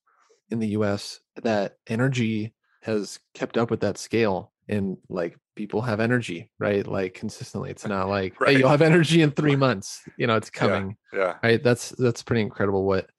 in 0.50 0.60
the 0.60 0.68
U.S. 0.68 1.18
That 1.42 1.76
energy 1.88 2.54
has 2.82 3.18
kept 3.34 3.58
up 3.58 3.68
with 3.68 3.80
that 3.80 3.98
scale, 3.98 4.52
and 4.68 4.96
like 5.08 5.36
people 5.56 5.82
have 5.82 5.98
energy, 5.98 6.52
right? 6.60 6.86
Like 6.86 7.14
consistently. 7.14 7.70
It's 7.70 7.86
not 7.86 8.08
like 8.08 8.34
hey, 8.34 8.44
Right. 8.44 8.58
you'll 8.58 8.68
have 8.68 8.82
energy 8.82 9.20
in 9.20 9.32
three 9.32 9.56
months. 9.56 10.02
You 10.16 10.28
know, 10.28 10.36
it's 10.36 10.50
coming. 10.50 10.96
Yeah. 11.12 11.34
Right. 11.42 11.62
That's 11.62 11.90
that's 11.90 12.22
pretty 12.22 12.42
incredible. 12.42 12.84
What 12.84 13.10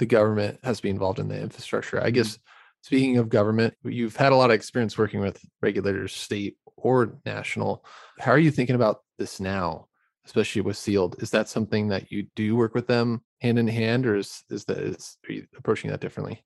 the 0.00 0.06
government 0.06 0.58
has 0.64 0.78
to 0.78 0.82
be 0.82 0.90
involved 0.90 1.20
in 1.20 1.28
the 1.28 1.40
infrastructure. 1.40 2.00
I 2.00 2.06
mm-hmm. 2.06 2.14
guess 2.14 2.38
speaking 2.82 3.18
of 3.18 3.28
government, 3.28 3.74
you've 3.84 4.16
had 4.16 4.32
a 4.32 4.36
lot 4.36 4.50
of 4.50 4.54
experience 4.54 4.96
working 4.96 5.20
with 5.20 5.40
regulators, 5.60 6.14
state 6.14 6.56
or 6.76 7.18
national. 7.24 7.84
How 8.18 8.32
are 8.32 8.38
you 8.38 8.50
thinking 8.50 8.76
about 8.76 9.00
this 9.18 9.40
now, 9.40 9.86
especially 10.26 10.62
with 10.62 10.76
sealed? 10.76 11.22
Is 11.22 11.30
that 11.30 11.48
something 11.48 11.88
that 11.88 12.10
you 12.10 12.26
do 12.34 12.56
work 12.56 12.74
with 12.74 12.86
them 12.86 13.22
hand 13.40 13.58
in 13.58 13.68
hand, 13.68 14.06
or 14.06 14.16
is 14.16 14.44
is 14.50 14.64
that 14.66 14.78
is 14.78 15.18
are 15.28 15.32
you 15.32 15.46
approaching 15.56 15.90
that 15.90 16.00
differently? 16.00 16.42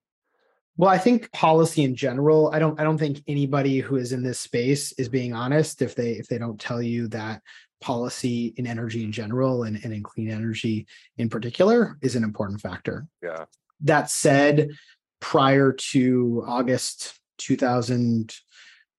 Well, 0.77 0.91
I 0.91 0.99
think 0.99 1.31
policy 1.31 1.85
in 1.85 1.95
general, 1.95 2.51
I 2.53 2.59
don't 2.59 2.79
I 2.81 2.85
don't 2.85 2.99
think 2.99 3.23
anybody 3.29 3.79
who 3.79 3.97
is 3.97 4.13
in 4.13 4.23
this 4.23 4.41
space 4.41 4.93
is 4.93 5.09
being 5.09 5.33
honest 5.33 5.83
if 5.83 5.95
they 5.95 6.13
if 6.13 6.27
they 6.27 6.39
don't 6.39 6.61
tell 6.61 6.83
you 6.83 7.07
that 7.09 7.43
policy 7.81 8.55
in 8.57 8.67
energy 8.67 9.05
in 9.05 9.13
general 9.13 9.65
and, 9.65 9.79
and 9.85 9.93
in 9.93 10.03
clean 10.03 10.31
energy 10.31 10.87
in 11.19 11.29
particular 11.29 11.99
is 12.01 12.17
an 12.17 12.25
important 12.25 12.61
factor. 12.61 13.07
Yeah. 13.23 13.45
That 13.83 14.11
said, 14.11 14.71
prior 15.25 15.73
to 15.73 16.45
August 16.47 17.19
2000 17.39 18.31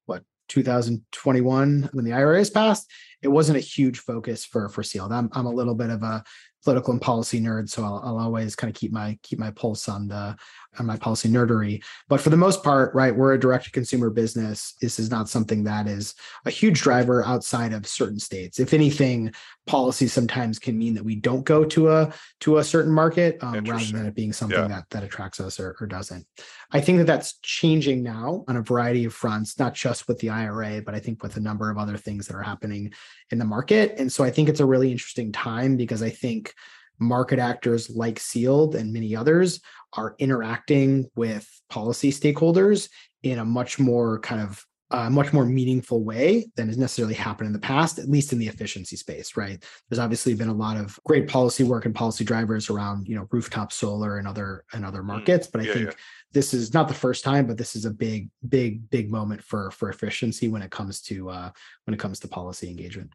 what 0.06 0.24
2021 0.48 1.88
when 1.92 2.04
the 2.04 2.12
IRA 2.12 2.40
is 2.40 2.50
passed, 2.50 2.90
it 3.22 3.28
wasn't 3.28 3.56
a 3.56 3.60
huge 3.60 4.00
focus 4.00 4.44
for 4.44 4.68
for 4.68 4.82
sealed. 4.82 5.12
I'm 5.12 5.30
I'm 5.32 5.46
a 5.46 5.50
little 5.50 5.76
bit 5.76 5.88
of 5.88 6.02
a 6.02 6.24
political 6.64 6.92
and 6.92 7.00
policy 7.00 7.40
nerd, 7.40 7.68
so 7.68 7.84
I'll, 7.84 8.02
I'll 8.04 8.18
always 8.18 8.56
kind 8.56 8.68
of 8.68 8.78
keep 8.78 8.90
my 8.90 9.16
keep 9.22 9.38
my 9.38 9.52
pulse 9.52 9.88
on 9.88 10.08
the 10.08 10.36
on 10.78 10.86
my 10.86 10.96
policy 10.96 11.28
nerdery. 11.28 11.82
But 12.08 12.20
for 12.20 12.30
the 12.30 12.36
most 12.36 12.62
part, 12.62 12.94
right, 12.94 13.14
we're 13.14 13.34
a 13.34 13.40
direct 13.40 13.64
to 13.64 13.70
consumer 13.70 14.10
business. 14.10 14.74
This 14.80 14.98
is 14.98 15.10
not 15.10 15.28
something 15.28 15.64
that 15.64 15.86
is 15.86 16.14
a 16.44 16.50
huge 16.50 16.80
driver 16.80 17.24
outside 17.24 17.72
of 17.72 17.86
certain 17.86 18.18
states. 18.18 18.60
If 18.60 18.74
anything, 18.74 19.32
policy 19.66 20.06
sometimes 20.06 20.58
can 20.58 20.78
mean 20.78 20.94
that 20.94 21.04
we 21.04 21.16
don't 21.16 21.44
go 21.44 21.64
to 21.64 21.90
a 21.90 22.12
to 22.40 22.58
a 22.58 22.64
certain 22.64 22.92
market 22.92 23.36
um, 23.42 23.64
rather 23.64 23.84
than 23.84 24.06
it 24.06 24.14
being 24.14 24.32
something 24.32 24.58
Yeah. 24.58 24.68
that 24.68 24.90
that 24.90 25.02
attracts 25.02 25.40
us 25.40 25.58
or, 25.58 25.76
or 25.80 25.86
doesn't. 25.86 26.24
I 26.70 26.80
think 26.80 26.98
that 26.98 27.06
that's 27.06 27.38
changing 27.42 28.02
now 28.02 28.44
on 28.48 28.56
a 28.56 28.62
variety 28.62 29.04
of 29.04 29.14
fronts, 29.14 29.58
not 29.58 29.74
just 29.74 30.06
with 30.06 30.18
the 30.20 30.30
IRA, 30.30 30.82
but 30.82 30.94
I 30.94 31.00
think 31.00 31.22
with 31.22 31.36
a 31.36 31.40
number 31.40 31.70
of 31.70 31.78
other 31.78 31.96
things 31.96 32.26
that 32.26 32.36
are 32.36 32.42
happening 32.42 32.92
in 33.30 33.38
the 33.38 33.44
market. 33.44 33.98
And 33.98 34.10
so 34.10 34.22
I 34.22 34.30
think 34.30 34.48
it's 34.48 34.60
a 34.60 34.66
really 34.66 34.92
interesting 34.92 35.32
time 35.32 35.76
because 35.76 36.02
I 36.02 36.10
think 36.10 36.54
market 36.98 37.38
actors 37.38 37.90
like 37.90 38.18
Sealed 38.18 38.74
and 38.74 38.92
many 38.92 39.14
others 39.16 39.60
are 39.94 40.14
interacting 40.18 41.06
with 41.14 41.48
policy 41.68 42.10
stakeholders 42.10 42.88
in 43.22 43.38
a 43.38 43.44
much 43.44 43.78
more 43.78 44.20
kind 44.20 44.40
of 44.40 44.64
uh, 44.92 45.10
much 45.10 45.32
more 45.32 45.44
meaningful 45.44 46.04
way 46.04 46.46
than 46.54 46.68
has 46.68 46.78
necessarily 46.78 47.14
happened 47.14 47.48
in 47.48 47.52
the 47.52 47.58
past, 47.58 47.98
at 47.98 48.08
least 48.08 48.32
in 48.32 48.38
the 48.38 48.46
efficiency 48.46 48.94
space, 48.94 49.36
right? 49.36 49.64
There's 49.88 49.98
obviously 49.98 50.34
been 50.34 50.48
a 50.48 50.54
lot 50.54 50.76
of 50.76 50.96
great 51.04 51.26
policy 51.26 51.64
work 51.64 51.86
and 51.86 51.94
policy 51.94 52.24
drivers 52.24 52.70
around, 52.70 53.08
you 53.08 53.16
know, 53.16 53.26
rooftop 53.32 53.72
solar 53.72 54.18
and 54.18 54.28
other 54.28 54.62
and 54.72 54.84
other 54.84 55.02
markets, 55.02 55.48
but 55.48 55.60
I 55.60 55.64
Mm, 55.64 55.66
Yeah, 55.66 55.74
think 55.74 55.86
yeah. 55.88 55.94
this 56.32 56.54
is 56.54 56.72
not 56.72 56.86
the 56.86 56.94
first 56.94 57.24
time, 57.24 57.48
but 57.48 57.58
this 57.58 57.74
is 57.74 57.84
a 57.84 57.90
big, 57.90 58.30
big, 58.48 58.88
big 58.88 59.10
moment 59.10 59.42
for 59.42 59.72
for 59.72 59.90
efficiency 59.90 60.46
when 60.46 60.62
it 60.62 60.70
comes 60.70 61.00
to 61.02 61.30
uh, 61.30 61.50
when 61.84 61.94
it 61.94 61.98
comes 61.98 62.20
to 62.20 62.28
policy 62.28 62.68
engagement. 62.68 63.10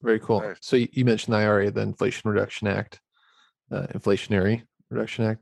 Very 0.00 0.18
cool. 0.18 0.40
Nice. 0.40 0.56
So 0.62 0.76
you, 0.76 0.88
you 0.92 1.04
mentioned 1.04 1.34
the 1.34 1.38
IRA, 1.40 1.70
the 1.70 1.82
Inflation 1.82 2.30
Reduction 2.30 2.68
Act, 2.68 3.00
uh, 3.72 3.86
Inflationary 3.88 4.62
Reduction 4.90 5.24
Act. 5.24 5.40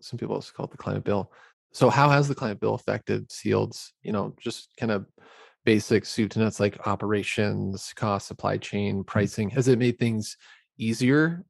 Some 0.00 0.18
people 0.18 0.34
also 0.34 0.52
call 0.52 0.66
it 0.66 0.72
the 0.72 0.76
Climate 0.76 1.04
Bill. 1.04 1.32
So 1.72 1.90
how 1.90 2.10
has 2.10 2.26
the 2.28 2.34
Climate 2.34 2.60
Bill 2.60 2.74
affected 2.74 3.30
Sealed's, 3.30 3.92
you 4.02 4.12
know, 4.12 4.34
just 4.40 4.70
kind 4.76 4.90
of 4.90 5.06
basic 5.64 6.04
soup 6.04 6.30
to 6.32 6.40
nuts 6.40 6.58
like 6.58 6.86
operations, 6.86 7.92
cost, 7.94 8.26
supply 8.26 8.56
chain, 8.56 9.04
pricing? 9.04 9.50
Has 9.50 9.68
it 9.68 9.78
made 9.78 9.98
things 9.98 10.36
easier? 10.78 11.44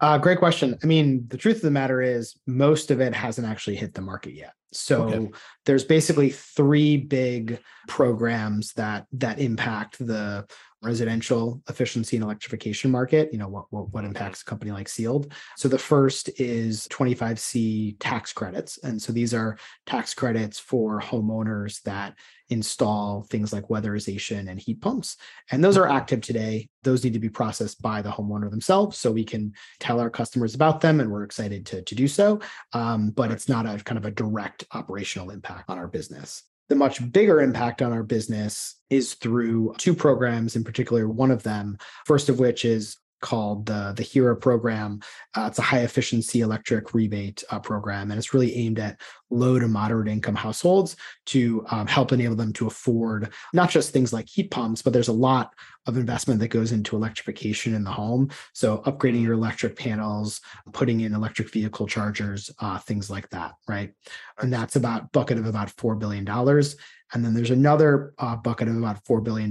Uh, 0.00 0.18
great 0.18 0.38
question. 0.38 0.78
I 0.82 0.86
mean, 0.86 1.26
the 1.28 1.36
truth 1.36 1.56
of 1.56 1.62
the 1.62 1.70
matter 1.70 2.02
is, 2.02 2.34
most 2.46 2.90
of 2.90 3.00
it 3.00 3.14
hasn't 3.14 3.46
actually 3.46 3.76
hit 3.76 3.94
the 3.94 4.00
market 4.00 4.34
yet. 4.34 4.52
So 4.72 5.04
Okay. 5.04 5.30
there's 5.66 5.84
basically 5.84 6.30
three 6.30 6.96
big 6.96 7.60
programs 7.88 8.72
that 8.74 9.06
that 9.12 9.38
impact 9.38 10.04
the 10.04 10.46
residential 10.82 11.62
efficiency 11.68 12.16
and 12.16 12.24
electrification 12.24 12.90
market 12.90 13.32
you 13.32 13.38
know 13.38 13.48
what, 13.48 13.66
what, 13.70 13.92
what 13.92 14.04
impacts 14.04 14.42
a 14.42 14.44
company 14.44 14.70
like 14.70 14.88
sealed. 14.88 15.32
So 15.56 15.68
the 15.68 15.78
first 15.78 16.30
is 16.38 16.86
25c 16.88 17.96
tax 17.98 18.32
credits. 18.32 18.78
And 18.82 19.00
so 19.00 19.12
these 19.12 19.32
are 19.34 19.56
tax 19.86 20.14
credits 20.14 20.58
for 20.58 21.00
homeowners 21.00 21.82
that 21.82 22.14
install 22.50 23.22
things 23.22 23.52
like 23.52 23.68
weatherization 23.68 24.50
and 24.50 24.60
heat 24.60 24.80
pumps. 24.80 25.16
And 25.50 25.64
those 25.64 25.76
are 25.76 25.88
active 25.88 26.20
today. 26.20 26.68
Those 26.82 27.02
need 27.02 27.14
to 27.14 27.18
be 27.18 27.30
processed 27.30 27.80
by 27.80 28.02
the 28.02 28.10
homeowner 28.10 28.50
themselves 28.50 28.98
so 28.98 29.10
we 29.10 29.24
can 29.24 29.52
tell 29.80 30.00
our 30.00 30.10
customers 30.10 30.54
about 30.54 30.80
them 30.80 31.00
and 31.00 31.10
we're 31.10 31.24
excited 31.24 31.64
to, 31.66 31.82
to 31.82 31.94
do 31.94 32.08
so. 32.08 32.40
Um, 32.72 33.10
but 33.10 33.30
it's 33.30 33.48
not 33.48 33.66
a 33.66 33.82
kind 33.82 33.98
of 33.98 34.04
a 34.04 34.10
direct 34.10 34.64
operational 34.72 35.30
impact 35.30 35.70
on 35.70 35.78
our 35.78 35.88
business 35.88 36.44
the 36.68 36.74
much 36.74 37.12
bigger 37.12 37.40
impact 37.40 37.82
on 37.82 37.92
our 37.92 38.02
business 38.02 38.76
is 38.90 39.14
through 39.14 39.74
two 39.78 39.94
programs 39.94 40.56
in 40.56 40.64
particular. 40.64 41.08
One 41.08 41.30
of 41.30 41.42
them, 41.42 41.78
first 42.06 42.28
of 42.28 42.38
which 42.38 42.64
is 42.64 42.96
called 43.22 43.64
the 43.64 43.94
the 43.96 44.02
HERA 44.02 44.36
program. 44.36 45.00
Uh, 45.34 45.46
it's 45.48 45.58
a 45.58 45.62
high 45.62 45.80
efficiency 45.80 46.42
electric 46.42 46.92
rebate 46.92 47.42
uh, 47.50 47.58
program, 47.58 48.10
and 48.10 48.18
it's 48.18 48.34
really 48.34 48.54
aimed 48.54 48.78
at 48.78 49.00
low 49.30 49.58
to 49.58 49.66
moderate 49.66 50.08
income 50.08 50.34
households 50.34 50.96
to 51.24 51.64
um, 51.70 51.86
help 51.86 52.12
enable 52.12 52.36
them 52.36 52.52
to 52.52 52.66
afford 52.66 53.32
not 53.54 53.70
just 53.70 53.90
things 53.90 54.12
like 54.12 54.28
heat 54.28 54.50
pumps, 54.50 54.82
but 54.82 54.92
there's 54.92 55.08
a 55.08 55.12
lot 55.12 55.54
of 55.86 55.96
investment 55.96 56.38
that 56.38 56.48
goes 56.48 56.70
into 56.70 56.94
electrification 56.94 57.74
in 57.74 57.82
the 57.82 57.90
home. 57.90 58.30
So 58.52 58.78
upgrading 58.86 59.22
your 59.22 59.32
electric 59.32 59.76
panels, 59.76 60.42
putting 60.72 61.00
in 61.00 61.14
electric 61.14 61.50
vehicle 61.50 61.86
chargers, 61.86 62.50
uh, 62.60 62.78
things 62.78 63.08
like 63.08 63.30
that, 63.30 63.54
right? 63.66 63.94
And 64.38 64.52
that's 64.52 64.76
about 64.76 65.10
bucket 65.12 65.38
of 65.38 65.46
about 65.46 65.70
four 65.70 65.96
billion 65.96 66.24
dollars. 66.24 66.76
And 67.12 67.24
then 67.24 67.34
there's 67.34 67.50
another 67.50 68.14
uh, 68.18 68.36
bucket 68.36 68.68
of 68.68 68.76
about 68.76 69.04
$4 69.04 69.22
billion 69.22 69.50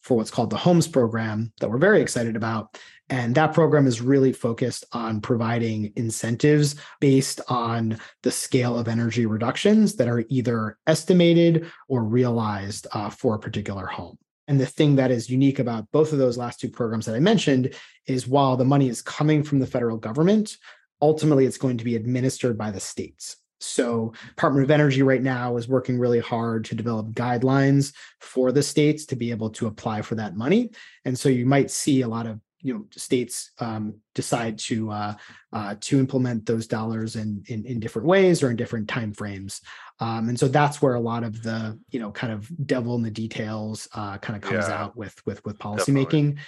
for 0.00 0.16
what's 0.16 0.30
called 0.30 0.50
the 0.50 0.56
Homes 0.56 0.88
program 0.88 1.52
that 1.60 1.70
we're 1.70 1.78
very 1.78 2.00
excited 2.00 2.36
about. 2.36 2.78
And 3.08 3.34
that 3.34 3.52
program 3.52 3.86
is 3.86 4.00
really 4.00 4.32
focused 4.32 4.84
on 4.92 5.20
providing 5.20 5.92
incentives 5.96 6.76
based 7.00 7.40
on 7.48 7.98
the 8.22 8.30
scale 8.30 8.78
of 8.78 8.88
energy 8.88 9.26
reductions 9.26 9.96
that 9.96 10.08
are 10.08 10.24
either 10.28 10.78
estimated 10.86 11.70
or 11.88 12.04
realized 12.04 12.86
uh, 12.92 13.10
for 13.10 13.34
a 13.34 13.38
particular 13.38 13.86
home. 13.86 14.16
And 14.46 14.60
the 14.60 14.66
thing 14.66 14.96
that 14.96 15.10
is 15.10 15.30
unique 15.30 15.58
about 15.58 15.90
both 15.92 16.12
of 16.12 16.18
those 16.18 16.38
last 16.38 16.60
two 16.60 16.70
programs 16.70 17.06
that 17.06 17.14
I 17.14 17.20
mentioned 17.20 17.74
is 18.06 18.26
while 18.26 18.56
the 18.56 18.64
money 18.64 18.88
is 18.88 19.02
coming 19.02 19.42
from 19.42 19.58
the 19.58 19.66
federal 19.66 19.96
government, 19.96 20.56
ultimately 21.02 21.46
it's 21.46 21.58
going 21.58 21.78
to 21.78 21.84
be 21.84 21.96
administered 21.96 22.58
by 22.58 22.70
the 22.70 22.80
states. 22.80 23.36
So, 23.60 24.12
Department 24.28 24.64
of 24.64 24.70
Energy 24.70 25.02
right 25.02 25.22
now 25.22 25.56
is 25.56 25.68
working 25.68 25.98
really 25.98 26.20
hard 26.20 26.64
to 26.66 26.74
develop 26.74 27.12
guidelines 27.12 27.92
for 28.18 28.52
the 28.52 28.62
states 28.62 29.04
to 29.06 29.16
be 29.16 29.30
able 29.30 29.50
to 29.50 29.66
apply 29.66 30.02
for 30.02 30.14
that 30.16 30.36
money. 30.36 30.70
And 31.04 31.18
so, 31.18 31.28
you 31.28 31.46
might 31.46 31.70
see 31.70 32.00
a 32.00 32.08
lot 32.08 32.26
of 32.26 32.40
you 32.62 32.74
know 32.74 32.84
states 32.90 33.52
um, 33.58 33.94
decide 34.14 34.58
to 34.58 34.90
uh, 34.90 35.14
uh, 35.52 35.74
to 35.80 35.98
implement 35.98 36.46
those 36.46 36.66
dollars 36.66 37.16
in, 37.16 37.42
in, 37.48 37.64
in 37.64 37.80
different 37.80 38.06
ways 38.06 38.42
or 38.42 38.50
in 38.50 38.56
different 38.56 38.88
timeframes, 38.88 39.60
um, 40.00 40.28
and 40.28 40.38
so 40.38 40.48
that's 40.48 40.82
where 40.82 40.94
a 40.94 41.00
lot 41.00 41.24
of 41.24 41.42
the 41.42 41.78
you 41.90 42.00
know 42.00 42.10
kind 42.10 42.32
of 42.32 42.50
devil 42.66 42.94
in 42.94 43.02
the 43.02 43.10
details 43.10 43.88
uh, 43.94 44.18
kind 44.18 44.36
of 44.36 44.42
comes 44.42 44.68
yeah, 44.68 44.82
out 44.82 44.96
with 44.96 45.14
with 45.26 45.44
with 45.44 45.58
policymaking. 45.58 46.38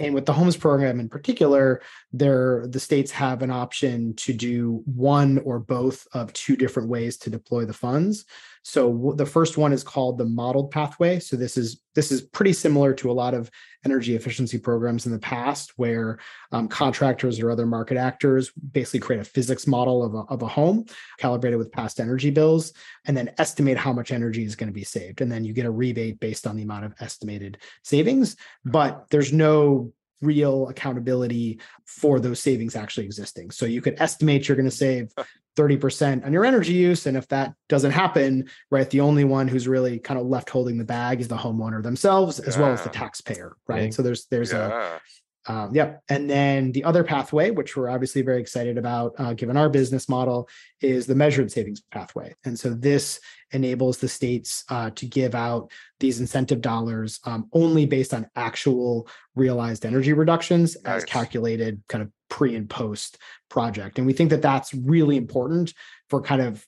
And 0.00 0.14
with 0.14 0.26
the 0.26 0.32
homes 0.32 0.56
program 0.56 1.00
in 1.00 1.08
particular, 1.08 1.80
there 2.12 2.66
the 2.68 2.80
states 2.80 3.10
have 3.12 3.42
an 3.42 3.50
option 3.50 4.14
to 4.16 4.32
do 4.32 4.82
one 4.84 5.38
or 5.38 5.58
both 5.58 6.06
of 6.12 6.32
two 6.32 6.56
different 6.56 6.88
ways 6.88 7.16
to 7.18 7.30
deploy 7.30 7.64
the 7.64 7.72
funds. 7.72 8.24
So 8.62 9.14
the 9.16 9.26
first 9.26 9.56
one 9.56 9.72
is 9.72 9.84
called 9.84 10.18
the 10.18 10.24
modeled 10.24 10.70
pathway. 10.70 11.20
So 11.20 11.36
this 11.36 11.56
is 11.56 11.80
this 11.94 12.10
is 12.10 12.22
pretty 12.22 12.52
similar 12.52 12.92
to 12.94 13.10
a 13.10 13.14
lot 13.14 13.32
of 13.32 13.50
energy 13.86 14.16
efficiency 14.16 14.58
programs 14.58 15.06
in 15.06 15.12
the 15.12 15.18
past, 15.18 15.72
where 15.76 16.18
um, 16.52 16.66
contractors 16.66 17.40
or 17.40 17.50
other 17.50 17.66
market 17.66 17.96
actors 17.96 18.50
basically 18.50 19.00
create 19.00 19.20
a 19.20 19.24
physics 19.24 19.66
model 19.66 20.04
of 20.04 20.14
a, 20.14 20.32
of 20.32 20.42
a 20.42 20.48
home 20.48 20.84
calibrated 21.18 21.58
with 21.58 21.72
past 21.72 22.00
energy 22.00 22.30
bills, 22.30 22.72
and 23.06 23.16
then 23.16 23.30
estimate 23.38 23.76
how 23.76 23.92
much 23.92 24.10
energy 24.10 24.44
is 24.44 24.56
going 24.56 24.68
to 24.68 24.74
be 24.74 24.84
saved, 24.84 25.20
and 25.20 25.30
then 25.30 25.44
you 25.44 25.52
get 25.52 25.66
a 25.66 25.70
rebate 25.70 26.18
based 26.18 26.46
on 26.46 26.56
the 26.56 26.64
amount 26.64 26.84
of 26.84 26.94
estimated 27.00 27.58
savings. 27.82 28.36
But 28.64 29.06
there's 29.10 29.32
no 29.32 29.92
real 30.20 30.68
accountability 30.68 31.60
for 31.84 32.18
those 32.18 32.40
savings 32.40 32.74
actually 32.74 33.06
existing. 33.06 33.50
So 33.50 33.66
you 33.66 33.80
could 33.80 34.00
estimate 34.00 34.48
you're 34.48 34.56
going 34.56 34.68
to 34.68 34.76
save 34.76 35.12
30% 35.56 36.24
on 36.24 36.32
your 36.32 36.44
energy 36.44 36.74
use. 36.74 37.06
And 37.06 37.16
if 37.16 37.26
that 37.28 37.54
doesn't 37.68 37.90
happen, 37.90 38.48
right, 38.70 38.88
the 38.88 39.00
only 39.00 39.24
one 39.24 39.48
who's 39.48 39.66
really 39.66 39.98
kind 39.98 40.20
of 40.20 40.26
left 40.26 40.50
holding 40.50 40.78
the 40.78 40.84
bag 40.84 41.20
is 41.20 41.28
the 41.28 41.36
homeowner 41.36 41.82
themselves, 41.82 42.38
yeah. 42.38 42.48
as 42.48 42.58
well 42.58 42.72
as 42.72 42.82
the 42.82 42.90
taxpayer, 42.90 43.56
right? 43.66 43.92
So 43.92 44.02
there's 44.02 44.26
there's 44.26 44.52
yeah. 44.52 44.96
a 44.96 45.00
um, 45.48 45.74
yep. 45.74 46.02
And 46.08 46.28
then 46.28 46.72
the 46.72 46.84
other 46.84 47.04
pathway, 47.04 47.50
which 47.50 47.76
we're 47.76 47.88
obviously 47.88 48.22
very 48.22 48.40
excited 48.40 48.78
about, 48.78 49.14
uh, 49.18 49.32
given 49.34 49.56
our 49.56 49.68
business 49.68 50.08
model, 50.08 50.48
is 50.80 51.06
the 51.06 51.14
measured 51.14 51.52
savings 51.52 51.80
pathway. 51.92 52.34
And 52.44 52.58
so 52.58 52.70
this 52.70 53.20
enables 53.52 53.98
the 53.98 54.08
states 54.08 54.64
uh, 54.68 54.90
to 54.96 55.06
give 55.06 55.34
out 55.34 55.70
these 56.00 56.20
incentive 56.20 56.60
dollars 56.60 57.20
um, 57.24 57.48
only 57.52 57.86
based 57.86 58.12
on 58.12 58.28
actual 58.34 59.08
realized 59.34 59.86
energy 59.86 60.12
reductions 60.12 60.76
nice. 60.84 61.02
as 61.02 61.04
calculated 61.04 61.82
kind 61.88 62.02
of 62.02 62.10
pre 62.28 62.56
and 62.56 62.68
post 62.68 63.18
project. 63.48 63.98
And 63.98 64.06
we 64.06 64.12
think 64.12 64.30
that 64.30 64.42
that's 64.42 64.74
really 64.74 65.16
important 65.16 65.74
for 66.10 66.20
kind 66.20 66.42
of 66.42 66.66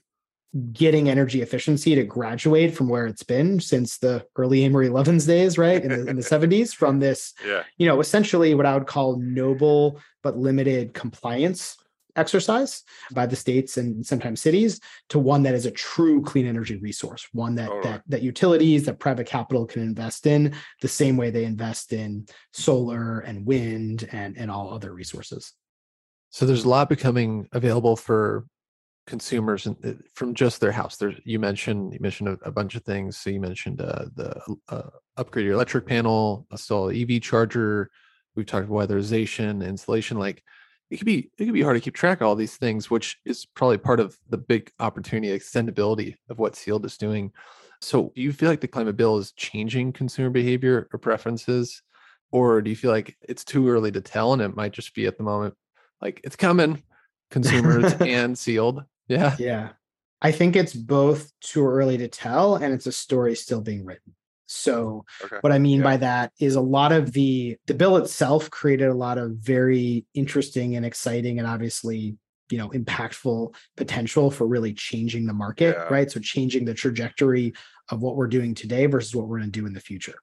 getting 0.72 1.08
energy 1.08 1.42
efficiency 1.42 1.94
to 1.94 2.04
graduate 2.04 2.74
from 2.74 2.88
where 2.88 3.06
it's 3.06 3.22
been 3.22 3.60
since 3.60 3.98
the 3.98 4.24
early 4.36 4.64
Amory 4.64 4.88
Lovins 4.88 5.26
days, 5.26 5.58
right? 5.58 5.82
In 5.82 5.90
the, 5.90 6.06
in 6.06 6.16
the 6.16 6.22
70s, 6.22 6.74
from 6.74 6.98
this, 6.98 7.34
yeah. 7.46 7.64
you 7.76 7.86
know, 7.86 8.00
essentially 8.00 8.54
what 8.54 8.66
I 8.66 8.74
would 8.74 8.86
call 8.86 9.18
noble 9.18 10.00
but 10.22 10.38
limited 10.38 10.94
compliance 10.94 11.76
exercise 12.16 12.82
by 13.12 13.26
the 13.26 13.36
states 13.36 13.76
and 13.76 14.04
sometimes 14.04 14.40
cities 14.40 14.80
to 15.08 15.18
one 15.18 15.44
that 15.44 15.54
is 15.54 15.66
a 15.66 15.70
true 15.70 16.22
clean 16.22 16.46
energy 16.46 16.76
resource, 16.76 17.28
one 17.32 17.54
that 17.54 17.70
right. 17.70 17.82
that 17.84 18.02
that 18.08 18.22
utilities, 18.22 18.84
that 18.84 18.98
private 18.98 19.26
capital 19.26 19.64
can 19.64 19.82
invest 19.82 20.26
in 20.26 20.54
the 20.82 20.88
same 20.88 21.16
way 21.16 21.30
they 21.30 21.44
invest 21.44 21.92
in 21.92 22.26
solar 22.52 23.20
and 23.20 23.46
wind 23.46 24.08
and, 24.12 24.36
and 24.36 24.50
all 24.50 24.74
other 24.74 24.92
resources. 24.92 25.52
So 26.30 26.44
there's 26.44 26.64
a 26.64 26.68
lot 26.68 26.88
becoming 26.88 27.48
available 27.52 27.96
for 27.96 28.44
consumers 29.08 29.66
and 29.66 29.76
uh, 29.84 29.92
from 30.14 30.34
just 30.34 30.60
their 30.60 30.70
house. 30.70 30.96
There, 30.96 31.14
you 31.24 31.40
mentioned 31.40 31.94
you 31.94 31.98
mentioned 32.00 32.28
a, 32.28 32.48
a 32.48 32.52
bunch 32.52 32.76
of 32.76 32.84
things. 32.84 33.16
So 33.16 33.30
you 33.30 33.40
mentioned 33.40 33.80
uh, 33.80 34.06
the 34.14 34.56
uh, 34.68 34.90
upgrade 35.16 35.46
your 35.46 35.54
electric 35.54 35.86
panel, 35.86 36.46
install 36.52 36.90
EV 36.90 37.20
charger. 37.20 37.90
We've 38.36 38.46
talked 38.46 38.68
about 38.68 38.88
weatherization, 38.88 39.66
insulation. 39.66 40.18
Like 40.18 40.44
it 40.90 40.98
could 40.98 41.06
be 41.06 41.30
it 41.38 41.46
could 41.46 41.54
be 41.54 41.62
hard 41.62 41.76
to 41.76 41.80
keep 41.80 41.94
track 41.94 42.20
of 42.20 42.28
all 42.28 42.36
these 42.36 42.56
things, 42.56 42.90
which 42.90 43.18
is 43.24 43.46
probably 43.46 43.78
part 43.78 43.98
of 43.98 44.16
the 44.28 44.38
big 44.38 44.70
opportunity 44.78 45.36
extendability 45.36 46.14
of 46.28 46.38
what 46.38 46.54
Sealed 46.54 46.84
is 46.84 46.96
doing. 46.96 47.32
So 47.80 48.12
do 48.14 48.22
you 48.22 48.32
feel 48.32 48.50
like 48.50 48.60
the 48.60 48.68
climate 48.68 48.96
bill 48.96 49.18
is 49.18 49.32
changing 49.32 49.92
consumer 49.94 50.30
behavior 50.30 50.88
or 50.92 50.98
preferences? 50.98 51.82
Or 52.30 52.60
do 52.60 52.68
you 52.68 52.76
feel 52.76 52.90
like 52.90 53.16
it's 53.22 53.44
too 53.44 53.68
early 53.70 53.90
to 53.92 54.02
tell 54.02 54.34
and 54.34 54.42
it 54.42 54.54
might 54.54 54.72
just 54.72 54.94
be 54.94 55.06
at 55.06 55.16
the 55.16 55.24
moment 55.24 55.54
like 56.02 56.20
it's 56.24 56.36
coming, 56.36 56.82
consumers 57.30 57.94
and 57.94 58.38
sealed? 58.38 58.84
Yeah. 59.08 59.36
Yeah. 59.38 59.70
I 60.20 60.32
think 60.32 60.56
it's 60.56 60.74
both 60.74 61.32
too 61.40 61.64
early 61.64 61.98
to 61.98 62.08
tell 62.08 62.56
and 62.56 62.74
it's 62.74 62.86
a 62.86 62.92
story 62.92 63.34
still 63.34 63.60
being 63.60 63.84
written. 63.84 64.14
So 64.46 65.04
okay. 65.22 65.36
what 65.42 65.52
I 65.52 65.58
mean 65.58 65.78
yeah. 65.78 65.84
by 65.84 65.96
that 65.98 66.32
is 66.40 66.54
a 66.54 66.60
lot 66.60 66.90
of 66.90 67.12
the 67.12 67.56
the 67.66 67.74
bill 67.74 67.98
itself 67.98 68.50
created 68.50 68.88
a 68.88 68.94
lot 68.94 69.18
of 69.18 69.32
very 69.32 70.06
interesting 70.14 70.76
and 70.76 70.86
exciting 70.86 71.38
and 71.38 71.46
obviously 71.46 72.16
you 72.50 72.56
know 72.56 72.70
impactful 72.70 73.54
potential 73.76 74.30
for 74.30 74.46
really 74.46 74.72
changing 74.72 75.26
the 75.26 75.34
market 75.34 75.76
yeah. 75.76 75.84
right 75.90 76.10
so 76.10 76.18
changing 76.18 76.64
the 76.64 76.72
trajectory 76.72 77.52
of 77.90 78.00
what 78.00 78.16
we're 78.16 78.26
doing 78.26 78.54
today 78.54 78.86
versus 78.86 79.14
what 79.14 79.28
we're 79.28 79.38
going 79.38 79.52
to 79.52 79.60
do 79.60 79.66
in 79.66 79.74
the 79.74 79.80
future 79.80 80.18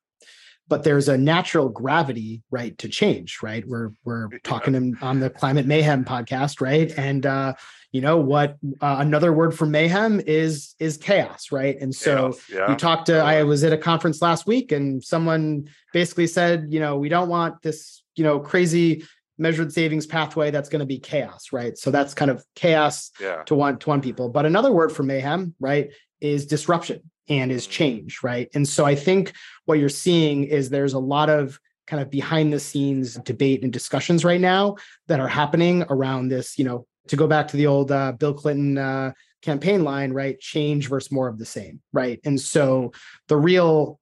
but 0.68 0.84
there's 0.84 1.08
a 1.08 1.18
natural 1.18 1.70
gravity 1.70 2.42
right 2.50 2.78
to 2.80 2.90
change 2.90 3.40
right? 3.42 3.68
We're 3.68 3.92
we're 4.04 4.30
yeah. 4.32 4.38
talking 4.44 4.98
on 5.02 5.20
the 5.20 5.30
climate 5.30 5.66
mayhem 5.66 6.06
podcast 6.06 6.62
right? 6.62 6.92
And 6.98 7.26
uh 7.26 7.54
you 7.92 8.02
know 8.02 8.18
what 8.18 8.58
uh, 8.82 8.98
another 9.00 9.32
word 9.32 9.56
for 9.58 9.66
mayhem 9.66 10.22
is 10.26 10.76
is 10.80 10.98
chaos 10.98 11.52
right? 11.52 11.80
And 11.80 11.94
so 11.94 12.38
yeah. 12.52 12.70
you 12.70 12.76
talked 12.76 13.08
to 13.08 13.18
i 13.18 13.44
was 13.44 13.64
at 13.64 13.74
a 13.74 13.78
conference 13.78 14.22
last 14.22 14.48
week 14.48 14.72
and 14.72 15.04
someone 15.04 15.70
basically 15.94 16.28
said 16.28 16.68
you 16.70 16.80
know 16.80 16.98
we 16.98 17.10
don't 17.10 17.30
want 17.30 17.62
this 17.62 18.04
you 18.16 18.24
know 18.24 18.40
crazy 18.40 19.06
measured 19.38 19.72
savings 19.72 20.06
pathway 20.06 20.50
that's 20.50 20.70
going 20.70 20.80
to 20.80 20.86
be 20.86 21.00
chaos 21.00 21.52
right? 21.52 21.78
So 21.78 21.92
that's 21.92 22.14
kind 22.14 22.32
of 22.32 22.44
chaos 22.56 23.12
yeah. 23.20 23.44
to 23.44 23.56
one 23.56 23.78
to 23.80 23.90
one 23.90 24.02
people. 24.02 24.30
But 24.30 24.46
another 24.46 24.72
word 24.72 24.92
for 24.92 25.04
mayhem 25.04 25.54
right 25.60 25.92
is 26.22 26.46
disruption 26.46 27.12
and 27.28 27.52
is 27.52 27.68
change, 27.68 28.20
right? 28.24 28.50
And 28.54 28.68
so 28.68 28.86
I 28.86 28.96
think 28.96 29.34
what 29.66 29.80
you're 29.80 29.90
seeing 29.90 30.44
is 30.44 30.70
there's 30.70 30.94
a 30.94 31.00
lot 31.00 31.30
of 31.30 31.60
kind 31.88 32.02
of 32.02 32.10
behind 32.10 32.52
the 32.52 32.60
scenes 32.60 33.16
debate 33.16 33.64
and 33.64 33.72
discussions 33.72 34.26
right 34.26 34.42
now 34.42 34.76
that 35.08 35.20
are 35.20 35.28
happening 35.28 35.86
around 35.90 36.30
this, 36.30 36.58
you 36.58 36.66
know, 36.66 36.86
to 37.08 37.16
go 37.16 37.28
back 37.28 37.48
to 37.50 37.58
the 37.58 37.68
old 37.68 37.92
uh, 37.92 38.12
Bill 38.14 38.34
Clinton 38.34 38.78
uh, 38.78 39.12
campaign 39.42 39.84
line, 39.84 40.12
right? 40.12 40.40
Change 40.40 40.90
versus 40.90 41.12
more 41.12 41.28
of 41.28 41.38
the 41.38 41.46
same, 41.46 41.82
right? 41.94 42.20
And 42.26 42.40
so 42.40 42.92
the 43.28 43.38
real 43.38 44.00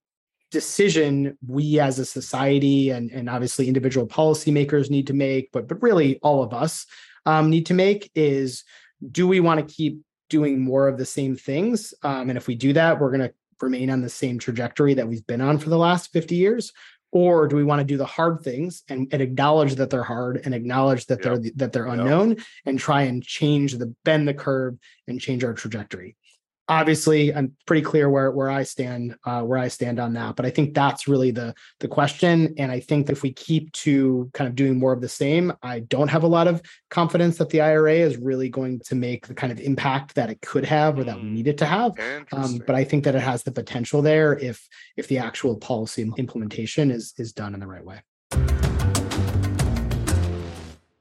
decision 0.52 1.38
we 1.46 1.80
as 1.80 2.00
a 2.00 2.06
society 2.06 2.92
and, 2.92 3.12
and 3.12 3.30
obviously 3.30 3.68
individual 3.68 4.08
policymakers 4.08 4.90
need 4.90 5.08
to 5.08 5.14
make, 5.14 5.50
but 5.52 5.68
but 5.68 5.82
really 5.82 6.20
all 6.22 6.44
of 6.44 6.54
us 6.54 6.86
um, 7.26 7.50
need 7.50 7.66
to 7.66 7.74
make 7.74 8.12
is 8.16 8.64
do 9.12 9.28
we 9.28 9.40
want 9.40 9.68
to 9.68 9.76
keep 9.76 10.00
doing 10.34 10.60
more 10.60 10.88
of 10.88 10.98
the 10.98 11.06
same 11.06 11.36
things? 11.36 11.94
Um, 12.02 12.30
and 12.30 12.38
if 12.38 12.48
we 12.48 12.56
do 12.56 12.74
that, 12.74 13.00
we're 13.00 13.12
going 13.12 13.30
to 13.30 13.34
remain 13.62 13.92
on 13.92 14.02
the 14.02 14.10
same 14.10 14.40
trajectory 14.40 14.96
that 14.96 15.08
we've 15.08 15.28
been 15.28 15.42
on 15.42 15.60
for 15.60 15.70
the 15.70 15.78
last 15.78 16.12
50 16.12 16.34
years? 16.34 16.74
Or 17.12 17.48
do 17.48 17.56
we 17.56 17.64
want 17.64 17.80
to 17.80 17.86
do 17.86 17.98
the 17.98 18.08
hard 18.08 18.42
things 18.42 18.82
and, 18.90 19.08
and 19.12 19.22
acknowledge 19.22 19.76
that 19.76 19.92
they're 19.92 20.02
hard 20.02 20.42
and 20.44 20.56
acknowledge 20.56 21.06
that 21.06 21.22
they're 21.22 21.38
that 21.58 21.72
they're 21.72 21.86
unknown 21.86 22.38
and 22.66 22.80
try 22.80 23.04
and 23.04 23.24
change 23.24 23.78
the 23.78 23.94
bend 24.04 24.28
the 24.28 24.34
curve 24.34 24.80
and 25.08 25.22
change 25.22 25.44
our 25.44 25.54
trajectory 25.54 26.16
obviously 26.70 27.34
i'm 27.36 27.53
pretty 27.66 27.82
clear 27.82 28.09
where 28.09 28.32
where 28.32 28.49
i 28.49 28.64
stand 28.64 29.16
uh, 29.26 29.41
where 29.41 29.57
i 29.59 29.68
stand 29.68 29.99
on 29.99 30.14
that 30.14 30.36
but 30.38 30.45
i 30.45 30.49
think 30.49 30.74
that's 30.74 31.07
really 31.09 31.30
the 31.30 31.53
the 31.82 31.88
question 31.88 32.53
and 32.57 32.72
i 32.72 32.80
think 32.80 33.09
if 33.09 33.22
we 33.22 33.34
keep 33.34 33.70
to 33.74 34.30
kind 34.34 34.47
of 34.47 34.55
doing 34.55 34.80
more 34.80 34.93
of 34.93 35.01
the 35.01 35.09
same 35.09 35.51
i 35.61 35.80
don't 35.82 36.07
have 36.07 36.24
a 36.24 36.28
lot 36.28 36.47
of 36.47 36.61
confidence 36.89 37.38
that 37.38 37.49
the 37.49 37.59
ira 37.59 37.93
is 37.93 38.16
really 38.16 38.47
going 38.47 38.80
to 38.80 38.95
make 38.95 39.28
the 39.28 39.34
kind 39.34 39.51
of 39.51 39.59
impact 39.59 40.16
that 40.16 40.30
it 40.30 40.39
could 40.41 40.64
have 40.64 40.97
or 40.97 41.03
that 41.03 41.18
we 41.18 41.24
Mm. 41.24 41.32
need 41.34 41.47
it 41.47 41.57
to 41.57 41.66
have 41.66 41.91
um, 42.32 42.59
but 42.66 42.76
I 42.76 42.84
think 42.84 43.03
that 43.05 43.16
it 43.16 43.22
has 43.22 43.43
the 43.43 43.51
potential 43.51 44.01
there 44.01 44.38
if 44.38 44.68
if 44.97 45.07
the 45.07 45.18
actual 45.20 45.55
policy 45.57 46.09
implementation 46.18 46.91
is 46.91 47.14
is 47.18 47.32
done 47.34 47.53
in 47.53 47.59
the 47.59 47.68
right 47.68 47.84
way. 47.86 48.01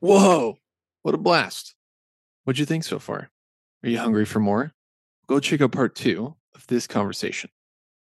Whoa, 0.01 0.59
what 1.03 1.15
a 1.15 1.19
blast. 1.19 1.75
What'd 2.45 2.59
you 2.59 2.67
think 2.67 2.85
so 2.85 2.99
far? 2.99 3.31
Are 3.83 3.89
you 3.89 3.99
hungry 3.99 4.25
for 4.25 4.41
more? 4.41 4.73
Go 5.27 5.41
check 5.41 5.61
out 5.61 5.73
part 5.73 5.95
two 5.95 6.35
of 6.55 6.67
this 6.67 6.87
conversation. 6.87 7.51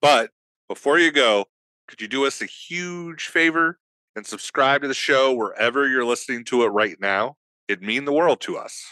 But 0.03 0.31
before 0.69 0.99
you 0.99 1.13
go, 1.13 1.47
could 1.89 2.01
you 2.01 2.09
do 2.09 2.27
us 2.27 2.43
a 2.43 2.47
huge 2.47 3.29
favor 3.29 3.79
and 4.15 4.27
subscribe 4.27 4.83
to 4.83 4.89
the 4.89 4.95
show 4.95 5.33
wherever 5.33 5.89
you're 5.89 6.05
listening 6.05 6.45
to 6.47 6.65
it 6.65 6.69
right 6.69 6.97
now? 7.01 7.37
It'd 7.69 7.83
mean 7.83 8.05
the 8.05 8.13
world 8.13 8.41
to 8.43 8.57
us. 8.57 8.85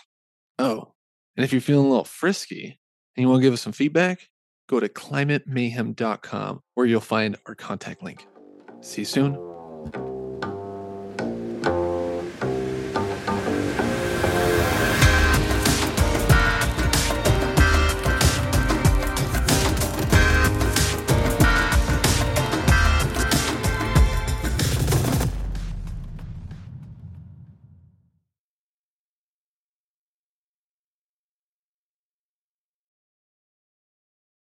Oh, 0.59 0.95
and 1.37 1.45
if 1.45 1.53
you're 1.53 1.61
feeling 1.61 1.87
a 1.87 1.89
little 1.89 2.05
frisky 2.05 2.79
and 3.17 3.23
you 3.23 3.29
want 3.29 3.41
to 3.41 3.47
give 3.47 3.53
us 3.53 3.63
some 3.63 3.73
feedback, 3.73 4.29
go 4.69 4.81
to 4.81 4.89
climatemayhem.com 4.89 6.61
where 6.75 6.87
you'll 6.87 7.01
find 7.01 7.37
our 7.47 7.55
contact 7.55 8.03
link. 8.03 8.27
See 8.81 9.03
you 9.03 9.07
soon. 9.07 10.24